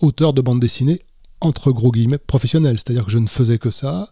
auteur 0.00 0.32
de 0.32 0.42
bande 0.42 0.60
dessinée 0.60 1.00
entre 1.40 1.70
gros 1.72 1.90
guillemets 1.90 2.18
professionnel, 2.18 2.76
c'est-à-dire 2.76 3.06
que 3.06 3.10
je 3.10 3.18
ne 3.18 3.26
faisais 3.26 3.58
que 3.58 3.70
ça. 3.70 4.10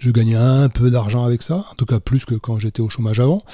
Je 0.00 0.10
gagnais 0.10 0.34
un 0.34 0.68
peu 0.68 0.90
d'argent 0.90 1.24
avec 1.24 1.42
ça, 1.42 1.56
en 1.56 1.74
tout 1.76 1.86
cas 1.86 2.00
plus 2.00 2.24
que 2.24 2.34
quand 2.34 2.58
j'étais 2.58 2.80
au 2.80 2.88
chômage 2.88 3.20
avant. 3.20 3.44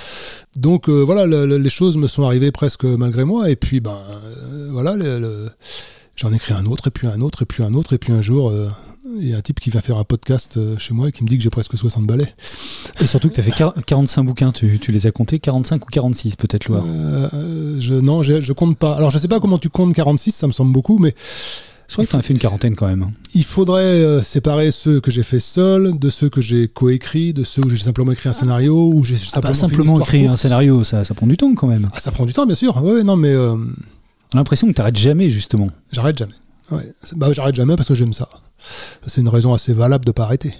Donc 0.56 0.88
euh, 0.88 1.02
voilà, 1.02 1.26
les 1.26 1.68
choses 1.68 1.98
me 1.98 2.06
sont 2.06 2.22
arrivées 2.24 2.52
presque 2.52 2.84
malgré 2.84 3.24
moi. 3.24 3.50
Et 3.50 3.56
puis 3.56 3.80
ben 3.80 3.98
voilà, 4.70 4.96
j'en 6.16 6.32
ai 6.32 6.36
écrit 6.36 6.54
un 6.54 6.64
autre, 6.64 6.88
et 6.88 6.90
puis 6.90 7.06
un 7.06 7.20
autre, 7.20 7.42
et 7.42 7.46
puis 7.46 7.62
un 7.62 7.74
autre, 7.74 7.92
et 7.92 7.98
puis 7.98 8.12
un 8.12 8.22
jour, 8.22 8.50
il 9.14 9.28
y 9.28 9.34
a 9.34 9.36
un 9.36 9.40
type 9.40 9.60
qui 9.60 9.70
va 9.70 9.80
faire 9.80 9.98
un 9.98 10.04
podcast 10.04 10.56
euh, 10.56 10.78
chez 10.78 10.94
moi 10.94 11.08
et 11.08 11.12
qui 11.12 11.22
me 11.22 11.28
dit 11.28 11.36
que 11.36 11.42
j'ai 11.42 11.50
presque 11.50 11.76
60 11.76 12.06
balais. 12.06 12.34
Et 13.00 13.06
surtout 13.06 13.28
que 13.28 13.34
tu 13.34 13.40
as 13.40 13.42
fait 13.42 13.52
45 13.86 14.22
bouquins, 14.24 14.52
tu, 14.52 14.78
les 14.88 15.06
as 15.06 15.10
comptés 15.10 15.38
45 15.38 15.84
ou 15.84 15.88
46 15.88 16.36
peut-être, 16.36 16.68
Loire? 16.68 16.84
Euh, 16.86 17.76
je, 17.78 17.94
Non, 17.94 18.22
je, 18.22 18.40
je 18.40 18.52
compte 18.52 18.76
pas. 18.76 18.94
Alors 18.96 19.10
je 19.10 19.18
sais 19.18 19.28
pas 19.28 19.40
comment 19.40 19.58
tu 19.58 19.68
comptes 19.68 19.94
46, 19.94 20.32
ça 20.32 20.46
me 20.46 20.52
semble 20.52 20.72
beaucoup, 20.72 20.98
mais... 20.98 21.14
Je 21.88 21.94
crois 21.94 22.04
que 22.04 22.10
tu 22.10 22.16
as 22.16 22.22
fait 22.22 22.32
une 22.32 22.38
quarantaine 22.38 22.74
quand 22.74 22.88
même. 22.88 23.02
Hein. 23.02 23.12
Il 23.34 23.44
faudrait 23.44 23.82
euh, 23.82 24.22
séparer 24.22 24.70
ceux 24.70 25.00
que 25.00 25.10
j'ai 25.10 25.22
fait 25.22 25.38
seul, 25.38 25.98
de 25.98 26.10
ceux 26.10 26.28
que 26.28 26.40
j'ai 26.40 26.68
coécrits, 26.68 27.32
de 27.32 27.44
ceux 27.44 27.62
où 27.64 27.70
j'ai 27.70 27.76
simplement 27.76 28.12
écrit 28.12 28.28
un 28.28 28.32
scénario, 28.32 28.90
ou 28.92 29.04
j'ai 29.04 29.14
ah, 29.14 29.18
simplement, 29.18 29.54
simplement 29.54 30.00
écrit 30.00 30.26
un 30.26 30.36
scénario, 30.36 30.82
ça, 30.84 31.04
ça, 31.04 31.14
prend 31.14 31.26
du 31.26 31.36
temps 31.36 31.54
quand 31.54 31.68
même. 31.68 31.90
Ah, 31.94 32.00
ça 32.00 32.10
prend 32.10 32.26
du 32.26 32.32
temps, 32.32 32.46
bien 32.46 32.56
sûr. 32.56 32.82
Ouais, 32.82 33.02
non, 33.02 33.16
mais. 33.16 33.36
On 33.36 34.38
a 34.38 34.40
l'impression 34.40 34.66
que 34.66 34.72
tu 34.72 34.80
n'arrêtes 34.80 34.98
jamais, 34.98 35.30
justement. 35.30 35.70
J'arrête 35.92 36.18
jamais. 36.18 36.34
Ouais. 36.70 36.92
Bah, 37.14 37.32
j'arrête 37.32 37.54
jamais 37.54 37.76
parce 37.76 37.88
que 37.88 37.94
j'aime 37.94 38.12
ça. 38.12 38.28
C'est 39.06 39.20
une 39.20 39.28
raison 39.28 39.54
assez 39.54 39.72
valable 39.72 40.04
de 40.04 40.10
ne 40.10 40.14
pas 40.14 40.24
arrêter. 40.24 40.52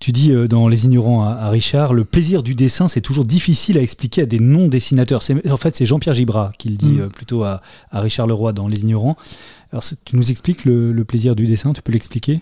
Tu 0.00 0.12
dis 0.12 0.32
euh, 0.32 0.48
dans 0.48 0.66
Les 0.66 0.86
Ignorants 0.86 1.22
à, 1.22 1.50
Richard, 1.50 1.92
le 1.92 2.04
plaisir 2.04 2.42
du 2.42 2.54
dessin, 2.54 2.88
c'est 2.88 3.02
toujours 3.02 3.26
difficile 3.26 3.76
à 3.76 3.82
expliquer 3.82 4.22
à 4.22 4.26
des 4.26 4.40
non-dessinateurs. 4.40 5.22
En 5.50 5.56
fait, 5.58 5.76
c'est 5.76 5.84
Jean-Pierre 5.84 6.14
Gibrat 6.14 6.52
qui 6.58 6.70
le 6.70 6.76
dit 6.76 6.92
mm. 6.92 7.10
plutôt 7.10 7.44
à, 7.44 7.60
Richard 7.92 8.26
Leroy 8.26 8.54
dans 8.54 8.66
Les 8.66 8.80
Ignorants. 8.80 9.16
Alors, 9.72 9.84
tu 10.04 10.16
nous 10.16 10.30
expliques 10.30 10.64
le, 10.64 11.04
plaisir 11.04 11.36
du 11.36 11.44
dessin, 11.44 11.74
tu 11.74 11.82
peux 11.82 11.92
l'expliquer? 11.92 12.40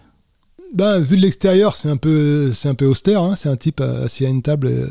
Ben, 0.72 1.00
Vu 1.00 1.16
de 1.16 1.22
l'extérieur, 1.22 1.74
c'est 1.74 1.88
un, 1.88 1.96
peu, 1.96 2.52
un 2.64 2.74
peu 2.74 2.86
austère. 2.86 3.22
Hein. 3.22 3.34
C'est 3.34 3.48
un 3.48 3.56
type 3.56 3.80
assis 3.80 4.24
à 4.24 4.28
une 4.28 4.42
table 4.42 4.88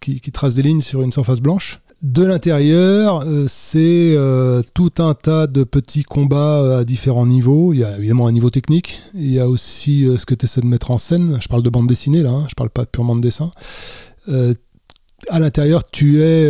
qui, 0.00 0.20
qui, 0.20 0.30
trace 0.30 0.54
des 0.54 0.62
lignes 0.62 0.82
sur 0.82 1.02
une 1.02 1.10
surface 1.10 1.40
blanche. 1.40 1.80
De 2.04 2.22
l'intérieur, 2.22 3.22
euh, 3.24 3.46
c'est 3.48 4.12
euh, 4.14 4.60
tout 4.74 4.92
un 4.98 5.14
tas 5.14 5.46
de 5.46 5.64
petits 5.64 6.02
combats 6.02 6.60
euh, 6.60 6.80
à 6.80 6.84
différents 6.84 7.26
niveaux. 7.26 7.72
Il 7.72 7.78
y 7.78 7.84
a 7.84 7.96
évidemment 7.96 8.26
un 8.26 8.32
niveau 8.32 8.50
technique. 8.50 9.00
Il 9.14 9.32
y 9.32 9.40
a 9.40 9.48
aussi 9.48 10.06
ce 10.18 10.26
que 10.26 10.34
tu 10.34 10.44
essaies 10.44 10.60
de 10.60 10.66
mettre 10.66 10.90
en 10.90 10.98
scène. 10.98 11.38
Je 11.40 11.48
parle 11.48 11.62
de 11.62 11.70
bande 11.70 11.86
dessinée 11.86 12.22
là, 12.22 12.28
hein. 12.28 12.44
je 12.50 12.54
parle 12.56 12.68
pas 12.68 12.84
purement 12.84 13.16
de 13.16 13.22
dessin. 13.22 13.50
à 14.28 15.38
l'intérieur, 15.38 15.82
tu 15.90 16.20
es 16.20 16.46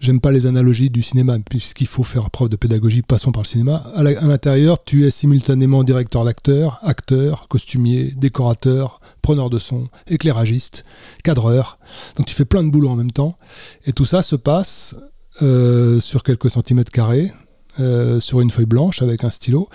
J'aime 0.00 0.18
pas 0.18 0.32
les 0.32 0.46
analogies 0.46 0.88
du 0.88 1.02
cinéma, 1.02 1.36
puisqu'il 1.38 1.86
faut 1.86 2.04
faire 2.04 2.30
preuve 2.30 2.48
de 2.48 2.56
pédagogie, 2.56 3.02
passons 3.02 3.32
par 3.32 3.42
le 3.42 3.46
cinéma. 3.46 3.84
À 3.94 4.02
l'intérieur, 4.02 4.82
tu 4.82 5.06
es 5.06 5.10
simultanément 5.10 5.84
directeur 5.84 6.24
d'acteur, 6.24 6.78
acteur, 6.80 7.48
costumier, 7.48 8.04
décorateur, 8.16 9.02
preneur 9.20 9.50
de 9.50 9.58
son, 9.58 9.88
éclairagiste, 10.08 10.86
cadreur. 11.22 11.78
Donc 12.16 12.24
tu 12.24 12.34
fais 12.34 12.46
plein 12.46 12.62
de 12.62 12.70
boulot 12.70 12.88
en 12.88 12.96
même 12.96 13.12
temps. 13.12 13.36
Et 13.84 13.92
tout 13.92 14.06
ça 14.06 14.22
se 14.22 14.36
passe 14.36 14.94
euh, 15.42 16.00
sur 16.00 16.22
quelques 16.22 16.50
centimètres 16.50 16.92
carrés, 16.92 17.30
euh, 17.78 18.20
sur 18.20 18.40
une 18.40 18.50
feuille 18.50 18.64
blanche 18.64 19.02
avec 19.02 19.22
un 19.22 19.30
stylo. 19.30 19.68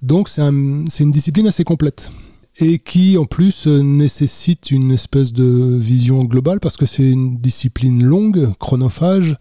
Donc 0.00 0.30
c'est 0.30 0.40
une 0.40 0.86
discipline 1.12 1.48
assez 1.48 1.64
complète 1.64 2.10
et 2.58 2.78
qui 2.78 3.18
en 3.18 3.26
plus 3.26 3.66
euh, 3.66 3.82
nécessite 3.82 4.70
une 4.70 4.90
espèce 4.90 5.32
de 5.32 5.76
vision 5.78 6.24
globale 6.24 6.60
parce 6.60 6.76
que 6.76 6.86
c'est 6.86 7.02
une 7.02 7.38
discipline 7.38 8.02
longue, 8.02 8.54
chronophage, 8.58 9.36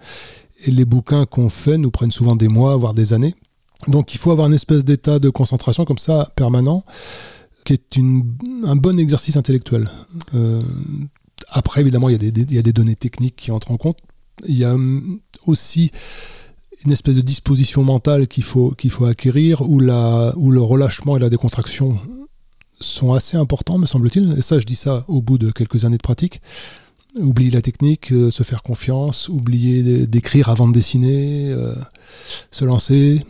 et 0.65 0.71
les 0.71 0.85
bouquins 0.85 1.25
qu'on 1.25 1.49
fait 1.49 1.77
nous 1.77 1.91
prennent 1.91 2.11
souvent 2.11 2.35
des 2.35 2.47
mois, 2.47 2.75
voire 2.75 2.93
des 2.93 3.13
années. 3.13 3.35
Donc 3.87 4.13
il 4.13 4.17
faut 4.17 4.31
avoir 4.31 4.47
une 4.47 4.53
espèce 4.53 4.83
d'état 4.83 5.19
de 5.19 5.29
concentration 5.29 5.85
comme 5.85 5.97
ça 5.97 6.31
permanent, 6.35 6.83
qui 7.65 7.73
est 7.73 7.97
un 8.63 8.75
bon 8.75 8.99
exercice 8.99 9.37
intellectuel. 9.37 9.89
Euh, 10.33 10.61
après, 11.49 11.81
évidemment, 11.81 12.09
il 12.09 12.21
y, 12.21 12.57
a 12.57 12.61
des, 12.61 12.73
données 12.73 12.95
techniques 12.95 13.35
qui 13.35 13.51
entrent 13.51 13.71
en 13.71 13.77
compte. 13.77 13.97
Il 14.47 14.57
y 14.57 14.63
a 14.63 14.73
hum, 14.73 15.19
aussi 15.45 15.91
une 16.85 16.91
espèce 16.91 17.15
de 17.15 17.21
disposition 17.21 17.83
mentale 17.83 18.27
qu'il 18.27 18.43
faut, 18.43 18.75
acquérir, 19.07 19.61
où 19.61 19.79
le 19.79 20.61
relâchement 20.61 21.17
et 21.17 21.19
la 21.19 21.29
décontraction 21.29 21.99
sont 22.79 23.13
assez 23.13 23.37
importants, 23.37 23.77
me 23.77 23.85
semble-t-il. 23.85 24.37
Et 24.37 24.41
ça, 24.41 24.59
je 24.59 24.65
dis 24.65 24.75
ça 24.75 25.05
au 25.07 25.21
bout 25.21 25.37
de 25.37 25.51
quelques 25.51 25.85
années 25.85 25.97
de 25.97 26.01
pratique. 26.01 26.41
Oublier 27.15 27.51
la 27.51 27.61
technique, 27.61 28.11
euh, 28.11 28.29
se 28.29 28.43
faire 28.43 28.61
confiance, 28.61 29.29
oublier 29.29 30.05
d'écrire 30.05 30.49
avant 30.49 30.67
de 30.67 30.73
dessiner, 30.73 31.49
euh, 31.51 31.73
se 32.51 32.65
lancer, 32.65 33.23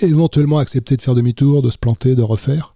éventuellement 0.00 0.58
accepter 0.58 0.96
de 0.96 1.02
faire 1.02 1.14
demi-tour, 1.14 1.62
de 1.62 1.70
se 1.70 1.78
planter, 1.78 2.14
de 2.14 2.22
refaire. 2.22 2.74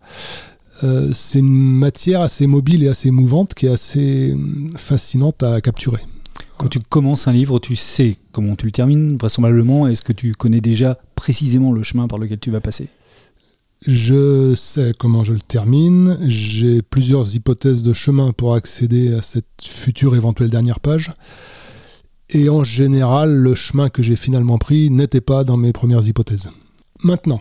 Euh, 0.85 1.13
c'est 1.13 1.41
une 1.41 1.49
matière 1.49 2.21
assez 2.21 2.47
mobile 2.47 2.85
et 2.85 2.89
assez 2.89 3.11
mouvante 3.11 3.55
qui 3.55 3.67
est 3.67 3.71
assez 3.71 4.33
hum, 4.33 4.73
fascinante 4.77 5.43
à 5.43 5.61
capturer. 5.61 6.03
Quand 6.57 6.69
tu 6.69 6.81
commences 6.81 7.29
un 7.29 7.33
livre, 7.33 7.61
tu 7.61 7.77
sais 7.77 8.17
comment 8.33 8.57
tu 8.57 8.67
le 8.67 8.73
termines, 8.73 9.17
vraisemblablement. 9.17 9.87
Est-ce 9.87 10.03
que 10.03 10.13
tu 10.13 10.35
connais 10.35 10.61
déjà 10.61 10.99
précisément 11.15 11.73
le 11.73 11.85
chemin 11.85 12.09
par 12.09 12.19
lequel 12.19 12.41
tu 12.41 12.51
vas 12.51 12.61
passer? 12.61 12.89
Je 13.87 14.55
sais 14.55 14.93
comment 14.99 15.25
je 15.25 15.33
le 15.33 15.41
termine. 15.41 16.19
J'ai 16.27 16.83
plusieurs 16.83 17.35
hypothèses 17.35 17.83
de 17.83 17.93
chemin 17.93 18.33
pour 18.33 18.55
accéder 18.55 19.15
à 19.15 19.23
cette 19.23 19.47
future 19.63 20.17
éventuelle 20.17 20.51
dernière 20.51 20.81
page. 20.81 21.13
Et 22.31 22.49
en 22.49 22.65
général, 22.65 23.35
le 23.35 23.55
chemin 23.55 23.89
que 23.89 24.03
j'ai 24.03 24.17
finalement 24.17 24.59
pris 24.59 24.91
n'était 24.91 25.21
pas 25.21 25.45
dans 25.45 25.57
mes 25.57 25.73
premières 25.73 26.07
hypothèses. 26.07 26.51
Maintenant, 27.03 27.41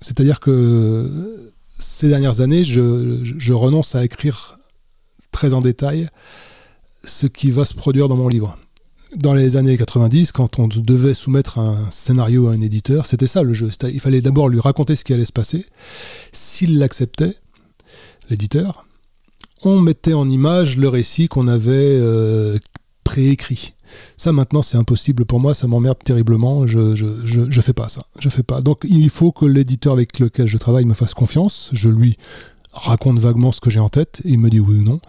c'est-à-dire 0.00 0.40
que 0.40 1.52
ces 1.78 2.08
dernières 2.08 2.40
années, 2.40 2.64
je, 2.64 3.52
renonce 3.52 3.94
à 3.94 4.04
écrire 4.04 4.58
très 5.30 5.52
en 5.52 5.60
détail 5.60 6.08
ce 7.04 7.26
qui 7.26 7.50
va 7.50 7.64
se 7.64 7.74
produire 7.74 8.08
dans 8.08 8.16
mon 8.16 8.28
livre 8.28 8.56
dans 9.16 9.34
les 9.34 9.56
années 9.56 9.76
90, 9.76 10.32
quand 10.32 10.58
on 10.58 10.68
devait 10.68 11.14
soumettre 11.14 11.58
un 11.58 11.90
scénario 11.90 12.48
à 12.48 12.52
un 12.52 12.60
éditeur, 12.60 13.06
c'était 13.06 13.26
ça 13.26 13.42
le 13.42 13.54
jeu. 13.54 13.70
Il 13.92 14.00
fallait 14.00 14.20
d'abord 14.20 14.48
lui 14.48 14.60
raconter 14.60 14.96
ce 14.96 15.04
qui 15.04 15.12
allait 15.12 15.24
se 15.24 15.32
passer. 15.32 15.66
S'il 16.32 16.78
l'acceptait, 16.78 17.36
l'éditeur, 18.30 18.86
on 19.62 19.80
mettait 19.80 20.12
en 20.12 20.28
image 20.28 20.76
le 20.76 20.88
récit 20.88 21.28
qu'on 21.28 21.48
avait 21.48 21.72
euh, 21.72 22.58
préécrit. 23.04 23.74
Ça 24.16 24.32
maintenant 24.32 24.62
c'est 24.62 24.76
impossible 24.76 25.24
pour 25.24 25.40
moi, 25.40 25.54
ça 25.54 25.66
m'emmerde 25.66 25.98
terriblement, 26.02 26.66
je, 26.66 26.96
je, 26.96 27.60
fais 27.60 27.72
pas 27.72 27.88
ça, 27.88 28.06
je 28.18 28.28
fais 28.28 28.42
pas. 28.42 28.60
Donc 28.60 28.84
il 28.88 29.10
faut 29.10 29.30
que 29.30 29.44
l'éditeur 29.44 29.92
avec 29.92 30.18
lequel 30.18 30.46
je 30.46 30.58
travaille 30.58 30.84
me 30.84 30.94
fasse 30.94 31.14
confiance, 31.14 31.70
je 31.72 31.88
lui 31.88 32.18
raconte 32.72 33.18
vaguement 33.18 33.52
ce 33.52 33.60
que 33.60 33.70
j'ai 33.70 33.80
en 33.80 33.88
tête, 33.88 34.20
et 34.24 34.30
il 34.30 34.38
me 34.38 34.50
dit 34.50 34.58
oui 34.58 34.80
ou 34.80 34.82
non. 34.82 35.00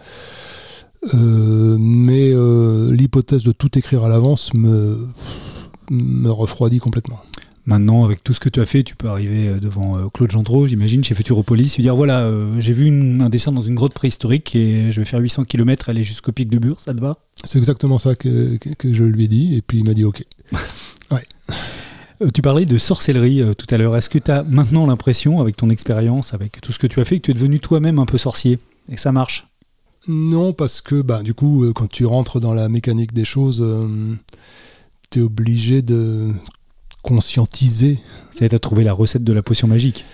Euh, 1.14 1.76
mais 1.78 2.30
euh, 2.32 2.92
l'hypothèse 2.92 3.42
de 3.42 3.52
tout 3.52 3.78
écrire 3.78 4.04
à 4.04 4.08
l'avance 4.08 4.52
me, 4.54 5.08
me 5.90 6.30
refroidit 6.30 6.78
complètement. 6.78 7.20
Maintenant, 7.66 8.04
avec 8.04 8.22
tout 8.22 8.32
ce 8.32 8.38
que 8.38 8.48
tu 8.48 8.60
as 8.60 8.66
fait, 8.66 8.84
tu 8.84 8.94
peux 8.94 9.08
arriver 9.08 9.48
euh, 9.48 9.58
devant 9.58 10.08
Claude 10.10 10.30
Gendreau, 10.30 10.68
j'imagine, 10.68 11.02
chez 11.02 11.14
Futuropolis, 11.14 11.74
lui 11.76 11.82
dire 11.82 11.96
voilà, 11.96 12.30
j'ai 12.58 12.72
vu 12.72 13.20
un 13.20 13.28
dessin 13.28 13.52
dans 13.52 13.60
une 13.60 13.74
grotte 13.74 13.94
préhistorique 13.94 14.54
et 14.54 14.92
je 14.92 15.00
vais 15.00 15.04
faire 15.04 15.20
800 15.20 15.44
km, 15.44 15.88
aller 15.88 16.02
jusqu'au 16.02 16.32
pic 16.32 16.48
de 16.48 16.58
Bure, 16.58 16.80
ça 16.80 16.94
te 16.94 17.00
va? 17.00 17.18
C'est 17.44 17.58
exactement 17.58 17.98
ça 17.98 18.14
que, 18.14 18.56
que, 18.56 18.92
je 18.92 19.04
lui 19.04 19.24
ai 19.24 19.28
dit, 19.28 19.56
et 19.56 19.62
puis 19.62 19.78
il 19.78 19.84
m'a 19.84 19.94
dit 19.94 20.04
ok. 20.04 20.24
ouais. 21.10 21.26
Tu 22.32 22.40
parlais 22.40 22.64
de 22.64 22.78
sorcellerie 22.78 23.42
tout 23.58 23.66
à 23.74 23.76
l'heure. 23.76 23.94
Est-ce 23.94 24.08
que 24.08 24.18
tu 24.18 24.30
as 24.30 24.42
maintenant 24.42 24.86
l'impression, 24.86 25.40
avec 25.40 25.56
ton 25.56 25.68
expérience, 25.68 26.32
avec 26.32 26.60
tout 26.62 26.72
ce 26.72 26.78
que 26.78 26.86
tu 26.86 27.00
as 27.00 27.04
fait, 27.04 27.16
que 27.16 27.26
tu 27.26 27.30
es 27.32 27.34
devenu 27.34 27.58
toi-même 27.58 27.98
un 27.98 28.06
peu 28.06 28.16
sorcier? 28.16 28.58
Et 28.90 28.94
que 28.94 29.00
ça 29.00 29.12
marche? 29.12 29.48
Non, 30.08 30.52
parce 30.52 30.80
que 30.80 31.02
bah, 31.02 31.22
du 31.22 31.34
coup, 31.34 31.64
euh, 31.64 31.72
quand 31.72 31.88
tu 31.88 32.06
rentres 32.06 32.40
dans 32.40 32.54
la 32.54 32.68
mécanique 32.68 33.12
des 33.12 33.24
choses, 33.24 33.60
euh, 33.60 33.88
tu 35.10 35.20
es 35.20 35.22
obligé 35.22 35.82
de 35.82 36.30
conscientiser. 37.02 38.00
C'est 38.30 38.52
à 38.54 38.58
trouver 38.58 38.84
la 38.84 38.92
recette 38.92 39.24
de 39.24 39.32
la 39.32 39.42
potion 39.42 39.68
magique. 39.68 40.04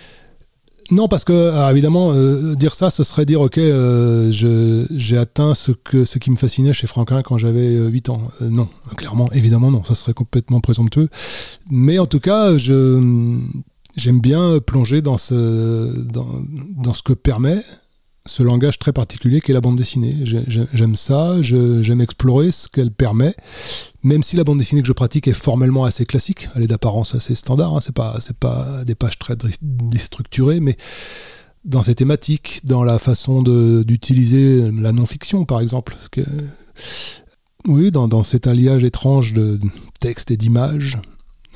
Non, 0.91 1.07
parce 1.07 1.23
que, 1.23 1.51
ah, 1.53 1.71
évidemment, 1.71 2.11
euh, 2.11 2.55
dire 2.55 2.75
ça, 2.75 2.89
ce 2.89 3.03
serait 3.03 3.25
dire, 3.25 3.41
ok, 3.41 3.55
j'ai 3.57 5.17
atteint 5.17 5.53
ce, 5.53 5.71
que, 5.71 6.05
ce 6.05 6.19
qui 6.19 6.29
me 6.29 6.35
fascinait 6.35 6.73
chez 6.73 6.87
Franquin 6.87 7.21
quand 7.21 7.37
j'avais 7.37 7.77
8 7.77 8.09
ans. 8.09 8.21
non, 8.41 8.67
clairement, 8.97 9.31
évidemment, 9.31 9.71
non, 9.71 9.83
ça 9.83 9.95
serait 9.95 10.13
complètement 10.13 10.59
présomptueux. 10.59 11.09
Mais 11.69 11.99
en 11.99 12.05
tout 12.05 12.19
cas, 12.19 12.57
j'aime 12.57 13.49
bien 14.21 14.59
plonger 14.59 15.01
dans 15.01 15.17
ce, 15.17 15.97
dans, 16.01 16.27
dans 16.75 16.93
ce 16.93 17.01
que 17.01 17.13
permet 17.13 17.63
ce 18.25 18.41
langage 18.41 18.79
très 18.79 18.93
particulier 18.93 19.41
qu'est 19.41 19.53
la 19.53 19.61
bande 19.61 19.77
dessinée. 19.77 20.15
J'aime 20.23 20.95
ça, 20.95 21.41
j'aime 21.41 22.01
explorer 22.01 22.51
ce 22.51 22.69
qu'elle 22.69 22.91
permet, 22.91 23.35
même 24.01 24.23
si 24.23 24.35
la 24.35 24.43
bande 24.43 24.59
dessinée 24.59 24.81
que 24.81 24.87
je 24.87 24.93
pratique 24.93 25.27
est 25.27 25.33
formellement 25.33 25.83
assez 25.83 26.05
classique, 26.05 26.49
elle 26.55 26.63
est 26.63 26.67
d'apparence 26.67 27.15
assez 27.15 27.35
standard, 27.35 27.75
hein, 27.75 27.81
c'est 27.81 27.95
pas, 27.95 28.17
pas 28.39 28.83
des 28.85 28.95
pages 28.95 29.19
très 29.19 29.35
déstructurées, 29.61 30.59
mais 30.59 30.77
dans 31.65 31.83
ces 31.83 31.95
thématiques, 31.95 32.61
dans 32.63 32.83
la 32.83 32.99
façon 32.99 33.41
d'utiliser 33.83 34.71
la 34.71 34.91
non-fiction 34.91 35.45
par 35.45 35.59
exemple, 35.59 35.95
oui, 37.65 37.91
dans, 37.91 38.07
dans 38.07 38.23
cet 38.23 38.47
alliage 38.47 38.83
étrange 38.83 39.33
de 39.33 39.59
texte 39.99 40.31
et 40.31 40.37
d'images, 40.37 40.97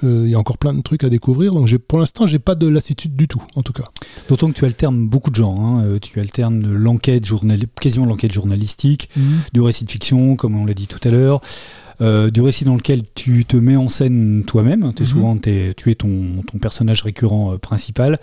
euh, 0.04 0.24
il 0.26 0.32
y 0.32 0.36
a 0.36 0.40
encore 0.40 0.58
plein 0.58 0.74
de 0.74 0.82
trucs 0.82 1.04
à 1.04 1.10
découvrir. 1.10 1.54
Donc 1.54 1.76
pour 1.78 2.00
l'instant, 2.00 2.28
j'ai 2.28 2.40
pas 2.40 2.56
de 2.56 2.68
lassitude 2.68 3.16
du 3.16 3.28
tout, 3.28 3.42
en 3.56 3.64
tout 3.64 3.74
cas. 3.74 3.86
D'autant 4.30 4.50
que 4.50 4.54
tu 4.54 4.66
alternes 4.66 5.08
beaucoup 5.08 5.30
de 5.30 5.36
genres. 5.36 5.60
Hein. 5.60 5.84
Euh, 5.86 6.00
tu 6.00 6.20
alternes 6.20 6.72
l'enquête 6.72 7.24
quasiment 7.80 8.06
l'enquête 8.06 8.32
journalistique, 8.32 9.10
mhm. 9.16 9.40
du 9.54 9.62
récit 9.62 9.86
de 9.86 9.92
fiction, 9.92 10.36
comme 10.36 10.56
on 10.56 10.66
l'a 10.66 10.74
dit 10.74 10.88
tout 10.88 11.06
à 11.08 11.12
l'heure. 11.12 11.42
Euh, 12.00 12.30
du 12.30 12.42
récit 12.42 12.64
dans 12.64 12.76
lequel 12.76 13.02
tu 13.16 13.44
te 13.46 13.58
mets 13.58 13.76
en 13.76 13.90
scène 13.90 14.44
toi-même. 14.46 14.84
Es 14.84 15.02
mhm. 15.02 15.06
souvent, 15.06 15.38
tu 15.38 15.50
es 15.50 15.96
ton, 15.96 16.44
ton, 16.46 16.60
personnage 16.60 17.02
récurrent 17.02 17.58
principal. 17.58 18.20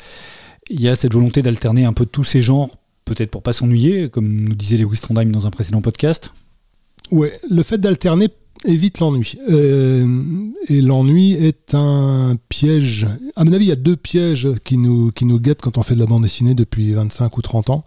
Il 0.71 0.81
y 0.81 0.89
a 0.89 0.95
cette 0.95 1.13
volonté 1.13 1.43
d'alterner 1.43 1.85
un 1.85 1.93
peu 1.93 2.07
tous 2.07 2.25
ces 2.25 2.41
genres, 2.41 2.71
peut-être 3.05 3.31
pour 3.31 3.43
pas 3.43 3.53
s'ennuyer, 3.53 4.09
comme 4.09 4.29
nous 4.29 4.55
disait 4.55 4.77
Lewis 4.77 5.01
Trondheim 5.01 5.31
dans 5.31 5.47
un 5.47 5.51
précédent 5.51 5.83
podcast. 5.83 6.33
Ouais, 7.11 7.39
le 7.51 7.63
fait 7.63 7.79
d'alterner 7.79 8.29
évite 8.65 9.01
l'ennui. 9.01 9.37
Euh, 9.51 10.51
et 10.69 10.81
l'ennui 10.81 11.33
est 11.33 11.75
un 11.75 12.37
piège. 12.49 13.07
À 13.37 13.45
mon 13.45 13.53
avis, 13.53 13.67
il 13.67 13.69
y 13.69 13.73
a 13.73 13.77
deux 13.77 13.97
pièges 13.97 14.49
qui 14.65 14.79
nous, 14.79 15.13
qui 15.13 15.25
nous 15.25 15.41
guettent 15.41 15.63
quand 15.63 15.79
on 15.79 15.83
fait 15.83 15.95
de 15.95 16.01
la 16.01 16.07
bande 16.07 16.23
dessinée 16.23 16.55
depuis 16.55 16.93
25 16.93 17.37
ou 17.37 17.43
30 17.43 17.71
ans. 17.71 17.85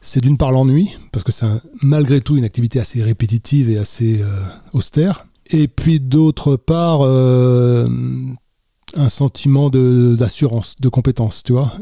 C'est 0.00 0.20
d'une 0.20 0.36
part 0.36 0.52
l'ennui, 0.52 0.90
parce 1.10 1.24
que 1.24 1.32
c'est 1.32 1.46
malgré 1.82 2.20
tout 2.20 2.36
une 2.36 2.44
activité 2.44 2.78
assez 2.78 3.02
répétitive 3.02 3.70
et 3.70 3.78
assez 3.78 4.20
euh, 4.22 4.40
austère. 4.72 5.26
Et 5.50 5.66
puis 5.68 5.98
d'autre 6.00 6.56
part, 6.56 7.00
euh, 7.02 7.88
un 8.94 9.08
sentiment 9.08 9.68
d'assurance, 9.70 10.76
de, 10.80 10.88
compétence, 10.88 11.42
tu 11.42 11.52
vois. 11.52 11.72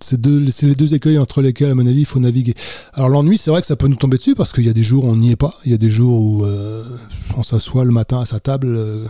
C'est 0.00 0.20
les 0.62 0.74
deux 0.74 0.94
écueils 0.94 1.18
entre 1.18 1.40
lesquels, 1.40 1.70
à 1.70 1.74
mon 1.74 1.86
avis, 1.86 2.00
il 2.00 2.06
faut 2.06 2.20
naviguer. 2.20 2.54
Alors 2.92 3.08
l'ennui, 3.08 3.38
c'est 3.38 3.50
vrai 3.50 3.60
que 3.60 3.66
ça 3.66 3.76
peut 3.76 3.88
nous 3.88 3.96
tomber 3.96 4.18
dessus 4.18 4.34
parce 4.34 4.52
qu'il 4.52 4.66
y 4.66 4.68
a 4.68 4.72
des 4.72 4.82
jours 4.82 5.04
où 5.04 5.08
on 5.08 5.16
n'y 5.16 5.30
est 5.30 5.36
pas. 5.36 5.54
Il 5.64 5.70
y 5.70 5.74
a 5.74 5.78
des 5.78 5.90
jours 5.90 6.20
où 6.20 6.44
euh, 6.44 6.84
on 7.36 7.42
s'assoit 7.42 7.84
le 7.84 7.92
matin 7.92 8.20
à 8.20 8.26
sa 8.26 8.40
table 8.40 8.68
euh, 8.68 9.06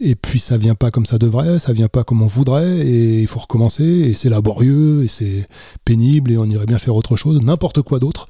et 0.00 0.14
puis 0.16 0.40
ça 0.40 0.56
vient 0.56 0.74
pas 0.74 0.90
comme 0.90 1.06
ça 1.06 1.18
devrait, 1.18 1.58
ça 1.58 1.72
vient 1.72 1.88
pas 1.88 2.04
comme 2.04 2.22
on 2.22 2.26
voudrait 2.26 2.86
et 2.86 3.22
il 3.22 3.28
faut 3.28 3.40
recommencer 3.40 3.84
et 3.84 4.14
c'est 4.14 4.28
laborieux 4.28 5.04
et 5.04 5.08
c'est 5.08 5.46
pénible 5.84 6.32
et 6.32 6.38
on 6.38 6.46
irait 6.46 6.66
bien 6.66 6.78
faire 6.78 6.94
autre 6.94 7.16
chose, 7.16 7.40
n'importe 7.40 7.82
quoi 7.82 7.98
d'autre. 7.98 8.26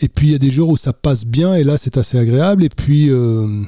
Et 0.00 0.08
puis 0.08 0.28
il 0.28 0.32
y 0.32 0.34
a 0.34 0.38
des 0.38 0.50
jours 0.50 0.68
où 0.68 0.76
ça 0.76 0.92
passe 0.92 1.24
bien 1.24 1.54
et 1.54 1.64
là 1.64 1.78
c'est 1.78 1.96
assez 1.96 2.18
agréable 2.18 2.64
et 2.64 2.68
puis 2.68 3.08
euh, 3.10 3.62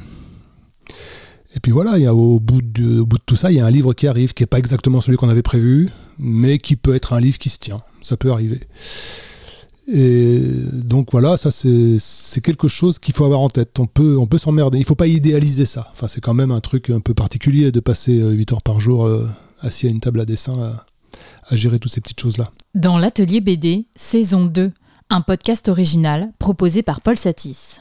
et 1.55 1.61
puis 1.61 1.73
voilà, 1.73 1.93
a, 1.93 2.13
au, 2.13 2.39
bout 2.39 2.61
de, 2.61 3.01
au 3.01 3.07
bout 3.07 3.17
de 3.17 3.23
tout 3.25 3.35
ça, 3.35 3.51
il 3.51 3.57
y 3.57 3.61
a 3.61 3.67
un 3.67 3.71
livre 3.71 3.95
qui 3.95 4.07
arrive 4.07 4.35
qui 4.35 4.43
n'est 4.43 4.47
pas 4.47 4.59
exactement 4.59 5.01
celui 5.01 5.17
qu'on 5.17 5.31
avait 5.31 5.43
prévu, 5.43 5.89
mais 6.19 6.59
qui 6.59 6.77
peut 6.77 6.95
être 6.95 7.13
un 7.13 7.21
livre 7.21 7.39
qui 7.39 7.49
se 7.49 7.59
tient. 7.59 7.83
Ça 8.03 8.17
peut 8.17 8.31
arriver. 8.31 8.61
Et 9.89 10.41
donc 10.73 11.13
voilà, 11.13 11.37
ça 11.37 11.51
c'est 11.53 12.41
quelque 12.41 12.67
chose 12.67 12.99
qu'il 12.99 13.15
faut 13.15 13.25
avoir 13.25 13.41
en 13.41 13.49
tête. 13.49 13.79
On 13.79 13.87
peut, 13.87 14.17
on 14.19 14.27
peut 14.27 14.39
s'emmerder. 14.39 14.79
Il 14.79 14.83
ne 14.83 14.87
faut 14.87 14.97
pas 14.97 15.07
idéaliser 15.07 15.65
ça. 15.65 15.91
Enfin, 15.93 16.09
c'est 16.09 16.21
quand 16.21 16.35
même 16.35 16.51
un 16.51 16.61
truc 16.61 16.91
un 16.91 17.01
peu 17.01 17.15
particulier 17.15 17.71
de 17.71 17.81
passer 17.81 18.21
8 18.21 18.53
heures 18.53 18.63
par 18.63 18.81
jour 18.81 19.07
euh, 19.07 19.29
assis 19.61 19.87
à 19.87 19.91
une 19.91 20.01
table 20.01 20.21
à 20.21 20.25
dessin 20.25 20.59
à, 20.61 20.87
à 21.49 21.57
gérer 21.57 21.79
toutes 21.79 21.93
ces 21.93 22.01
petites 22.01 22.21
choses-là. 22.21 22.51
Dans 22.75 22.99
l'atelier 22.99 23.41
BD, 23.41 23.87
saison 23.95 24.45
2, 24.45 24.73
un 25.11 25.21
podcast 25.21 25.69
original 25.69 26.33
proposé 26.39 26.83
par 26.83 27.01
Paul 27.01 27.17
Satis. 27.17 27.81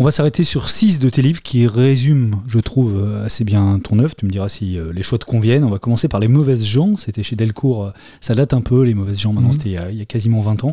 On 0.00 0.04
va 0.04 0.10
s'arrêter 0.10 0.44
sur 0.44 0.70
six 0.70 0.98
de 0.98 1.10
tes 1.10 1.20
livres 1.20 1.42
qui 1.42 1.66
résument, 1.66 2.42
je 2.48 2.58
trouve, 2.58 2.96
euh, 2.96 3.26
assez 3.26 3.44
bien 3.44 3.78
ton 3.84 3.98
œuvre. 3.98 4.16
Tu 4.16 4.24
me 4.24 4.30
diras 4.30 4.48
si 4.48 4.78
euh, 4.78 4.94
les 4.94 5.02
choix 5.02 5.18
te 5.18 5.26
conviennent. 5.26 5.62
On 5.62 5.68
va 5.68 5.78
commencer 5.78 6.08
par 6.08 6.20
Les 6.20 6.26
Mauvaises 6.26 6.64
gens. 6.64 6.96
C'était 6.96 7.22
chez 7.22 7.36
Delcourt. 7.36 7.84
Euh, 7.84 7.90
ça 8.22 8.34
date 8.34 8.54
un 8.54 8.62
peu, 8.62 8.82
Les 8.82 8.94
Mauvaises 8.94 9.20
gens. 9.20 9.34
Maintenant, 9.34 9.48
mhm. 9.48 9.52
c'était 9.52 9.68
il, 9.90 9.98
y 9.98 10.00
a 10.00 10.04
quasiment 10.06 10.40
20 10.40 10.64
ans. 10.64 10.72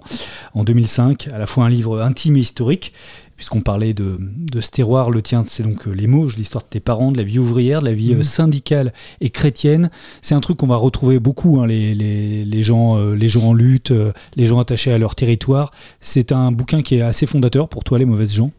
En 0.54 0.64
2005, 0.64 1.28
à 1.28 1.40
la 1.40 1.46
fois 1.46 1.66
un 1.66 1.70
livre 1.70 2.02
intime 2.02 2.38
et 2.38 2.40
historique. 2.40 2.94
Puisqu'on 3.36 3.60
parlait 3.60 3.94
de, 3.94 4.18
de 4.18 4.62
ce 4.62 4.72
terroir, 4.72 5.12
le 5.12 5.22
tien, 5.22 5.44
c'est 5.46 5.62
donc 5.62 5.86
Les 5.86 6.08
Mauges, 6.08 6.38
l'histoire 6.38 6.64
de 6.64 6.70
tes 6.70 6.80
parents, 6.80 7.12
de 7.12 7.18
la 7.18 7.24
vie 7.24 7.38
ouvrière, 7.38 7.82
de 7.82 7.86
la 7.88 7.94
vie 7.94 8.16
mhm. 8.16 8.24
syndicale 8.24 8.94
et 9.20 9.30
chrétienne. 9.30 9.92
C'est 10.22 10.36
un 10.36 10.40
truc 10.40 10.58
qu'on 10.58 10.68
va 10.68 10.78
retrouver 10.78 11.20
beaucoup, 11.20 11.60
hein, 11.60 11.68
les, 11.68 11.94
les, 11.94 12.46
les, 12.46 12.64
gens, 12.64 12.98
les 12.98 13.28
gens 13.28 13.50
en 13.50 13.54
lutte, 13.54 13.94
les 14.38 14.46
gens 14.46 14.60
attachés 14.60 14.94
à 14.94 14.98
leur 14.98 15.16
territoire. 15.16 15.72
C'est 16.00 16.32
un 16.32 16.54
bouquin 16.54 16.82
qui 16.82 16.96
est 16.96 17.02
assez 17.02 17.28
fondateur 17.28 17.68
pour 17.68 17.84
toi, 17.84 18.00
Les 18.00 18.06
Mauvaises 18.06 18.34
gens 18.34 18.52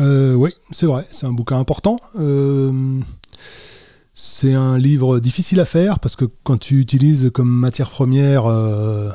euh, 0.00 0.34
oui, 0.34 0.50
c'est 0.70 0.86
vrai, 0.86 1.06
c'est 1.10 1.26
un 1.26 1.32
bouquin 1.32 1.58
important. 1.58 2.00
Euh, 2.18 2.72
c'est 4.14 4.54
un 4.54 4.78
livre 4.78 5.20
difficile 5.20 5.60
à 5.60 5.64
faire 5.64 5.98
parce 5.98 6.16
que 6.16 6.24
quand 6.42 6.58
tu 6.58 6.80
utilises 6.80 7.30
comme 7.32 7.50
matière 7.50 7.90
première 7.90 8.46
euh, 8.46 9.10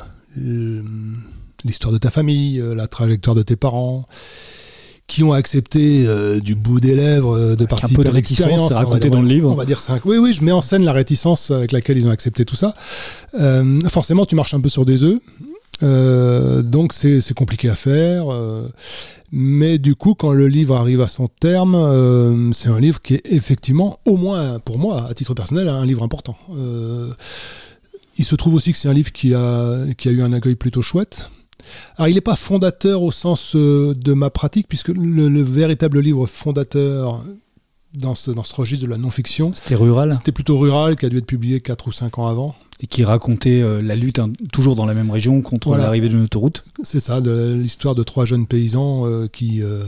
l'histoire 1.64 1.92
de 1.92 1.98
ta 1.98 2.10
famille, 2.10 2.62
la 2.74 2.86
trajectoire 2.86 3.36
de 3.36 3.42
tes 3.42 3.56
parents, 3.56 4.06
qui 5.06 5.22
ont 5.22 5.32
accepté 5.32 6.04
du 6.40 6.56
bout 6.56 6.80
des 6.80 6.96
lèvres 6.96 7.54
de 7.54 7.64
participer 7.64 8.00
un 8.00 8.02
peu 8.02 8.08
de 8.08 8.14
réticence, 8.14 8.72
raconté 8.72 9.08
dans 9.08 9.22
le 9.22 9.28
livre. 9.28 9.50
On 9.50 9.54
va 9.54 9.64
dire 9.64 9.80
5. 9.80 10.04
Oui, 10.04 10.18
oui, 10.18 10.32
je 10.32 10.42
mets 10.42 10.50
en 10.50 10.62
scène 10.62 10.84
la 10.84 10.92
réticence 10.92 11.52
avec 11.52 11.70
laquelle 11.70 11.96
ils 11.98 12.06
ont 12.08 12.10
accepté 12.10 12.44
tout 12.44 12.56
ça. 12.56 12.74
forcément, 13.88 14.26
tu 14.26 14.34
marches 14.34 14.54
un 14.54 14.60
peu 14.60 14.68
sur 14.68 14.84
des 14.84 15.04
œufs. 15.04 15.20
Donc 15.82 16.92
c'est 16.92 17.34
compliqué 17.34 17.68
à 17.68 17.74
faire. 17.74 18.26
Mais 19.32 19.78
du 19.78 19.96
coup, 19.96 20.14
quand 20.14 20.32
le 20.32 20.46
livre 20.46 20.76
arrive 20.76 21.00
à 21.00 21.08
son 21.08 21.28
terme, 21.28 21.74
euh, 21.74 22.52
c'est 22.52 22.68
un 22.68 22.78
livre 22.78 23.02
qui 23.02 23.14
est 23.14 23.22
effectivement, 23.24 23.98
au 24.04 24.16
moins 24.16 24.60
pour 24.60 24.78
moi, 24.78 25.06
à 25.08 25.14
titre 25.14 25.34
personnel, 25.34 25.68
un 25.68 25.84
livre 25.84 26.02
important. 26.02 26.36
Euh, 26.56 27.12
il 28.18 28.24
se 28.24 28.34
trouve 28.36 28.54
aussi 28.54 28.72
que 28.72 28.78
c'est 28.78 28.88
un 28.88 28.94
livre 28.94 29.12
qui 29.12 29.34
a, 29.34 29.84
qui 29.98 30.08
a 30.08 30.12
eu 30.12 30.22
un 30.22 30.32
accueil 30.32 30.54
plutôt 30.54 30.82
chouette. 30.82 31.30
Alors, 31.96 32.08
il 32.08 32.14
n'est 32.14 32.20
pas 32.20 32.36
fondateur 32.36 33.02
au 33.02 33.10
sens 33.10 33.56
euh, 33.56 33.94
de 33.94 34.12
ma 34.12 34.30
pratique, 34.30 34.68
puisque 34.68 34.88
le, 34.88 35.42
véritable 35.42 35.98
livre 35.98 36.26
fondateur 36.26 37.22
dans 37.94 38.14
ce, 38.14 38.30
dans 38.30 38.44
ce 38.44 38.54
registre 38.54 38.86
de 38.86 38.90
la 38.90 38.98
non-fiction. 38.98 39.52
C'était 39.54 39.74
rural 39.74 40.12
C'était 40.12 40.32
plutôt 40.32 40.58
rural, 40.58 40.94
qui 40.94 41.04
a 41.04 41.08
dû 41.08 41.18
être 41.18 41.26
publié 41.26 41.60
4 41.60 41.88
ou 41.88 41.92
5 41.92 42.18
ans 42.18 42.28
avant 42.28 42.54
et 42.80 42.86
qui 42.86 43.04
racontait 43.04 43.62
euh, 43.62 43.80
la 43.80 43.96
lutte 43.96 44.18
hein, 44.18 44.32
toujours 44.52 44.76
dans 44.76 44.86
la 44.86 44.94
même 44.94 45.10
région 45.10 45.40
contre 45.42 45.76
l'arrivée 45.76 46.08
d'une 46.08 46.22
autoroute. 46.22 46.64
C'est 46.82 47.00
ça, 47.00 47.20
l'histoire 47.20 47.94
de 47.94 48.02
trois 48.02 48.24
jeunes 48.24 48.46
paysans 48.46 49.06
euh, 49.06 49.26
qui, 49.28 49.62
euh, 49.62 49.84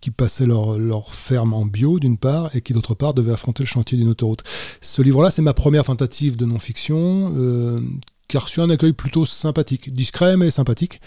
qui 0.00 0.10
passaient 0.10 0.46
leur, 0.46 0.78
leur, 0.78 1.14
ferme 1.14 1.54
en 1.54 1.64
bio 1.64 1.98
d'une 1.98 2.16
part 2.16 2.54
et 2.54 2.60
qui 2.60 2.72
d'autre 2.72 2.94
part 2.94 3.14
devaient 3.14 3.32
affronter 3.32 3.62
le 3.62 3.68
chantier 3.68 3.96
d'une 3.96 4.08
autoroute. 4.08 4.42
Ce 4.80 5.00
livre-là, 5.00 5.30
c'est 5.30 5.42
ma 5.42 5.54
première 5.54 5.84
tentative 5.84 6.36
de 6.36 6.44
non-fiction 6.44 7.82
qui 8.28 8.36
a 8.38 8.40
reçu 8.40 8.60
un 8.60 8.70
accueil 8.70 8.94
plutôt 8.94 9.26
sympathique, 9.26 9.92
discret 9.92 10.38
mais 10.38 10.50
sympathique, 10.50 11.02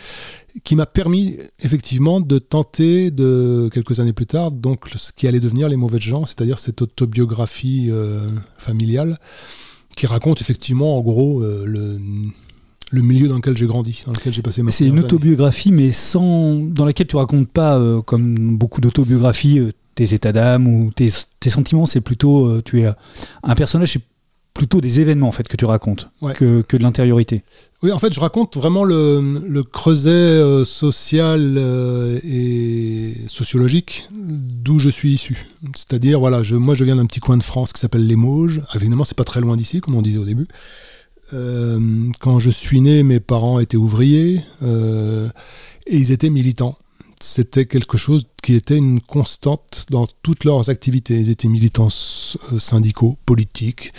qui 0.63 0.75
m'a 0.75 0.85
permis 0.85 1.37
effectivement 1.59 2.21
de 2.21 2.37
tenter 2.37 3.09
de 3.09 3.67
quelques 3.73 3.99
années 3.99 4.13
plus 4.13 4.27
tard 4.27 4.51
donc 4.51 4.89
ce 4.95 5.11
qui 5.11 5.27
allait 5.27 5.39
devenir 5.39 5.67
les 5.67 5.75
mauvais 5.75 5.99
gens, 5.99 6.27
c'est-à-dire 6.27 6.59
cette 6.59 6.83
autobiographie 6.83 7.89
familiale 8.57 9.17
qui 9.95 10.07
raconte 10.07 10.41
effectivement 10.41 10.97
en 10.97 11.01
gros 11.01 11.41
euh, 11.41 11.63
le, 11.65 11.99
le 12.91 13.01
milieu 13.01 13.27
dans 13.27 13.35
lequel 13.35 13.57
j'ai 13.57 13.65
grandi, 13.65 14.03
dans 14.05 14.13
lequel 14.13 14.33
j'ai 14.33 14.41
passé 14.41 14.61
ma 14.61 14.71
C'est 14.71 14.85
une 14.85 14.99
autobiographie, 14.99 15.71
mais 15.71 15.91
sans, 15.91 16.55
dans 16.55 16.85
laquelle 16.85 17.07
tu 17.07 17.15
racontes 17.15 17.49
pas, 17.49 17.77
euh, 17.77 18.01
comme 18.01 18.57
beaucoup 18.57 18.81
d'autobiographies, 18.81 19.59
euh, 19.59 19.71
tes 19.95 20.13
états 20.13 20.33
d'âme 20.33 20.67
ou 20.67 20.91
tes, 20.91 21.07
tes 21.39 21.49
sentiments. 21.49 21.85
C'est 21.85 22.01
plutôt, 22.01 22.61
tu 22.61 22.81
es 22.81 22.91
un 23.43 23.55
personnage, 23.55 23.97
plutôt 24.55 24.79
des 24.81 25.01
événements 25.01 25.27
en 25.27 25.31
fait 25.33 25.47
que 25.47 25.57
tu 25.57 25.65
racontes 25.65 26.09
que, 26.33 26.61
que, 26.61 26.77
de 26.77 26.81
l'intériorité. 26.81 27.43
Oui, 27.83 27.91
en 27.91 27.99
fait, 27.99 28.13
je 28.13 28.19
raconte 28.19 28.55
vraiment 28.55 28.85
le, 28.85 29.41
le 29.45 29.63
creuset 29.63 30.09
euh, 30.09 30.63
social 30.63 31.55
euh, 31.57 32.19
et 32.23 33.13
sociologique 33.27 34.07
d'où 34.11 34.79
je 34.79 34.89
suis 34.89 35.11
issu. 35.11 35.45
C'est-à-dire, 35.75 36.19
voilà, 36.19 36.41
je, 36.41 36.55
moi, 36.55 36.73
je 36.73 36.85
viens 36.85 36.95
d'un 36.95 37.05
petit 37.05 37.19
coin 37.19 37.37
de 37.37 37.43
France 37.43 37.73
qui 37.73 37.81
s'appelle 37.81 38.07
les 38.07 38.15
Mauges. 38.15 38.61
Évidemment, 38.73 39.03
c'est 39.03 39.17
pas 39.17 39.25
très 39.25 39.41
loin 39.41 39.57
d'ici, 39.57 39.81
comme 39.81 39.93
on 39.93 40.01
disait 40.01 40.17
au 40.17 40.25
début. 40.25 40.47
Euh, 41.33 42.09
quand 42.21 42.39
je 42.39 42.49
suis 42.49 42.79
né, 42.79 43.03
mes 43.03 43.19
parents 43.19 43.59
étaient 43.59 43.77
ouvriers 43.77 44.41
et 44.63 45.97
ils 45.97 46.11
étaient 46.11 46.29
militants 46.29 46.77
c'était 47.19 47.65
quelque 47.65 47.97
chose 47.97 48.25
qui 48.41 48.53
était 48.53 48.77
une 48.77 49.01
constante 49.01 49.85
dans 49.89 50.07
toutes 50.21 50.43
leurs 50.43 50.69
activités. 50.69 51.15
Ils 51.15 51.29
étaient 51.29 51.47
militants 51.47 51.87
euh, 51.87 52.59
syndicaux, 52.59 53.17
politiques, 53.25 53.93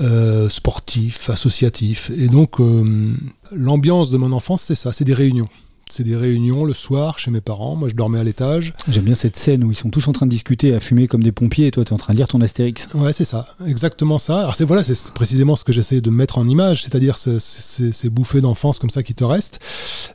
euh, 0.00 0.48
sportifs, 0.48 1.30
associatifs. 1.30 2.10
Et 2.10 2.28
donc, 2.28 2.60
euh, 2.60 3.14
l'ambiance 3.52 4.10
de 4.10 4.16
mon 4.16 4.32
enfance, 4.32 4.62
c'est 4.62 4.74
ça, 4.74 4.92
c'est 4.92 5.04
des 5.04 5.14
réunions. 5.14 5.48
C'est 5.88 6.02
des 6.02 6.16
réunions 6.16 6.64
le 6.64 6.74
soir 6.74 7.20
chez 7.20 7.30
mes 7.30 7.40
parents. 7.40 7.76
Moi, 7.76 7.88
je 7.88 7.94
dormais 7.94 8.18
à 8.18 8.24
l'étage. 8.24 8.74
J'aime 8.88 9.04
bien 9.04 9.14
cette 9.14 9.36
scène 9.36 9.62
où 9.62 9.70
ils 9.70 9.76
sont 9.76 9.88
tous 9.88 10.08
en 10.08 10.12
train 10.12 10.26
de 10.26 10.30
discuter, 10.32 10.74
à 10.74 10.80
fumer 10.80 11.06
comme 11.06 11.22
des 11.22 11.30
pompiers, 11.30 11.68
et 11.68 11.70
toi, 11.70 11.84
tu 11.84 11.90
es 11.90 11.92
en 11.92 11.96
train 11.96 12.12
de 12.12 12.18
lire 12.18 12.26
ton 12.26 12.40
Astérix. 12.40 12.88
Ouais, 12.94 13.12
c'est 13.12 13.24
ça, 13.24 13.46
exactement 13.64 14.18
ça. 14.18 14.40
Alors, 14.40 14.56
c'est 14.56 14.64
voilà, 14.64 14.82
c'est 14.82 15.12
précisément 15.12 15.54
ce 15.54 15.62
que 15.62 15.72
j'essaie 15.72 16.00
de 16.00 16.10
mettre 16.10 16.38
en 16.38 16.48
image, 16.48 16.82
c'est-à-dire 16.82 17.16
ces 17.16 18.08
bouffées 18.10 18.40
d'enfance 18.40 18.80
comme 18.80 18.90
ça 18.90 19.04
qui 19.04 19.14
te 19.14 19.22
restent. 19.22 19.60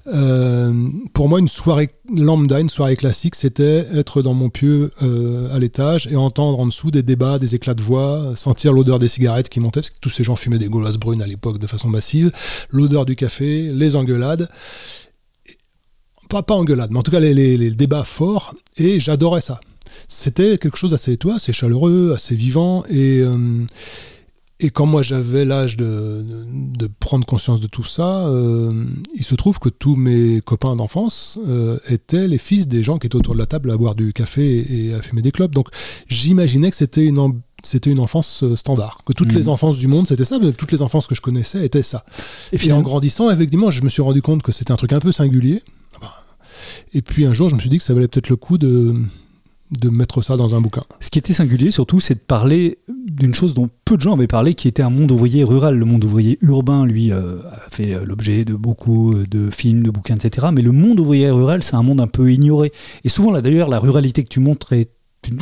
Euh, 0.07 0.73
pour 1.13 1.29
moi, 1.29 1.39
une 1.39 1.47
soirée 1.47 1.89
lambda, 2.13 2.59
une 2.59 2.69
soirée 2.69 2.97
classique, 2.97 3.35
c'était 3.35 3.87
être 3.93 4.21
dans 4.21 4.33
mon 4.33 4.49
pieu 4.49 4.91
euh, 5.01 5.55
à 5.55 5.59
l'étage 5.59 6.05
et 6.11 6.17
entendre 6.17 6.59
en 6.59 6.65
dessous 6.65 6.91
des 6.91 7.01
débats, 7.01 7.39
des 7.39 7.55
éclats 7.55 7.75
de 7.75 7.81
voix, 7.81 8.33
sentir 8.35 8.73
l'odeur 8.73 8.99
des 8.99 9.07
cigarettes 9.07 9.47
qui 9.47 9.61
montaient, 9.61 9.79
parce 9.79 9.91
que 9.91 9.99
tous 10.01 10.09
ces 10.09 10.25
gens 10.25 10.35
fumaient 10.35 10.59
des 10.59 10.67
gauloises 10.67 10.97
brunes 10.97 11.21
à 11.21 11.27
l'époque 11.27 11.59
de 11.59 11.67
façon 11.67 11.87
massive, 11.87 12.33
l'odeur 12.71 13.05
du 13.05 13.15
café, 13.15 13.71
les 13.73 13.95
engueulades 13.95 14.49
pas, 16.31 16.43
pas 16.43 16.55
engueulade, 16.55 16.91
mais 16.91 16.99
en 16.99 17.03
tout 17.03 17.11
cas 17.11 17.19
les, 17.19 17.71
débats 17.71 18.05
forts, 18.05 18.55
et 18.77 18.99
j'adorais 18.99 19.41
ça. 19.41 19.59
C'était 20.07 20.57
quelque 20.57 20.77
chose 20.77 20.91
d'assez 20.91 21.17
toi, 21.17 21.35
assez 21.35 21.51
chaleureux, 21.51 22.13
assez 22.15 22.35
vivant, 22.35 22.85
et, 22.89 23.19
euh, 23.19 23.65
et 24.61 24.69
quand 24.69 24.85
moi 24.85 25.01
j'avais 25.03 25.43
l'âge 25.43 25.75
de, 25.75 26.25
de, 26.47 26.89
prendre 26.99 27.25
conscience 27.25 27.59
de 27.59 27.67
tout 27.67 27.83
ça, 27.83 28.25
euh, 28.27 28.85
il 29.13 29.25
se 29.25 29.35
trouve 29.35 29.59
que 29.59 29.67
tous 29.67 29.97
mes 29.97 30.39
copains 30.39 30.77
d'enfance 30.77 31.37
euh, 31.45 31.77
étaient 31.89 32.29
les 32.29 32.37
fils 32.37 32.67
des 32.67 32.81
gens 32.81 32.97
qui 32.97 33.07
étaient 33.07 33.17
autour 33.17 33.33
de 33.33 33.39
la 33.39 33.45
table 33.45 33.69
à 33.69 33.75
boire 33.75 33.95
du 33.95 34.13
café 34.13 34.65
et 34.69 34.93
à 34.93 35.01
fumer 35.01 35.21
des 35.21 35.31
clopes. 35.31 35.53
Donc 35.53 35.67
j'imaginais 36.07 36.69
que 36.69 36.77
c'était 36.77 37.05
une, 37.05 37.41
c'était 37.63 37.89
une 37.89 37.99
enfance 37.99 38.45
standard, 38.55 38.99
que 39.05 39.11
toutes 39.11 39.33
les 39.33 39.43
mmh. 39.43 39.49
enfances 39.49 39.77
du 39.77 39.87
monde 39.87 40.07
c'était 40.07 40.23
ça, 40.23 40.39
mais 40.39 40.53
toutes 40.53 40.71
les 40.71 40.81
enfances 40.81 41.07
que 41.07 41.15
je 41.15 41.21
connaissais 41.21 41.65
étaient 41.65 41.83
ça. 41.83 42.05
Et, 42.53 42.57
puis 42.57 42.71
en 42.71 42.81
grandissant, 42.81 43.29
effectivement, 43.29 43.69
je 43.69 43.83
me 43.83 43.89
suis 43.89 44.01
rendu 44.01 44.21
compte 44.21 44.43
que 44.43 44.53
c'était 44.53 44.71
un 44.71 44.77
truc 44.77 44.93
un 44.93 44.99
peu 44.99 45.11
singulier. 45.11 45.61
Et 46.93 47.01
puis 47.01 47.25
un 47.25 47.33
jour, 47.33 47.49
je 47.49 47.55
me 47.55 47.59
suis 47.59 47.69
dit 47.69 47.77
que 47.77 47.83
ça 47.83 47.93
valait 47.93 48.07
peut-être 48.07 48.29
le 48.29 48.35
coup 48.35 48.57
de, 48.57 48.93
de 49.71 49.89
mettre 49.89 50.21
ça 50.21 50.37
dans 50.37 50.53
un 50.55 50.61
bouquin. 50.61 50.83
Ce 50.99 51.09
qui 51.09 51.19
était 51.19 51.33
singulier 51.33 51.71
surtout, 51.71 51.99
c'est 51.99 52.15
de 52.15 52.19
parler 52.19 52.79
d'une 52.87 53.33
chose 53.33 53.53
dont 53.53 53.69
peu 53.85 53.95
de 53.95 54.01
gens 54.01 54.13
avaient 54.13 54.27
parlé, 54.27 54.53
qui 54.53 54.67
était 54.67 54.83
un 54.83 54.89
monde 54.89 55.11
ouvrier 55.11 55.43
rural. 55.43 55.77
Le 55.77 55.85
monde 55.85 56.03
ouvrier 56.03 56.37
urbain, 56.41 56.85
lui, 56.85 57.11
euh, 57.11 57.39
a 57.51 57.69
fait 57.69 57.93
euh, 57.93 58.05
l'objet 58.05 58.43
de 58.43 58.53
beaucoup 58.53 59.13
euh, 59.13 59.25
de 59.29 59.49
films, 59.49 59.83
de 59.83 59.91
bouquins, 59.91 60.15
etc. 60.15 60.47
Mais 60.53 60.61
le 60.61 60.71
monde 60.71 60.99
ouvrier 60.99 61.29
rural, 61.29 61.63
c'est 61.63 61.75
un 61.75 61.83
monde 61.83 62.01
un 62.01 62.07
peu 62.07 62.31
ignoré. 62.31 62.71
Et 63.03 63.09
souvent, 63.09 63.31
là 63.31 63.41
d'ailleurs, 63.41 63.69
la 63.69 63.79
ruralité 63.79 64.23
que 64.23 64.29
tu 64.29 64.39
montres 64.39 64.73
est, 64.73 64.91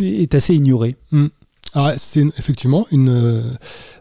est 0.02 0.36
assez 0.36 0.56
ignorée. 0.56 0.96
Hmm. 1.12 1.28
Ah, 1.76 1.94
c'est 1.98 2.26
effectivement 2.38 2.88
euh, 2.92 3.44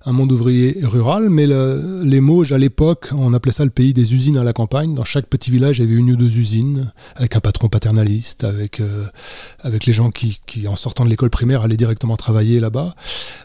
un 0.07 0.13
monde 0.13 0.33
ouvrier 0.33 0.79
rural, 0.83 1.29
mais 1.29 1.47
les 1.47 2.21
Mauges, 2.21 2.53
à 2.53 2.59
l'époque, 2.59 3.09
on 3.13 3.35
appelait 3.35 3.53
ça 3.53 3.65
le 3.65 3.71
pays 3.71 3.93
des 3.93 4.15
usines 4.15 4.39
à 4.39 4.45
la 4.45 4.55
campagne. 4.55 4.95
Dans 4.95 5.05
chaque 5.05 5.27
petit 5.27 5.51
village, 5.51 5.79
il 5.79 5.85
y 5.85 5.89
avait 5.89 5.97
une 5.97 6.11
ou 6.13 6.17
deux 6.17 6.39
usines, 6.39 6.93
avec 7.15 7.37
un 7.37 7.41
patron 7.41 7.69
paternaliste, 7.69 8.45
avec, 8.45 8.81
euh, 8.81 9.07
avec 9.61 9.85
les 9.85 9.93
gens 9.93 10.11
qui, 10.11 10.41
qui, 10.47 10.67
en 10.67 10.77
sortant 10.77 11.05
de 11.05 11.11
l'école 11.11 11.29
primaire, 11.29 11.63
allaient 11.63 11.77
directement 11.77 12.17
travailler 12.17 12.59
là-bas. 12.59 12.95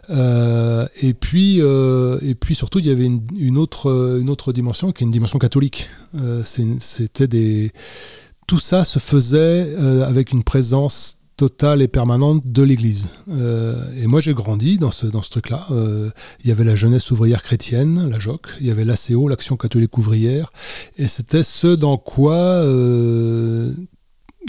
Euh, 0.09 0.88
et, 1.01 1.13
puis, 1.13 1.59
et 1.59 2.36
puis, 2.36 2.55
surtout, 2.55 2.80
il 2.80 2.86
y 2.86 2.91
avait 2.91 3.05
une, 3.05 3.24
une, 3.38 3.57
autre, 3.57 4.19
une 4.21 4.30
autre 4.30 4.53
dimension, 4.53 4.93
qui 4.93 5.03
est 5.03 5.05
une 5.05 5.11
dimension 5.11 5.39
catholique. 5.39 5.89
C'était 6.45 7.28
des... 7.28 7.71
Tout 8.47 8.59
ça 8.59 8.86
se 8.86 8.99
faisait 8.99 9.76
avec 10.05 10.32
une 10.32 10.43
présence 10.43 11.22
totale 11.44 11.82
et 11.82 11.89
permanente 11.89 12.41
de 12.46 12.64
l'Église. 12.64 13.10
Euh, 13.28 13.76
et 14.02 14.08
moi, 14.08 14.22
j'ai 14.22 14.34
grandi 14.34 14.78
dans 14.78 14.91
ce, 14.91 15.06
dans 15.08 15.22
ce 15.22 15.30
truc-là. 15.30 15.66
Euh, 15.72 16.10
il 16.41 16.48
y 16.48 16.54
avait 16.54 16.64
la 16.64 16.78
jeunesse 16.78 17.12
ouvrière 17.12 17.44
chrétienne, 17.44 18.10
la 18.10 18.18
JOC, 18.18 18.48
il 18.62 18.68
y 18.68 18.72
avait 18.72 18.86
l'ACO, 18.86 19.28
l'Action 19.28 19.58
catholique 19.58 19.98
ouvrière, 19.98 20.54
et 20.98 21.10
c'était 21.10 21.44
ce 21.44 21.68
dans 21.68 21.98
quoi 21.98 22.38
euh, 22.38 23.74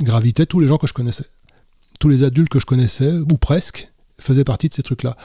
gravitaient 0.03 0.47
tous 0.47 0.61
les 0.61 0.69
gens 0.69 0.79
que 0.79 0.87
je 0.87 0.93
connaissais. 0.93 1.27
Tous 1.99 2.09
les 2.09 2.23
adultes 2.23 2.49
que 2.49 2.61
je 2.61 2.67
connaissais, 2.67 3.11
ou 3.11 3.39
presque, 3.41 3.91
faisaient 4.21 4.45
partie 4.45 4.69
de 4.69 4.75
ces 4.75 4.85
trucs-là. 4.85 5.17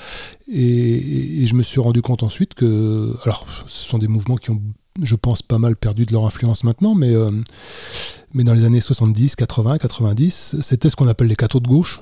Et, 0.52 1.44
et, 1.44 1.46
je 1.46 1.54
me 1.54 1.62
suis 1.62 1.80
rendu 1.80 2.02
compte 2.02 2.24
ensuite 2.24 2.56
que, 2.56 3.16
alors, 3.26 3.46
ce 3.68 3.86
sont 3.86 4.00
des 4.00 4.08
mouvements 4.08 4.38
qui 4.38 4.50
ont 4.50 4.62
je 5.02 5.16
pense, 5.16 5.42
pas 5.42 5.58
mal 5.58 5.76
perdu 5.76 6.06
de 6.06 6.12
leur 6.12 6.26
influence 6.26 6.64
maintenant, 6.64 6.96
mais, 6.96 7.14
euh, 7.14 7.32
mais 8.34 8.44
dans 8.44 8.54
les 8.54 8.64
années 8.64 8.82
70, 8.82 9.36
80, 9.36 9.78
90, 9.78 10.58
c'était 10.62 10.90
ce 10.90 10.96
qu'on 10.96 11.08
appelle 11.08 11.28
les 11.28 11.36
cathos 11.36 11.60
de 11.60 11.68
gauche, 11.68 12.00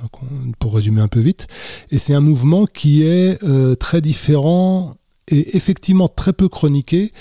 pour 0.59 0.75
résumer 0.75 1.01
un 1.01 1.07
peu 1.07 1.19
vite. 1.19 1.47
Et 1.91 1.97
c'est 1.97 2.13
un 2.13 2.21
mouvement 2.21 2.65
qui 2.65 3.03
est 3.03 3.41
euh, 3.43 3.75
très 3.75 4.01
différent 4.01 4.95
et 5.29 5.57
effectivement 5.57 6.07
très 6.07 6.33
peu 6.33 6.49
chroniqué. 6.49 7.11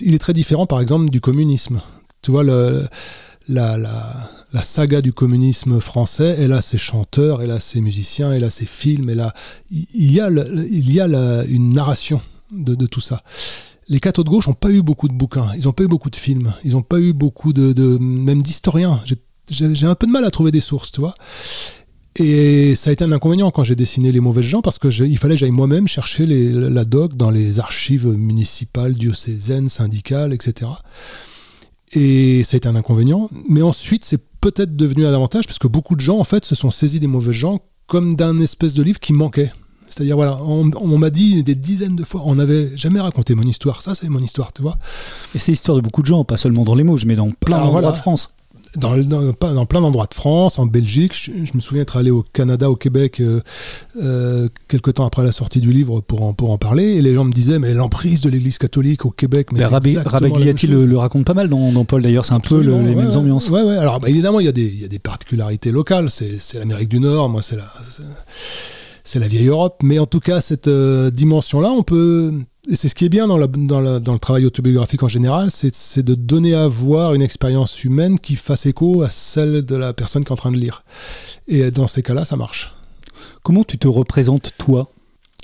Il 0.00 0.14
est 0.14 0.18
très 0.18 0.32
différent, 0.32 0.66
par 0.66 0.80
exemple, 0.80 1.10
du 1.10 1.20
communisme. 1.20 1.80
Tu 2.22 2.30
vois, 2.30 2.44
le, 2.44 2.86
la, 3.48 3.76
la, 3.76 4.62
saga 4.62 5.00
du 5.00 5.12
communisme 5.12 5.80
français, 5.80 6.36
elle 6.38 6.52
a 6.52 6.62
ses 6.62 6.78
chanteurs, 6.78 7.42
elle 7.42 7.50
a 7.50 7.60
ses 7.60 7.80
musiciens, 7.80 8.32
elle 8.32 8.44
a 8.44 8.50
ses 8.50 8.66
films, 8.66 9.10
elle 9.10 9.20
a, 9.20 9.34
il 9.70 10.12
y 10.12 10.20
a, 10.20 10.30
il 10.30 10.92
y 10.92 11.00
a 11.00 11.06
une 11.44 11.72
narration 11.72 12.20
de 12.52 12.86
tout 12.86 13.00
ça 13.00 13.22
les 13.88 14.00
cathos 14.00 14.24
de 14.24 14.30
gauche 14.30 14.46
n'ont 14.46 14.54
pas 14.54 14.70
eu 14.70 14.82
beaucoup 14.82 15.08
de 15.08 15.14
bouquins, 15.14 15.48
ils 15.56 15.64
n'ont 15.64 15.72
pas 15.72 15.84
eu 15.84 15.88
beaucoup 15.88 16.10
de 16.10 16.16
films, 16.16 16.52
ils 16.64 16.72
n'ont 16.72 16.82
pas 16.82 16.98
eu 16.98 17.12
beaucoup 17.12 17.52
de, 17.52 17.98
même 17.98 18.42
d'historiens. 18.42 19.00
J'ai 19.50 19.86
un 19.86 19.94
peu 19.94 20.06
de 20.06 20.12
mal 20.12 20.24
à 20.24 20.30
trouver 20.30 20.50
des 20.50 20.60
sources, 20.60 20.90
tu 20.90 21.00
vois. 21.00 21.14
Et 22.16 22.76
ça 22.76 22.90
a 22.90 22.92
été 22.92 23.04
un 23.04 23.10
inconvénient 23.10 23.50
quand 23.50 23.64
j'ai 23.64 23.74
dessiné 23.74 24.12
les 24.12 24.20
mauvais 24.20 24.42
gens 24.42 24.62
parce 24.62 24.78
que 24.78 24.88
fallait 24.88 25.34
que 25.34 25.40
j'aille 25.40 25.50
moi-même 25.50 25.88
chercher 25.88 26.26
la 26.26 26.84
doc 26.84 27.16
dans 27.16 27.30
les 27.30 27.58
archives 27.58 28.06
municipales, 28.06 28.94
diocésaines, 28.94 29.68
syndicales, 29.68 30.32
etc. 30.32 30.70
Et 31.92 32.44
ça 32.44 32.54
a 32.54 32.58
été 32.58 32.68
un 32.68 32.76
inconvénient. 32.76 33.28
Mais 33.48 33.62
ensuite, 33.62 34.04
c'est 34.04 34.22
peut-être 34.40 34.76
devenu 34.76 35.06
un 35.06 35.12
avantage 35.12 35.46
parce 35.46 35.58
que 35.58 35.66
beaucoup 35.66 35.96
de 35.96 36.00
gens, 36.00 36.18
en 36.18 36.24
fait, 36.24 36.44
se 36.44 36.54
sont 36.54 36.70
saisis 36.70 37.00
des 37.00 37.08
mauvais 37.08 37.32
gens 37.32 37.60
comme 37.86 38.14
d'un 38.14 38.38
espèce 38.38 38.74
de 38.74 38.82
livre 38.82 39.00
qui 39.00 39.12
manquait. 39.12 39.52
C'est-à-dire, 39.94 40.16
voilà, 40.16 40.38
on, 40.42 40.98
m'a 40.98 41.10
dit 41.10 41.44
des 41.44 41.54
dizaines 41.54 41.94
de 41.94 42.02
fois, 42.02 42.22
on 42.24 42.34
n'avait 42.34 42.76
jamais 42.76 43.00
raconté 43.00 43.36
mon 43.36 43.44
histoire. 43.44 43.80
Ça, 43.80 43.94
c'est 43.94 44.08
mon 44.08 44.18
histoire, 44.18 44.52
tu 44.52 44.60
vois. 44.60 44.76
Et 45.36 45.38
c'est 45.38 45.52
l'histoire 45.52 45.76
de 45.76 45.82
beaucoup 45.82 46.02
de 46.02 46.06
gens, 46.06 46.24
pas 46.24 46.36
seulement 46.36 46.64
dans 46.64 46.74
les 46.74 46.82
Mauges, 46.82 47.06
mais 47.06 47.14
dans 47.14 47.30
plein 47.30 47.60
d'endroits 47.60 47.92
de 47.92 47.96
France. 47.96 48.30
Dans, 48.74 48.96
dans, 48.96 49.66
plein 49.66 49.80
d'endroits 49.80 50.08
de 50.08 50.14
France, 50.14 50.58
en 50.58 50.66
Belgique. 50.66 51.12
Je, 51.14 51.54
me 51.54 51.60
souviens 51.60 51.82
être 51.82 51.96
allé 51.96 52.10
au 52.10 52.24
Canada, 52.32 52.68
au 52.68 52.74
Québec, 52.74 53.20
euh, 53.20 53.40
euh, 54.02 54.48
quelques 54.66 54.94
temps 54.94 55.06
après 55.06 55.22
la 55.22 55.30
sortie 55.30 55.60
du 55.60 55.70
livre 55.72 56.00
pour 56.00 56.24
en, 56.24 56.32
pour 56.32 56.50
en 56.50 56.58
parler. 56.58 56.82
Et 56.82 57.00
les 57.00 57.14
gens 57.14 57.22
me 57.22 57.32
disaient, 57.32 57.60
mais 57.60 57.72
l'emprise 57.72 58.20
de 58.22 58.30
l'Église 58.30 58.58
catholique 58.58 59.06
au 59.06 59.10
Québec. 59.10 59.52
Mais 59.52 59.64
Rabagliati 59.64 60.66
le, 60.66 60.86
le, 60.86 60.98
raconte 60.98 61.24
pas 61.24 61.34
mal 61.34 61.48
dans, 61.48 61.84
Paul, 61.84 62.02
d'ailleurs. 62.02 62.24
C'est 62.24 62.34
un 62.34 62.40
peu 62.40 62.58
les 62.58 62.96
mêmes 62.96 63.16
ambiances. 63.16 63.48
Ouais, 63.48 63.62
ouais. 63.62 63.76
Alors, 63.76 64.00
bah, 64.00 64.08
évidemment, 64.08 64.40
il 64.40 64.46
y, 64.46 64.48
a 64.48 64.52
des, 64.52 64.66
y 64.66 64.84
a 64.84 64.88
des 64.88 64.98
particularités 64.98 65.70
locales. 65.70 66.10
C'est 66.10 66.54
l'Amérique 66.54 66.88
du 66.88 66.98
Nord. 66.98 67.28
Moi, 67.28 67.42
c'est 67.42 67.56
la 67.56 67.66
c'est 69.04 69.18
la 69.18 69.28
vieille 69.28 69.46
Europe. 69.46 69.80
Mais 69.82 69.98
en 69.98 70.06
tout 70.06 70.20
cas, 70.20 70.40
cette 70.40 70.68
euh, 70.68 71.10
dimension-là, 71.10 71.70
on 71.70 71.82
peut. 71.82 72.32
Et 72.70 72.76
c'est 72.76 72.88
ce 72.88 72.94
qui 72.94 73.04
est 73.04 73.10
bien 73.10 73.28
dans, 73.28 73.38
dans, 73.46 73.80
le 73.80 74.18
travail 74.18 74.46
autobiographique 74.46 75.02
en 75.02 75.08
général, 75.08 75.50
c'est 75.50 76.02
de 76.02 76.14
donner 76.14 76.54
à 76.54 76.66
voir 76.66 77.12
une 77.12 77.20
expérience 77.20 77.84
humaine 77.84 78.18
qui 78.18 78.36
fasse 78.36 78.64
écho 78.64 79.02
à 79.02 79.10
celle 79.10 79.62
de 79.66 79.76
la 79.76 79.92
personne 79.92 80.24
qui 80.24 80.30
est 80.30 80.32
en 80.32 80.36
train 80.36 80.50
de 80.50 80.56
lire. 80.56 80.82
Et 81.46 81.70
dans 81.70 81.86
ces 81.86 82.02
cas-là, 82.02 82.24
ça 82.24 82.36
marche. 82.36 82.74
Comment 83.42 83.64
tu 83.64 83.76
te 83.76 83.86
représentes, 83.86 84.52
toi? 84.56 84.90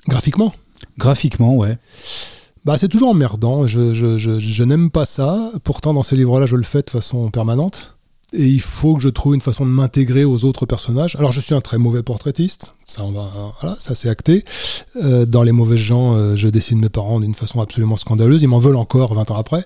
Graphiquement 0.09 0.55
Graphiquement, 0.97 1.55
ouais. 1.57 1.77
Bah, 2.65 2.79
c'est 2.79 2.89
toujours 2.89 3.11
emmerdant. 3.11 3.67
Je, 3.67 3.93
je, 3.93 4.17
je 4.17 4.65
n'aime 4.65 4.91
pas 4.91 5.05
ça. 5.05 5.53
Pourtant, 5.63 5.93
dans 5.93 6.03
ces 6.03 6.17
livres-là, 6.17 6.47
je 6.47 6.57
le 6.57 6.63
fais 6.63 6.81
de 6.81 6.89
façon 6.89 7.29
permanente 7.29 7.99
et 8.33 8.47
il 8.47 8.61
faut 8.61 8.95
que 8.95 9.03
je 9.03 9.09
trouve 9.09 9.35
une 9.35 9.41
façon 9.41 9.65
de 9.65 9.71
m'intégrer 9.71 10.25
aux 10.25 10.45
autres 10.45 10.67
personnages. 10.67 11.17
Alors 11.17 11.33
je 11.33 11.41
suis 11.41 11.55
un 11.55 11.61
très 11.61 11.79
mauvais 11.79 12.03
portraitiste, 12.03 12.75
ça 12.85 13.03
on 13.05 13.13
va, 13.13 13.31
voilà, 13.61 13.77
ça 13.81 13.95
c'est 13.95 14.09
acté. 14.09 14.45
Euh, 14.97 15.27
dans 15.27 15.43
les 15.43 15.53
mauvais 15.53 15.77
gens, 15.77 16.15
euh, 16.15 16.37
je 16.37 16.49
dessine 16.49 16.79
mes 16.81 16.89
parents 16.89 17.21
d'une 17.21 17.35
façon 17.35 17.61
absolument 17.61 17.97
scandaleuse. 17.97 18.43
Ils 18.43 18.49
m'en 18.49 18.61
veulent 18.61 18.77
encore 18.77 19.15
20 19.15 19.31
ans 19.33 19.37
après 19.37 19.65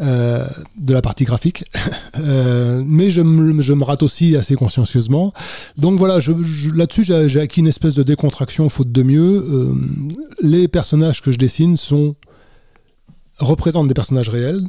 euh, 0.00 0.46
de 0.76 0.92
la 0.92 1.00
partie 1.00 1.24
graphique, 1.24 1.64
mais 2.18 3.10
je 3.10 3.22
me, 3.22 3.62
je 3.62 3.72
me, 3.72 3.84
rate 3.84 4.02
aussi 4.02 4.36
assez 4.36 4.56
consciencieusement. 4.56 5.32
Donc 5.78 5.98
voilà, 5.98 6.20
je, 6.20 6.32
là-dessus 6.74 7.04
j'ai 7.04 7.40
acquis 7.40 7.60
une 7.60 7.68
espèce 7.68 7.94
de 7.94 8.02
décontraction 8.02 8.68
faute 8.68 8.92
de 8.92 9.02
mieux. 9.02 9.74
les 10.42 10.68
personnages 10.68 11.22
que 11.22 11.32
je 11.32 11.38
dessine 11.38 11.76
sont 11.76 12.14
représentent 13.38 13.88
des 13.88 13.94
personnages 13.94 14.28
réels, 14.28 14.62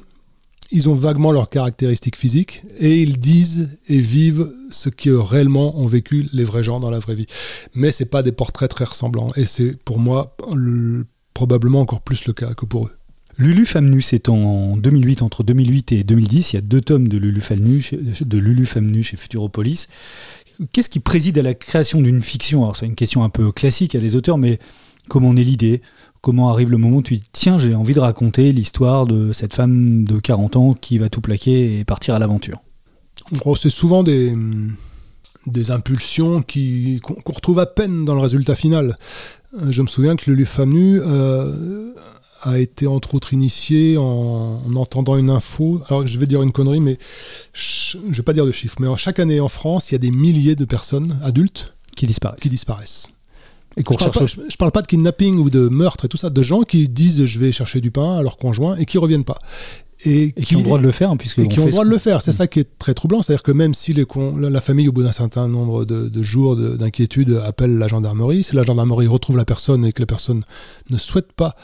ils 0.72 0.90
ont 0.90 0.94
vaguement 0.94 1.32
leurs 1.32 1.50
caractéristiques 1.50 2.18
physiques 2.18 2.64
et 2.78 3.02
ils 3.02 3.20
disent 3.20 3.80
et 3.88 4.00
vivent 4.00 4.52
ce 4.70 4.90
que 4.90 5.10
réellement 5.10 5.80
ont 5.80 5.88
vécu 5.88 6.28
les 6.34 6.44
vrais 6.44 6.64
gens 6.64 6.80
dans 6.80 6.92
la 6.92 7.00
vraie 7.00 7.16
vie. 7.16 7.28
Mais 7.74 7.92
c'est 7.92 8.10
pas 8.10 8.24
des 8.24 8.32
portraits 8.32 8.70
très 8.70 8.86
ressemblants 8.86 9.32
et 9.36 9.46
c'est 9.46 9.76
pour 9.84 10.00
moi 10.00 10.36
probablement 11.34 11.82
encore 11.82 12.02
plus 12.02 12.26
le 12.26 12.34
cas 12.34 12.54
que 12.54 12.66
pour 12.66 12.88
eux. 12.88 12.92
Lulu 13.38 13.68
Famnu, 13.68 14.02
c'est 14.02 14.30
en 14.30 14.78
2008, 14.78 15.22
entre 15.22 15.44
2008 15.44 15.92
et 15.92 16.04
2010, 16.04 16.54
il 16.54 16.56
y 16.56 16.60
a 16.60 16.62
deux 16.62 16.82
tomes 16.82 17.08
de 17.08 17.18
Lulu 17.18 17.40
Famnu, 17.40 17.88
de 18.20 18.38
Lulu 18.40 18.66
chez 19.04 19.16
Futuropolis. 19.16 19.88
Qu'est-ce 20.72 20.90
qui 20.90 21.00
préside 21.00 21.38
à 21.38 21.44
la 21.44 21.54
création 21.54 22.02
d'une 22.02 22.24
fiction? 22.24 22.64
Alors 22.64 22.76
c'est 22.76 22.88
une 22.88 22.96
question 22.96 23.24
un 23.24 23.30
peu 23.30 23.52
classique 23.52 23.94
à 23.94 24.00
des 24.00 24.16
auteurs, 24.16 24.40
mais 24.40 24.58
comment 25.08 25.36
est 25.36 25.44
l'idée? 25.44 25.84
Comment 26.28 26.50
arrive 26.50 26.72
le 26.72 26.78
moment 26.78 26.98
où 26.98 27.02
tu 27.02 27.16
dis 27.16 27.24
tiens, 27.32 27.58
j'ai 27.58 27.74
envie 27.74 27.94
de 27.94 28.02
raconter 28.02 28.52
l'histoire 28.52 29.06
de 29.06 29.32
cette 29.32 29.54
femme 29.54 30.04
de 30.04 30.20
40 30.20 30.58
ans 30.58 30.74
qui 30.74 30.98
va 30.98 31.08
tout 31.08 31.22
plaquer 31.22 31.80
et 31.80 31.86
partir 31.86 32.16
à 32.16 32.20
l'aventure 32.20 32.60
C'est 33.56 33.70
souvent 33.70 34.04
des, 34.04 34.36
des 35.46 35.72
impulsions 35.72 36.44
qu'on 37.02 37.32
retrouve 37.34 37.60
à 37.60 37.66
peine 37.66 38.04
dans 38.04 38.14
le 38.14 38.20
résultat 38.20 38.56
final. 38.56 38.98
Euh, 39.58 39.72
je 39.72 39.82
me 39.82 39.88
souviens 39.88 40.18
que 40.18 40.30
le 40.30 40.44
Famnu 40.44 41.00
euh, 41.00 41.94
a 42.42 42.60
été 42.60 42.88
entre 42.88 43.16
autres 43.16 43.32
initié 43.32 43.96
en, 43.98 44.60
entendant 44.76 45.16
une 45.16 45.30
info. 45.30 45.82
Alors 45.88 46.06
je 46.06 46.20
vais 46.20 46.26
dire 46.26 46.42
une 46.42 46.52
connerie, 46.52 46.82
mais 46.82 46.98
je 47.54 48.00
ne 48.00 48.14
vais 48.14 48.24
pas 48.24 48.34
dire 48.34 48.46
de 48.46 48.52
chiffres. 48.52 48.76
Mais 48.82 48.88
chaque 48.98 49.20
année 49.20 49.40
en 49.40 49.48
France, 49.48 49.92
il 49.92 49.94
y 49.94 49.96
a 49.96 50.00
des 50.00 50.12
milliers 50.12 50.58
de 50.58 50.66
personnes 50.66 51.18
adultes 51.24 51.74
qui 51.96 52.06
disparaissent. 52.06 52.42
Qui 52.42 52.50
disparaissent 52.50 53.14
je, 53.78 54.10
parle 54.10 54.30
parle 54.58 54.72
pas 54.72 54.82
de 54.82 54.88
kidnapping 54.88 55.38
ou 55.38 55.50
de 55.50 55.68
meurtre 55.68 56.06
et 56.06 56.08
tout 56.08 56.18
ça, 56.18 56.30
de 56.30 56.42
gens 56.42 56.62
qui 56.62 56.90
disent 56.90 57.26
je 57.26 57.40
vais 57.40 57.52
chercher 57.52 57.82
du 57.82 57.92
pain 57.92 58.18
à 58.18 58.22
leur 58.22 58.38
conjoint 58.38 58.76
et 58.76 58.86
qui 58.86 58.98
reviennent 58.98 59.24
pas. 59.24 59.38
Et, 60.06 60.32
qui, 60.32 60.56
ont 60.56 60.60
le 60.60 60.66
droit 60.66 60.78
de 60.78 60.84
le 60.84 60.92
faire, 60.92 61.10
hein, 61.10 61.18
puisque 61.18 61.40
et 61.40 61.48
qui 61.48 61.60
ont 61.60 61.66
le 61.66 61.72
droit 61.72 61.84
de 61.84 61.90
le 61.90 61.98
faire. 61.98 62.22
C'est 62.22 62.32
ça 62.32 62.46
qui 62.46 62.60
est 62.60 62.78
très 62.78 62.94
troublant, 62.94 63.24
c'est-à-dire 63.24 63.42
que 63.42 63.52
même 63.52 63.74
si 63.74 63.94
les 63.94 64.06
la 64.40 64.62
famille, 64.62 64.88
au 64.88 64.92
bout 64.92 65.02
d'un 65.02 65.12
certain 65.12 65.48
nombre 65.48 65.86
de, 65.86 66.24
jours 66.24 66.56
d'inquiétude, 66.56 67.42
appelle 67.44 67.78
la 67.78 67.88
gendarmerie, 67.88 68.44
si 68.44 68.56
la 68.56 68.64
gendarmerie 68.64 69.08
retrouve 69.08 69.38
la 69.38 69.46
personne 69.46 69.86
et 69.86 69.94
que 69.94 70.02
la 70.02 70.06
personne 70.06 70.44
ne 70.92 70.98
souhaite 71.00 71.32
pas 71.34 71.56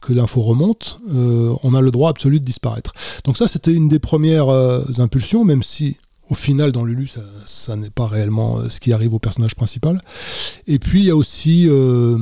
que 0.00 0.12
l'info 0.12 0.40
remonte, 0.40 0.98
euh, 1.12 1.52
on 1.62 1.74
a 1.74 1.80
le 1.80 1.90
droit 1.90 2.10
absolu 2.10 2.40
de 2.40 2.44
disparaître. 2.44 2.92
Donc 3.24 3.36
ça, 3.36 3.48
c'était 3.48 3.72
une 3.72 3.88
des 3.88 3.98
premières 3.98 4.48
euh, 4.48 4.82
impulsions, 4.98 5.44
même 5.44 5.62
si 5.62 5.96
au 6.30 6.34
final, 6.34 6.70
dans 6.70 6.84
Lulu, 6.84 7.10
ça, 7.44 7.76
n'est 7.76 7.90
pas 7.90 8.06
réellement 8.06 8.58
euh, 8.58 8.68
ce 8.68 8.78
qui 8.78 8.92
arrive 8.92 9.12
au 9.12 9.18
personnage 9.18 9.56
principal. 9.56 10.00
Et 10.68 10.78
puis, 10.78 11.00
il 11.00 11.06
y 11.06 11.10
a 11.10 11.16
aussi 11.16 11.66
euh, 11.68 12.16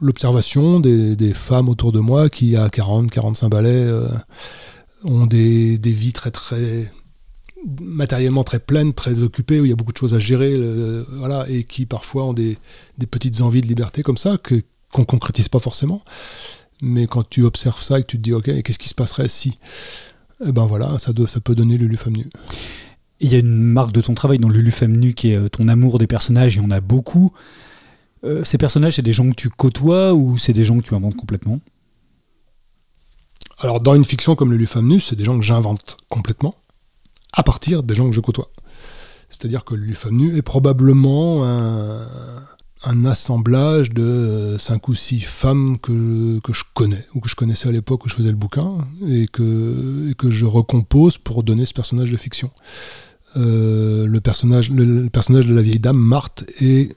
l'observation 0.00 0.78
des, 0.78 1.34
femmes 1.34 1.68
autour 1.68 1.90
de 1.90 1.98
moi 1.98 2.30
qui, 2.30 2.56
à 2.56 2.68
40, 2.68 3.10
45 3.10 3.48
balais, 3.48 3.70
euh, 3.70 4.08
ont 5.02 5.26
des, 5.26 5.78
vies 5.82 6.12
très, 6.12 6.30
très 6.30 6.92
matériellement 7.82 8.44
très 8.44 8.60
pleines, 8.60 8.92
très 8.92 9.22
occupées, 9.22 9.60
où 9.60 9.64
il 9.64 9.70
y 9.70 9.72
a 9.72 9.76
beaucoup 9.76 9.92
de 9.92 9.98
choses 9.98 10.14
à 10.14 10.18
gérer, 10.20 10.54
voilà, 11.18 11.46
et 11.48 11.64
qui 11.64 11.86
parfois 11.86 12.24
ont 12.24 12.34
des, 12.34 12.56
petites 13.10 13.40
envies 13.40 13.62
de 13.62 13.66
liberté 13.66 14.02
comme 14.02 14.18
ça, 14.18 14.36
qu'on 14.36 15.00
ne 15.00 15.04
concrétise 15.04 15.48
pas 15.48 15.58
forcément. 15.58 16.02
Mais 16.82 17.06
quand 17.06 17.28
tu 17.28 17.42
observes 17.42 17.82
ça 17.82 17.98
et 17.98 18.02
que 18.02 18.06
tu 18.06 18.18
te 18.18 18.22
dis, 18.22 18.32
ok, 18.32 18.62
qu'est-ce 18.62 18.78
qui 18.78 18.88
se 18.88 18.94
passerait 18.94 19.28
si? 19.28 19.58
Eh 20.46 20.52
ben 20.52 20.66
voilà, 20.66 20.98
ça, 20.98 21.12
ça 21.26 21.40
peut 21.40 21.54
donner 21.54 21.78
Lulu 21.78 21.96
Femme 21.96 22.16
Nue. 22.16 22.30
Il 23.20 23.32
y 23.32 23.36
a 23.36 23.38
une 23.38 23.56
marque 23.56 23.92
de 23.92 24.00
ton 24.00 24.14
travail 24.14 24.38
dans 24.38 24.48
Lulu 24.48 24.70
Femme 24.70 24.96
Nue 24.96 25.14
qui 25.14 25.30
est 25.30 25.36
euh, 25.36 25.48
ton 25.48 25.68
amour 25.68 25.98
des 25.98 26.06
personnages, 26.06 26.56
y 26.56 26.60
en 26.60 26.70
a 26.70 26.80
beaucoup. 26.80 27.32
Euh, 28.24 28.42
ces 28.44 28.58
personnages, 28.58 28.96
c'est 28.96 29.02
des 29.02 29.12
gens 29.12 29.28
que 29.30 29.34
tu 29.34 29.50
côtoies 29.50 30.14
ou 30.14 30.38
c'est 30.38 30.52
des 30.52 30.64
gens 30.64 30.78
que 30.78 30.82
tu 30.82 30.94
inventes 30.94 31.16
complètement? 31.16 31.60
Alors, 33.58 33.80
dans 33.80 33.94
une 33.94 34.04
fiction 34.04 34.34
comme 34.34 34.52
Lulu 34.52 34.66
Femme 34.66 34.98
c'est 35.00 35.16
des 35.16 35.24
gens 35.24 35.38
que 35.38 35.44
j'invente 35.44 35.96
complètement 36.08 36.54
à 37.32 37.42
partir 37.42 37.82
des 37.82 37.94
gens 37.94 38.06
que 38.06 38.14
je 38.14 38.20
côtoie. 38.20 38.50
C'est-à-dire 39.28 39.64
que 39.64 39.74
Lulu 39.74 39.94
Femme 39.94 40.20
est 40.34 40.42
probablement 40.42 41.44
un, 41.44 43.04
assemblage 43.06 43.90
de 43.90 44.56
cinq 44.58 44.88
ou 44.88 44.94
six 44.94 45.20
femmes 45.20 45.78
que, 45.78 46.40
je 46.52 46.62
connais, 46.74 47.04
ou 47.14 47.20
que 47.20 47.28
je 47.28 47.34
connaissais 47.34 47.68
à 47.68 47.72
l'époque 47.72 48.04
où 48.04 48.08
je 48.08 48.14
faisais 48.14 48.30
le 48.30 48.36
bouquin, 48.36 48.78
et 49.06 49.22
et 49.22 49.26
que 49.26 50.30
je 50.30 50.44
recompose 50.44 51.18
pour 51.18 51.42
donner 51.42 51.64
ce 51.64 51.74
personnage 51.74 52.10
de 52.10 52.16
fiction. 52.16 52.50
Euh, 53.36 54.06
le, 54.06 54.20
personnage, 54.20 54.70
le, 54.70 55.08
personnage 55.08 55.46
de 55.46 55.54
la 55.54 55.62
vieille 55.62 55.80
dame, 55.80 55.96
Marthe, 55.96 56.44
est 56.60 56.94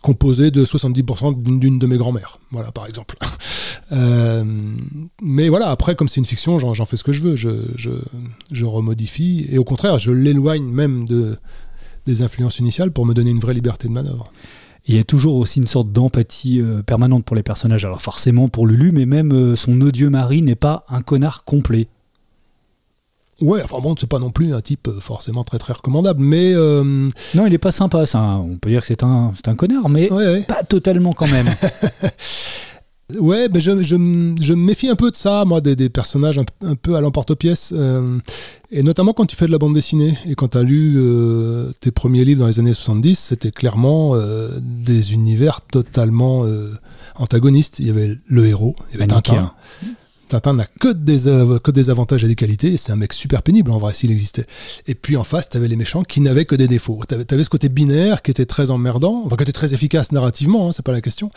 composé 0.00 0.50
de 0.50 0.64
70% 0.64 1.58
d'une 1.58 1.78
de 1.78 1.86
mes 1.86 1.96
grand-mères, 1.96 2.38
voilà, 2.50 2.72
par 2.72 2.86
exemple. 2.86 3.16
euh, 3.92 4.44
mais 5.20 5.48
voilà, 5.48 5.68
après, 5.68 5.94
comme 5.94 6.08
c'est 6.08 6.20
une 6.20 6.26
fiction, 6.26 6.58
j'en 6.58 6.84
fais 6.84 6.96
ce 6.96 7.04
que 7.04 7.12
je 7.12 7.22
veux, 7.22 7.36
je, 7.36 8.64
remodifie, 8.64 9.46
et 9.50 9.58
au 9.58 9.64
contraire, 9.64 9.98
je 9.98 10.12
l'éloigne 10.12 10.64
même 10.64 11.06
de, 11.06 11.36
des 12.06 12.22
influences 12.22 12.58
initiales 12.58 12.92
pour 12.92 13.06
me 13.06 13.12
donner 13.12 13.30
une 13.30 13.40
vraie 13.40 13.54
liberté 13.54 13.88
de 13.88 13.92
manœuvre. 13.92 14.32
Il 14.86 14.94
y 14.94 14.98
a 14.98 15.04
toujours 15.04 15.34
aussi 15.34 15.58
une 15.58 15.66
sorte 15.66 15.92
d'empathie 15.92 16.62
euh, 16.62 16.82
permanente 16.82 17.24
pour 17.24 17.36
les 17.36 17.42
personnages. 17.42 17.84
Alors 17.84 18.00
forcément 18.00 18.48
pour 18.48 18.66
Lulu, 18.66 18.90
mais 18.90 19.04
même 19.04 19.54
son 19.54 19.78
odieux 19.82 20.08
mari 20.08 20.40
n'est 20.40 20.54
pas 20.54 20.86
un 20.88 21.02
connard 21.02 21.44
complet. 21.44 21.88
Ouais, 23.40 23.62
enfin 23.62 23.78
bon, 23.80 23.94
c'est 23.98 24.08
pas 24.08 24.18
non 24.18 24.30
plus 24.30 24.52
un 24.52 24.60
type 24.60 24.88
euh, 24.88 25.00
forcément 25.00 25.44
très 25.44 25.58
très 25.58 25.72
recommandable, 25.72 26.20
mais... 26.20 26.52
Euh, 26.54 27.08
non, 27.34 27.46
il 27.46 27.54
est 27.54 27.58
pas 27.58 27.70
sympa, 27.70 28.04
ça. 28.04 28.20
on 28.20 28.56
peut 28.56 28.70
dire 28.70 28.80
que 28.80 28.86
c'est 28.88 29.04
un, 29.04 29.32
un 29.46 29.54
connard, 29.54 29.88
mais 29.88 30.08
pas 30.48 30.64
totalement 30.64 31.12
quand 31.12 31.28
même. 31.28 31.46
ouais, 33.20 33.48
mais 33.48 33.60
je, 33.60 33.76
je, 33.84 33.84
je, 33.84 33.94
me 33.94 34.56
méfie 34.56 34.88
un 34.88 34.96
peu 34.96 35.12
de 35.12 35.16
ça, 35.16 35.44
moi, 35.44 35.60
des, 35.60 35.76
des 35.76 35.88
personnages 35.88 36.40
un, 36.64 36.74
peu 36.74 36.96
à 36.96 37.00
l'emporte-pièce, 37.00 37.72
euh, 37.76 38.18
et 38.72 38.82
notamment 38.82 39.12
quand 39.12 39.26
tu 39.26 39.36
fais 39.36 39.46
de 39.46 39.52
la 39.52 39.58
bande 39.58 39.74
dessinée, 39.74 40.18
et 40.26 40.34
quand 40.34 40.48
tu 40.48 40.58
as 40.58 40.62
lu 40.64 41.00
tes 41.78 41.92
premiers 41.92 42.24
livres 42.24 42.40
dans 42.40 42.48
les 42.48 42.58
années 42.58 42.74
70, 42.74 43.16
c'était 43.16 43.52
clairement 43.52 44.16
des 44.60 45.12
univers 45.12 45.60
totalement 45.60 46.44
antagonistes. 47.14 47.78
Il 47.78 47.86
y 47.86 47.90
avait 47.90 48.18
le 48.26 48.46
héros, 48.46 48.74
il 48.90 48.94
y 48.94 48.96
avait 48.96 49.06
Tintin. 49.06 49.52
Tintin 50.28 50.54
n'a 50.54 50.66
que 50.66 50.92
des, 50.92 51.24
que 51.62 51.70
des 51.70 51.90
avantages 51.90 52.24
et 52.24 52.28
des 52.28 52.34
qualités, 52.34 52.76
c'est 52.76 52.92
un 52.92 52.96
mec 52.96 53.12
super 53.12 53.42
pénible 53.42 53.70
en 53.70 53.78
vrai 53.78 53.94
s'il 53.94 54.10
existait. 54.10 54.46
Et 54.86 54.94
puis 54.94 55.16
en 55.16 55.24
face, 55.24 55.48
t'avais 55.48 55.68
les 55.68 55.76
méchants 55.76 56.02
qui 56.02 56.20
n'avaient 56.20 56.44
que 56.44 56.54
des 56.54 56.68
défauts. 56.68 57.00
T'avais 57.06 57.32
avais 57.32 57.44
ce 57.44 57.50
côté 57.50 57.68
binaire 57.68 58.22
qui 58.22 58.30
était 58.30 58.46
très 58.46 58.70
emmerdant, 58.70 59.22
enfin 59.24 59.36
qui 59.36 59.42
était 59.42 59.52
très 59.52 59.74
efficace 59.74 60.12
narrativement, 60.12 60.68
hein, 60.68 60.72
c'est 60.72 60.84
pas 60.84 60.92
la 60.92 61.00
question. 61.00 61.30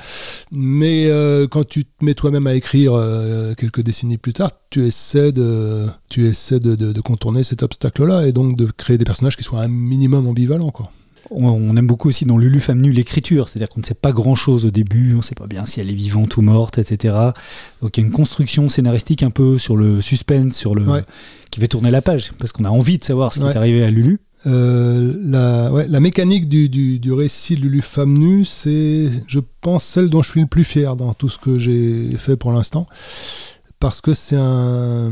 Mais 0.51 1.07
euh, 1.07 1.47
quand 1.47 1.67
tu 1.67 1.85
te 1.85 2.03
mets 2.03 2.13
toi-même 2.13 2.47
à 2.47 2.53
écrire 2.53 2.93
euh, 2.93 3.53
quelques 3.55 3.81
décennies 3.81 4.17
plus 4.17 4.33
tard, 4.33 4.51
tu 4.69 4.85
essaies 4.85 5.31
de, 5.31 5.89
contourner 7.03 7.43
cet 7.43 7.63
obstacle-là 7.63 8.27
et 8.27 8.31
donc 8.31 8.57
de 8.57 8.65
créer 8.65 8.97
des 8.97 9.05
personnages 9.05 9.37
qui 9.37 9.43
soient 9.43 9.61
un 9.61 9.67
minimum 9.67 10.27
ambivalents, 10.27 10.71
on 11.32 11.75
aime 11.77 11.88
beaucoup 11.88 12.09
aussi 12.09 12.25
dans 12.25 12.38
Lulu 12.38 12.59
Femme 12.59 12.82
Nue 12.82 12.91
l'écriture, 12.91 13.47
c'est-à-dire 13.47 13.69
qu'on 13.69 13.79
ne 13.79 13.86
sait 13.86 13.93
pas 13.93 14.11
grand-chose 14.11 14.65
au 14.65 14.71
début, 14.71 15.13
on 15.13 15.17
ne 15.17 15.21
sait 15.21 15.36
pas 15.36 15.47
bien 15.47 15.65
si 15.65 15.79
elle 15.79 15.89
est 15.89 15.93
vivante 15.93 16.36
ou 16.38 16.41
morte, 16.41 16.77
etc. 16.77 17.15
Donc 17.82 17.97
il 17.97 18.01
y 18.01 18.03
a 18.03 18.07
une 18.07 18.13
construction 18.13 18.67
scénaristique 18.69 19.23
un 19.23 19.32
peu 19.32 19.57
sur 19.57 19.77
le 19.77 20.01
suspense, 20.01 20.55
sur 20.55 20.75
le 20.75 21.03
qui 21.49 21.59
fait 21.59 21.67
tourner 21.67 21.91
la 21.91 22.01
page, 22.01 22.32
parce 22.39 22.51
qu'on 22.51 22.65
a 22.65 22.69
envie 22.69 22.97
de 22.97 23.03
savoir 23.03 23.34
ce 23.34 23.39
qui 23.39 23.45
est 23.45 23.55
arrivé 23.57 23.84
à 23.84 23.91
Lulu. 23.91 24.19
Euh, 24.47 25.13
la, 25.23 25.99
mécanique 25.99 26.49
du, 26.49 27.13
récit 27.13 27.55
de 27.55 27.61
Lulu 27.61 27.82
Femme 27.82 28.17
Nue, 28.17 28.45
c'est, 28.45 29.09
je 29.27 29.39
pense, 29.61 29.84
celle 29.84 30.09
dont 30.09 30.23
je 30.23 30.32
suis 30.32 30.41
le 30.41 30.47
plus 30.47 30.63
fier 30.63 30.95
dans 30.95 31.13
tout 31.13 31.29
ce 31.29 31.38
que 31.38 31.57
j'ai 31.57 32.11
fait 32.17 32.36
pour 32.36 32.51
l'instant. 32.51 32.88
Parce 33.79 33.99
que 33.99 34.13
c'est 34.13 34.38
un, 34.38 35.11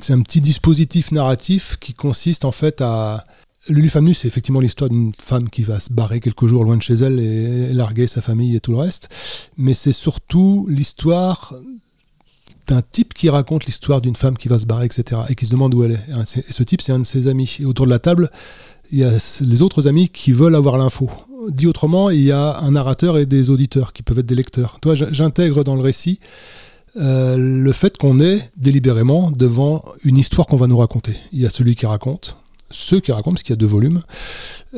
c'est 0.00 0.12
un 0.12 0.22
petit 0.22 0.40
dispositif 0.40 1.12
narratif 1.12 1.76
qui 1.80 1.94
consiste 1.94 2.44
en 2.44 2.50
fait 2.50 2.80
à, 2.80 3.24
Lulu 3.68 3.90
Femme 3.90 4.12
c'est 4.14 4.26
effectivement 4.26 4.60
l'histoire 4.60 4.88
d'une 4.88 5.12
femme 5.16 5.50
qui 5.50 5.62
va 5.62 5.78
se 5.80 5.92
barrer 5.92 6.20
quelques 6.20 6.46
jours 6.46 6.64
loin 6.64 6.76
de 6.76 6.82
chez 6.82 6.94
elle 6.94 7.20
et 7.20 7.74
larguer 7.74 8.06
sa 8.06 8.22
famille 8.22 8.56
et 8.56 8.60
tout 8.60 8.70
le 8.70 8.78
reste. 8.78 9.10
Mais 9.58 9.74
c'est 9.74 9.92
surtout 9.92 10.66
l'histoire 10.68 11.54
d'un 12.66 12.82
type 12.82 13.12
qui 13.12 13.28
raconte 13.28 13.66
l'histoire 13.66 14.00
d'une 14.00 14.16
femme 14.16 14.38
qui 14.38 14.48
va 14.48 14.58
se 14.58 14.64
barrer, 14.64 14.86
etc. 14.86 15.22
et 15.28 15.34
qui 15.34 15.44
se 15.44 15.50
demande 15.50 15.74
où 15.74 15.82
elle 15.84 15.92
est. 15.92 16.40
Et 16.48 16.52
ce 16.52 16.62
type, 16.62 16.80
c'est 16.80 16.92
un 16.92 17.00
de 17.00 17.04
ses 17.04 17.28
amis. 17.28 17.58
Et 17.60 17.64
autour 17.64 17.84
de 17.84 17.90
la 17.90 17.98
table, 17.98 18.30
il 18.92 18.98
y 18.98 19.04
a 19.04 19.10
les 19.40 19.62
autres 19.62 19.88
amis 19.88 20.08
qui 20.08 20.32
veulent 20.32 20.54
avoir 20.54 20.78
l'info. 20.78 21.10
Dit 21.50 21.66
autrement, 21.66 22.10
il 22.10 22.22
y 22.22 22.32
a 22.32 22.58
un 22.58 22.70
narrateur 22.72 23.18
et 23.18 23.26
des 23.26 23.50
auditeurs 23.50 23.92
qui 23.92 24.02
peuvent 24.02 24.20
être 24.20 24.26
des 24.26 24.34
lecteurs. 24.34 24.78
Toi, 24.80 24.94
j'intègre 24.94 25.64
dans 25.64 25.74
le 25.74 25.82
récit 25.82 26.20
euh, 26.96 27.36
le 27.36 27.72
fait 27.72 27.96
qu'on 27.98 28.20
est 28.20 28.50
délibérément 28.56 29.30
devant 29.30 29.84
une 30.04 30.16
histoire 30.16 30.46
qu'on 30.46 30.56
va 30.56 30.66
nous 30.66 30.78
raconter. 30.78 31.16
Il 31.32 31.40
y 31.40 31.46
a 31.46 31.50
celui 31.50 31.76
qui 31.76 31.86
raconte, 31.86 32.36
ceux 32.70 33.00
qui 33.00 33.12
racontent, 33.12 33.32
parce 33.32 33.42
qu'il 33.42 33.52
y 33.52 33.58
a 33.58 33.60
deux 33.60 33.66
volumes, 33.66 34.02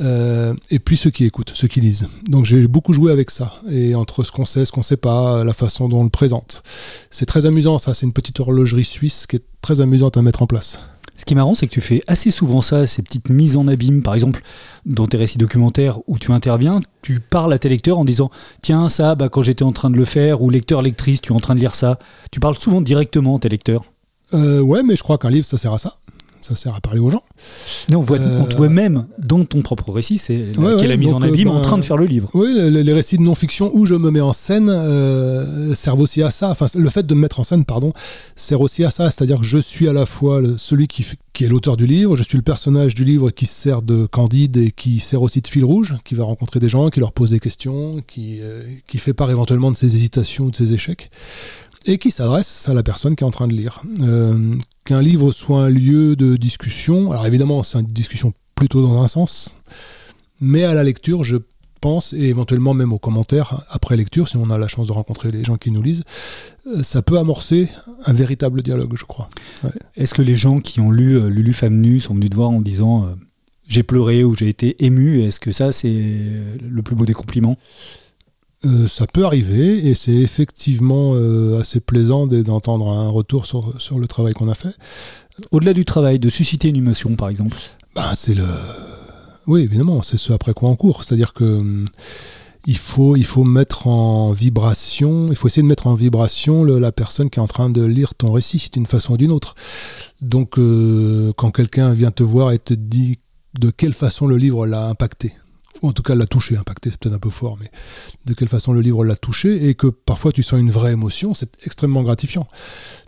euh, 0.01 0.55
et 0.70 0.78
puis 0.78 0.97
ceux 0.97 1.11
qui 1.11 1.24
écoutent, 1.24 1.53
ceux 1.55 1.68
qui 1.68 1.80
lisent. 1.80 2.09
Donc 2.28 2.45
j'ai 2.45 2.66
beaucoup 2.66 2.93
joué 2.93 3.12
avec 3.12 3.30
ça, 3.30 3.55
et 3.70 3.95
entre 3.95 4.24
ce 4.24 4.32
qu'on 4.32 4.47
sait, 4.47 4.64
ce 4.64 4.72
qu'on 4.72 4.82
sait 4.82 4.97
pas, 4.97 5.45
la 5.45 5.53
façon 5.53 5.88
dont 5.88 6.01
on 6.01 6.05
le 6.05 6.11
présente. 6.11 6.62
C'est 7.11 7.26
très 7.26 7.47
amusant, 7.47 7.78
ça, 7.78 7.95
c'est 7.95 8.07
une 8.07 8.12
petite 8.12 8.40
horlogerie 8.40 8.84
suisse 8.84 9.26
qui 9.26 9.36
est 9.36 9.45
très 9.61 9.80
amusante 9.80 10.16
à 10.16 10.22
mettre 10.22 10.43
en 10.43 10.47
place. 10.47 10.80
Ce 11.22 11.24
qui 11.24 11.34
est 11.34 11.36
marrant, 11.36 11.55
c'est 11.55 11.68
que 11.68 11.72
tu 11.72 11.80
fais 11.80 12.03
assez 12.09 12.32
souvent 12.32 12.62
ça, 12.62 12.84
ces 12.84 13.03
petites 13.03 13.28
mises 13.28 13.57
en 13.57 13.68
abîme. 13.68 14.03
Par 14.03 14.14
exemple, 14.14 14.43
dans 14.86 15.07
tes 15.07 15.16
récits 15.16 15.38
documentaires 15.38 16.01
où 16.09 16.18
tu 16.18 16.32
interviens, 16.32 16.80
tu 17.03 17.20
parles 17.20 17.53
à 17.53 17.61
tes 17.61 17.68
lecteurs 17.68 17.99
en 17.99 18.05
disant 18.05 18.30
Tiens, 18.61 18.88
ça, 18.88 19.14
bah, 19.14 19.28
quand 19.28 19.43
j'étais 19.43 19.62
en 19.62 19.72
train 19.72 19.90
de 19.90 19.97
le 19.97 20.05
faire, 20.05 20.43
ou 20.43 20.51
lecteur, 20.51 20.82
lectrice, 20.82 21.20
tu 21.20 21.32
es 21.32 21.36
en 21.36 21.40
train 21.40 21.55
de 21.55 21.61
lire 21.61 21.74
ça. 21.74 21.99
Tu 22.32 22.40
parles 22.40 22.59
souvent 22.59 22.80
directement 22.80 23.36
à 23.36 23.38
tes 23.38 23.49
lecteurs. 23.49 23.84
Euh, 24.34 24.61
ouais, 24.61 24.82
mais 24.82 24.97
je 24.97 25.03
crois 25.03 25.18
qu'un 25.18 25.30
livre, 25.30 25.47
ça 25.47 25.59
sert 25.59 25.72
à 25.72 25.78
ça 25.78 25.97
ça 26.45 26.57
sert 26.57 26.74
à 26.74 26.80
parler 26.80 27.01
aux 27.01 27.11
gens. 27.11 27.22
on, 27.93 28.01
voit, 28.01 28.18
on 28.18 28.45
te 28.45 28.57
voit 28.57 28.66
euh, 28.66 28.70
même 28.70 29.07
dans 29.18 29.45
ton 29.45 29.62
propre 29.62 29.90
récit, 29.93 30.18
c'est 30.18 30.45
qui 30.53 30.84
est 30.84 30.88
la 30.88 30.97
mise 30.97 31.12
en 31.12 31.22
abîme 31.22 31.49
en 31.49 31.59
euh, 31.59 31.62
train 31.62 31.78
de 31.78 31.82
faire 31.82 31.97
le 31.97 32.07
livre. 32.07 32.28
Oui, 32.34 32.53
les, 32.55 32.93
récits 32.93 33.18
de 33.18 33.22
non-fiction 33.22 33.70
où 33.74 33.86
je 33.86 33.95
me 33.95 34.11
mets 34.11 34.20
en 34.20 34.32
scène 34.32 34.68
euh, 34.70 35.74
servent 35.74 36.01
aussi 36.01 36.22
à 36.22 36.30
ça. 36.30 36.51
Enfin, 36.51 36.66
le 36.74 36.90
fait 36.90 37.07
de 37.07 37.14
me 37.14 37.20
mettre 37.20 37.40
en 37.40 37.45
scène, 37.45 37.64
pardon, 37.64 37.93
sert 38.36 38.61
aussi 38.61 38.84
à 38.84 38.90
ça. 38.90 39.11
C'est-à-dire 39.11 39.38
que 39.38 39.47
je 39.47 39.59
suis 39.59 39.88
à 39.88 39.93
la 39.93 40.07
fois 40.07 40.43
celui 40.57 40.88
qui, 40.88 41.07
qui 41.32 41.45
est 41.45 41.49
l'auteur 41.49 41.76
du 41.76 41.86
livre, 41.86 42.16
je 42.16 42.22
suis 42.22 42.36
le 42.36 42.43
personnage 42.43 42.95
du 42.95 43.05
livre 43.05 43.30
qui 43.30 43.47
sert 43.47 43.82
de 43.82 44.07
candide 44.07 44.57
et 44.57 44.70
qui 44.70 45.01
sert 45.01 45.22
aussi 45.22 45.40
de 45.40 45.49
fil 45.49 45.64
rouge, 45.64 45.95
qui 46.05 46.14
va 46.14 46.24
rencontrer 46.24 46.61
des 46.61 46.68
gens, 46.68 46.88
qui 46.88 47.01
leur 47.01 47.12
pose 47.12 47.30
des 47.30 47.40
questions, 47.40 48.01
qui, 48.07 48.40
qui 48.86 48.99
fait 48.99 49.14
part 49.14 49.30
éventuellement 49.30 49.70
de 49.70 49.76
ses 49.76 49.95
hésitations 49.95 50.45
ou 50.45 50.51
de 50.51 50.57
ses 50.57 50.72
échecs 50.72 51.11
et 51.86 51.99
qui 51.99 52.11
s'adresse 52.11 52.68
à 52.68 52.74
la 52.74 52.82
personne 52.82 53.16
qui 53.16 53.24
est 53.24 53.26
en 53.26 53.30
train 53.30 53.49
de 53.49 53.55
lire. 53.55 53.82
Euh, 54.01 54.57
qu'un 54.85 55.03
livre 55.03 55.33
soit 55.33 55.64
un 55.64 55.68
lieu 55.68 56.16
de 56.16 56.37
discussion, 56.37 57.12
alors 57.12 57.26
évidemment 57.26 57.62
c'est 57.62 57.78
une 57.78 57.87
discussion 57.87 58.33
plutôt 58.55 58.83
dans 58.83 59.03
un 59.03 59.09
sens, 59.09 59.57
mais 60.41 60.64
à 60.64 60.74
la 60.74 60.85
lecture 60.85 61.24
je 61.24 61.37
pense, 61.80 62.12
et 62.12 62.24
éventuellement 62.24 62.74
même 62.74 62.93
aux 62.93 62.99
commentaires 62.99 63.64
après 63.68 63.97
lecture, 63.97 64.28
si 64.28 64.37
on 64.37 64.51
a 64.51 64.59
la 64.59 64.68
chance 64.68 64.87
de 64.87 64.93
rencontrer 64.93 65.30
les 65.30 65.45
gens 65.45 65.57
qui 65.57 65.70
nous 65.70 65.83
lisent, 65.83 66.05
euh, 66.66 66.83
ça 66.83 67.03
peut 67.03 67.18
amorcer 67.18 67.68
un 68.07 68.12
véritable 68.12 68.62
dialogue, 68.62 68.95
je 68.97 69.05
crois. 69.05 69.28
Est-ce 69.97 70.14
que 70.14 70.22
les 70.22 70.37
gens 70.37 70.59
qui 70.59 70.80
ont 70.80 70.91
lu 70.91 71.16
euh, 71.16 71.28
Lulu 71.28 71.53
Femme 71.53 71.80
Nue 71.80 72.01
sont 72.01 72.14
venus 72.14 72.30
te 72.30 72.37
voir 72.37 72.51
en 72.51 72.61
disant 72.61 73.09
j'ai 73.68 73.83
pleuré 73.83 74.22
ou 74.22 74.35
j'ai 74.35 74.49
été 74.49 74.85
ému 74.85 75.22
Est-ce 75.22 75.41
que 75.41 75.51
ça 75.51 75.72
c'est 75.72 75.89
le 75.91 76.83
plus 76.83 76.95
beau 76.95 77.07
des 77.07 77.14
compliments? 77.14 77.57
Euh, 78.65 78.89
ça 78.89 79.07
peut 79.07 79.25
arriver 79.25 79.87
et 79.89 79.95
c'est 79.95 80.13
effectivement 80.13 81.13
euh, 81.15 81.61
assez 81.61 81.81
plaisant 81.81 82.27
d'entendre 82.27 82.91
un 82.91 83.09
retour 83.09 83.47
sur, 83.47 83.81
sur 83.81 83.99
le 83.99 84.07
travail 84.07 84.35
qu'on 84.35 84.49
a 84.49 84.55
fait. 84.55 84.75
Au-delà 85.51 85.73
du 85.73 85.85
travail, 85.85 86.19
de 86.19 86.29
susciter 86.29 86.69
une 86.69 86.77
émotion 86.77 87.17
par 87.17 87.29
exemple 87.29 87.57
bah, 87.95 88.13
C'est 88.15 88.35
le. 88.35 88.47
Oui, 89.47 89.63
évidemment, 89.63 90.03
c'est 90.03 90.19
ce 90.19 90.33
après 90.33 90.55
quoi 90.55 90.69
on 90.69 90.77
court. 90.77 91.05
C'est-à-dire 91.05 91.33
que. 91.33 91.45
Hum, 91.45 91.87
il 92.67 92.77
faut, 92.77 93.17
il 93.17 93.25
faut 93.25 93.45
mettre 93.45 93.89
en 93.89 94.31
vibration, 94.31 95.27
il 95.29 95.37
faut 95.37 95.49
essayer 95.49 95.63
de 95.63 95.69
mettre 95.69 95.89
en 95.89 95.95
vibration 95.95 96.65
la 96.65 96.93
personne 96.93 97.29
qui 97.29 97.41
est 97.41 97.43
en 97.43 97.49
train 97.49 97.71
de 97.71 97.83
lire 97.83 98.15
ton 98.15 98.31
récit 98.31 98.71
d'une 98.73 98.87
façon 98.87 99.15
ou 99.15 99.17
d'une 99.17 99.33
autre. 99.33 99.55
Donc, 100.21 100.59
euh, 100.59 101.33
quand 101.37 101.51
quelqu'un 101.51 101.93
vient 101.93 102.13
te 102.13 102.23
voir 102.23 102.53
et 102.53 102.59
te 102.59 102.75
dit 102.75 103.19
de 103.59 103.71
quelle 103.71 103.93
façon 103.93 104.27
le 104.27 104.37
livre 104.37 104.67
l'a 104.67 104.87
impacté, 104.87 105.35
ou 105.83 105.89
en 105.89 105.93
tout 105.93 106.03
cas 106.03 106.14
l'a 106.14 106.26
touché, 106.26 106.57
impacté, 106.57 106.91
c'est 106.91 106.99
peut-être 106.99 107.14
un 107.14 107.18
peu 107.18 107.30
fort, 107.30 107.59
mais 107.61 107.70
de 108.26 108.35
quelle 108.35 108.49
façon 108.49 108.72
le 108.72 108.80
livre 108.80 109.05
l'a 109.05 109.16
touché, 109.16 109.68
et 109.68 109.74
que 109.74 109.89
parfois 109.89 110.33
tu 110.33 110.43
sens 110.43 110.61
une 110.61 110.70
vraie 110.70 110.93
émotion, 110.93 111.35
c'est 111.35 111.51
extrêmement 111.64 112.03
gratifiant. 112.03 112.47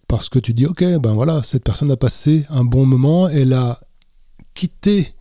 Parce 0.09 0.29
que 0.29 0.39
tu 0.39 0.53
dis, 0.53 0.67
ok, 0.67 0.85
ben 0.99 1.15
voilà, 1.15 1.43
cette 1.43 1.65
personne 1.65 1.91
a 1.91 1.97
passé 1.97 2.45
un 2.51 2.65
bon 2.65 2.85
moment, 2.85 3.29
elle 3.29 3.55
a 3.55 3.81
quitté 4.55 5.15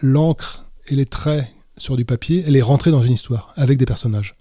l'encre 0.00 0.64
et 0.86 0.94
les 0.94 1.06
traits 1.06 1.46
sur 1.76 1.96
du 1.96 2.04
papier, 2.04 2.44
elle 2.46 2.56
est 2.56 2.62
rentrée 2.62 2.90
dans 2.90 3.02
une 3.02 3.12
histoire, 3.12 3.52
avec 3.56 3.78
des 3.78 3.86
personnages. 3.86 4.36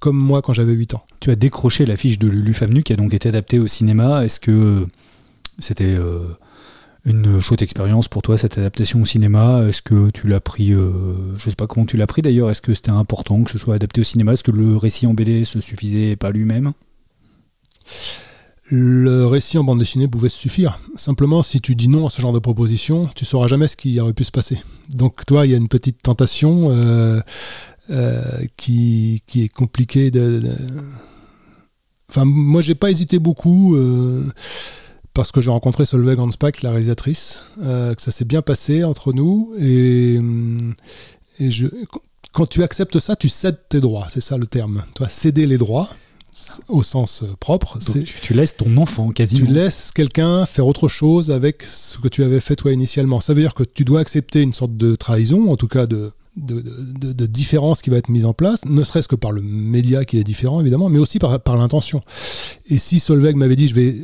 Comme 0.00 0.16
moi 0.16 0.42
quand 0.42 0.52
j'avais 0.52 0.72
8 0.72 0.94
ans. 0.94 1.04
Tu 1.20 1.30
as 1.30 1.36
décroché 1.36 1.86
l'affiche 1.86 2.18
de 2.18 2.28
Lulu 2.28 2.52
Femme 2.52 2.82
qui 2.82 2.92
a 2.92 2.96
donc 2.96 3.14
été 3.14 3.28
adaptée 3.28 3.58
au 3.58 3.66
cinéma. 3.66 4.24
Est-ce 4.24 4.38
que 4.38 4.86
c'était 5.58 5.84
euh, 5.84 6.36
Une 7.06 7.38
chouette 7.38 7.60
expérience 7.60 8.08
pour 8.08 8.22
toi 8.22 8.38
cette 8.38 8.56
adaptation 8.56 9.02
au 9.02 9.04
cinéma. 9.04 9.64
Est-ce 9.68 9.82
que 9.82 10.10
tu 10.10 10.26
l'as 10.26 10.40
pris, 10.40 10.72
euh, 10.72 11.36
je 11.36 11.50
sais 11.50 11.56
pas 11.56 11.66
comment 11.66 11.84
tu 11.84 11.98
l'as 11.98 12.06
pris 12.06 12.22
d'ailleurs. 12.22 12.50
Est-ce 12.50 12.62
que 12.62 12.72
c'était 12.72 12.90
important 12.90 13.42
que 13.42 13.50
ce 13.50 13.58
soit 13.58 13.74
adapté 13.74 14.00
au 14.00 14.04
cinéma? 14.04 14.32
Est-ce 14.32 14.44
que 14.44 14.50
le 14.50 14.76
récit 14.76 15.06
en 15.06 15.12
BD 15.12 15.44
se 15.44 15.60
suffisait 15.60 16.16
pas 16.16 16.30
lui-même? 16.30 16.72
Le 18.70 19.26
récit 19.26 19.58
en 19.58 19.64
bande 19.64 19.78
dessinée 19.78 20.08
pouvait 20.08 20.30
suffire. 20.30 20.78
Simplement, 20.96 21.42
si 21.42 21.60
tu 21.60 21.74
dis 21.74 21.88
non 21.88 22.06
à 22.06 22.10
ce 22.10 22.22
genre 22.22 22.32
de 22.32 22.38
proposition, 22.38 23.10
tu 23.14 23.26
sauras 23.26 23.46
jamais 23.46 23.68
ce 23.68 23.76
qui 23.76 24.00
aurait 24.00 24.14
pu 24.14 24.24
se 24.24 24.30
passer. 24.30 24.58
Donc, 24.88 25.26
toi, 25.26 25.44
il 25.44 25.52
y 25.52 25.54
a 25.54 25.58
une 25.58 25.68
petite 25.68 26.00
tentation 26.00 26.70
euh, 26.70 27.20
euh, 27.90 28.22
qui, 28.56 29.22
est 29.34 29.48
compliquée 29.50 30.10
de, 30.10 30.40
Enfin, 32.08 32.24
moi, 32.24 32.62
j'ai 32.62 32.74
pas 32.74 32.90
hésité 32.90 33.18
beaucoup. 33.18 33.76
Euh, 33.76 34.24
parce 35.14 35.32
que 35.32 35.40
j'ai 35.40 35.50
rencontré 35.50 35.86
Solveig 35.86 36.20
Hanspack, 36.20 36.62
la 36.62 36.70
réalisatrice, 36.70 37.44
que 37.56 37.94
ça 38.02 38.10
s'est 38.10 38.24
bien 38.24 38.42
passé 38.42 38.84
entre 38.84 39.12
nous. 39.12 39.54
Et, 39.58 40.20
et 41.40 41.50
je, 41.50 41.66
quand 42.32 42.46
tu 42.46 42.62
acceptes 42.62 42.98
ça, 42.98 43.16
tu 43.16 43.28
cèdes 43.28 43.60
tes 43.68 43.80
droits, 43.80 44.06
c'est 44.10 44.20
ça 44.20 44.36
le 44.36 44.46
terme. 44.46 44.82
Toi, 44.94 45.08
céder 45.08 45.46
les 45.46 45.56
droits, 45.56 45.88
au 46.68 46.82
sens 46.82 47.22
euh, 47.22 47.28
propre. 47.38 47.78
tu, 48.22 48.34
laisses 48.34 48.56
ton 48.56 48.76
enfant 48.76 49.10
quasiment. 49.10 49.46
Tu 49.46 49.52
laisses 49.52 49.92
quelqu'un 49.92 50.44
faire 50.46 50.66
autre 50.66 50.88
chose 50.88 51.30
avec 51.30 51.62
ce 51.62 51.98
que 51.98 52.08
tu 52.08 52.24
avais 52.24 52.40
fait 52.40 52.56
toi 52.56 52.72
initialement. 52.72 53.20
Ça 53.20 53.34
veut 53.34 53.40
dire 53.40 53.54
que 53.54 53.62
tu 53.62 53.84
dois 53.84 54.00
accepter 54.00 54.42
une 54.42 54.52
sorte 54.52 54.76
de 54.76 54.96
trahison, 54.96 55.50
en 55.50 55.56
tout 55.56 55.68
cas 55.68 55.86
de, 55.86 56.12
de, 56.36 57.26
différence 57.26 57.82
qui 57.82 57.90
va 57.90 57.98
être 57.98 58.08
mise 58.08 58.24
en 58.24 58.32
place, 58.32 58.64
ne 58.64 58.82
serait-ce 58.82 59.06
que 59.06 59.14
par 59.14 59.30
le 59.30 59.40
média 59.40 60.04
qui 60.04 60.18
est 60.18 60.24
différent 60.24 60.60
évidemment, 60.60 60.88
mais 60.88 60.98
aussi 60.98 61.20
par, 61.20 61.40
par 61.40 61.56
l'intention. 61.56 62.00
Et 62.66 62.78
si 62.78 62.98
Solveig 62.98 63.36
m'avait 63.36 63.56
dit 63.56 63.68
je 63.68 63.74
vais 63.74 63.96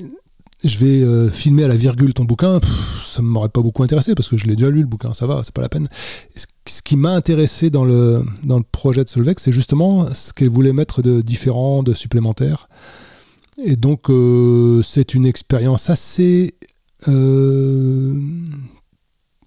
je 0.65 0.79
vais 0.79 1.03
euh, 1.03 1.31
filmer 1.31 1.65
à 1.65 1.69
la 1.69 1.77
virgule 1.77 2.13
ton 2.13 2.25
bouquin, 2.25 2.61
ça 3.05 3.23
ne 3.23 3.27
m'aurait 3.27 3.49
pas 3.49 3.63
beaucoup 3.63 3.83
intéressé 3.83 4.15
parce 4.15 4.29
que 4.29 4.37
je 4.37 4.47
l'ai 4.47 4.57
déjà 4.57 4.71
lu 4.71 4.81
le 4.81 4.87
bouquin, 4.87 5.15
ça 5.15 5.27
va, 5.27 5.43
c'est 5.43 5.55
pas 5.55 5.63
la 5.63 5.69
peine. 5.69 5.89
Ce 6.67 6.83
qui 6.83 6.97
m'a 6.97 7.11
intéressé 7.11 7.71
dans 7.71 7.85
le, 7.85 8.23
dans 8.45 8.59
le 8.59 8.65
projet 8.71 9.03
de 9.03 9.09
Solveig, 9.09 9.37
c'est 9.39 9.53
justement 9.53 10.07
ce 10.13 10.33
qu'elle 10.33 10.51
voulait 10.51 10.73
mettre 10.73 11.03
de 11.03 11.23
différent, 11.23 11.83
de 11.83 11.95
supplémentaire. 11.95 12.69
Et 13.65 13.77
donc, 13.77 14.11
euh, 14.11 14.83
c'est 14.83 15.15
une 15.15 15.27
expérience 15.27 15.91
assez, 15.91 16.55
euh, 17.09 18.21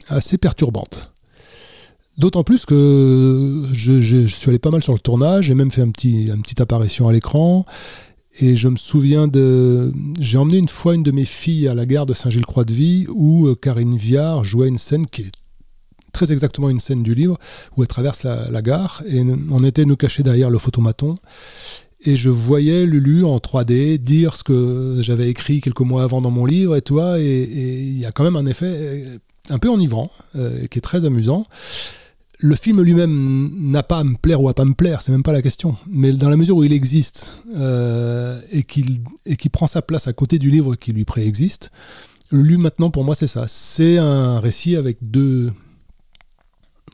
assez 0.08 0.38
perturbante. 0.38 1.12
D'autant 2.18 2.44
plus 2.44 2.66
que 2.66 3.64
je, 3.72 4.28
suis 4.28 4.50
allé 4.50 4.60
pas 4.60 4.70
mal 4.70 4.84
sur 4.84 4.94
le 4.94 5.00
tournage, 5.00 5.46
j'ai 5.46 5.56
même 5.56 5.72
fait 5.72 5.82
un 5.82 5.90
petit, 5.90 6.28
une 6.28 6.44
petite 6.44 6.62
apparition 6.62 7.08
à 7.08 7.14
l'écran. 7.14 7.66
Et 8.40 8.56
je 8.56 8.68
me 8.68 8.78
souviens 8.78 9.28
de. 9.28 9.94
J'ai 10.20 10.38
emmené 10.38 10.58
une 10.58 10.70
fois 10.70 10.96
une 10.96 11.04
de 11.04 11.12
mes 11.12 11.26
filles 11.26 11.68
à 11.68 11.76
la 11.76 11.86
gare 11.86 12.06
de 12.06 12.14
Saint-Gilles-Croix-de-Vie 12.14 13.06
où 13.10 13.48
euh, 13.48 13.56
Karine 13.56 13.96
Viard 13.96 14.44
jouait 14.44 14.68
une 14.68 14.80
scène 14.80 15.06
qui 15.06 15.24
est 15.24 15.32
très 16.14 16.32
exactement 16.32 16.70
une 16.70 16.80
scène 16.80 17.04
du 17.04 17.14
livre 17.16 17.38
où 17.76 17.84
elle 17.84 17.88
traverse 17.88 18.24
la, 18.24 18.62
gare 18.62 19.04
et 19.08 19.22
on 19.50 19.64
était 19.64 19.86
nous 19.86 19.96
cachés 19.96 20.24
derrière 20.24 20.50
le 20.50 20.60
photomaton. 20.60 21.16
Et 22.06 22.18
je 22.18 22.30
voyais 22.30 22.86
Lulu 22.86 23.24
en 23.24 23.38
3D 23.38 23.98
dire 23.98 24.36
ce 24.36 24.44
que 24.44 24.98
j'avais 25.02 25.30
écrit 25.30 25.62
quelques 25.62 25.80
mois 25.82 26.04
avant 26.04 26.22
dans 26.22 26.32
mon 26.32 26.46
livre 26.46 26.76
et 26.76 26.82
toi. 26.82 27.20
Et 27.20 27.44
il 27.44 27.98
y 27.98 28.06
a 28.06 28.12
quand 28.12 28.24
même 28.24 28.36
un 28.36 28.46
effet 28.46 28.66
euh, 28.68 29.18
un 29.50 29.60
peu 29.60 29.70
enivrant 29.70 30.12
euh, 30.36 30.66
qui 30.68 30.80
est 30.80 30.82
très 30.82 31.06
amusant 31.06 31.46
le 32.44 32.58
film 32.58 32.82
lui-même 32.82 33.54
n'a 33.72 33.84
pas 33.84 34.00
à 34.00 34.04
me 34.04 34.16
plaire 34.16 34.42
ou 34.42 34.50
à 34.50 34.54
pas 34.54 34.66
me 34.66 34.74
plaire, 34.74 35.02
c'est 35.02 35.14
même 35.14 35.24
pas 35.24 35.32
la 35.32 35.42
question. 35.42 35.78
Mais 35.88 36.12
dans 36.12 36.30
la 36.30 36.36
mesure 36.36 36.58
où 36.58 36.64
il 36.66 36.74
existe 36.74 37.42
euh, 37.56 38.42
et 38.52 38.64
qu'il 38.64 39.50
prend 39.50 39.66
sa 39.66 39.82
place 39.82 40.10
à 40.10 40.14
côté 40.14 40.40
du 40.40 40.52
livre 40.52 40.76
qui 40.76 40.92
lui 40.92 41.06
préexiste, 41.06 41.72
lui 42.32 42.58
maintenant 42.58 42.92
pour 42.92 43.06
moi 43.06 43.16
c'est 43.16 43.28
ça. 43.28 43.46
C'est 43.48 43.98
un 43.98 44.42
récit 44.42 44.76
avec 44.76 44.98
deux, 45.02 45.54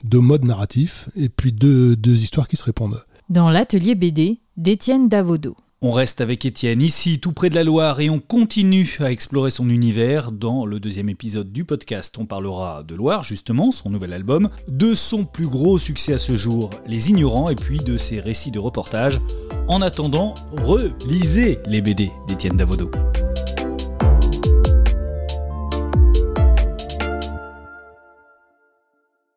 deux 0.03 0.19
modes 0.19 0.45
narratifs 0.45 1.09
et 1.15 1.29
puis 1.29 1.51
deux, 1.51 1.95
deux 1.95 2.21
histoires 2.21 2.47
qui 2.47 2.55
se 2.55 2.63
répondent. 2.63 3.03
Dans 3.29 3.49
l'atelier 3.49 3.95
BD 3.95 4.41
d'Étienne 4.55 5.09
Davodo. 5.09 5.55
On 5.81 5.91
reste 5.91 6.19
avec 6.19 6.45
Étienne 6.45 6.81
ici, 6.81 7.21
tout 7.21 7.31
près 7.31 7.49
de 7.49 7.55
la 7.55 7.63
Loire, 7.63 8.01
et 8.01 8.09
on 8.09 8.19
continue 8.19 8.97
à 8.99 9.11
explorer 9.11 9.49
son 9.49 9.69
univers. 9.69 10.33
Dans 10.33 10.65
le 10.65 10.81
deuxième 10.81 11.07
épisode 11.07 11.53
du 11.53 11.63
podcast, 11.63 12.17
on 12.17 12.25
parlera 12.25 12.83
de 12.83 12.95
Loire, 12.95 13.23
justement, 13.23 13.71
son 13.71 13.89
nouvel 13.89 14.11
album, 14.11 14.49
de 14.67 14.93
son 14.93 15.23
plus 15.23 15.47
gros 15.47 15.77
succès 15.77 16.11
à 16.11 16.17
ce 16.17 16.35
jour, 16.35 16.69
Les 16.85 17.11
Ignorants, 17.11 17.49
et 17.49 17.55
puis 17.55 17.77
de 17.77 17.95
ses 17.95 18.19
récits 18.19 18.51
de 18.51 18.59
reportage. 18.59 19.21
En 19.69 19.81
attendant, 19.81 20.33
relisez 20.51 21.59
les 21.65 21.79
BD 21.79 22.11
d'Étienne 22.27 22.57
Davodo. 22.57 22.91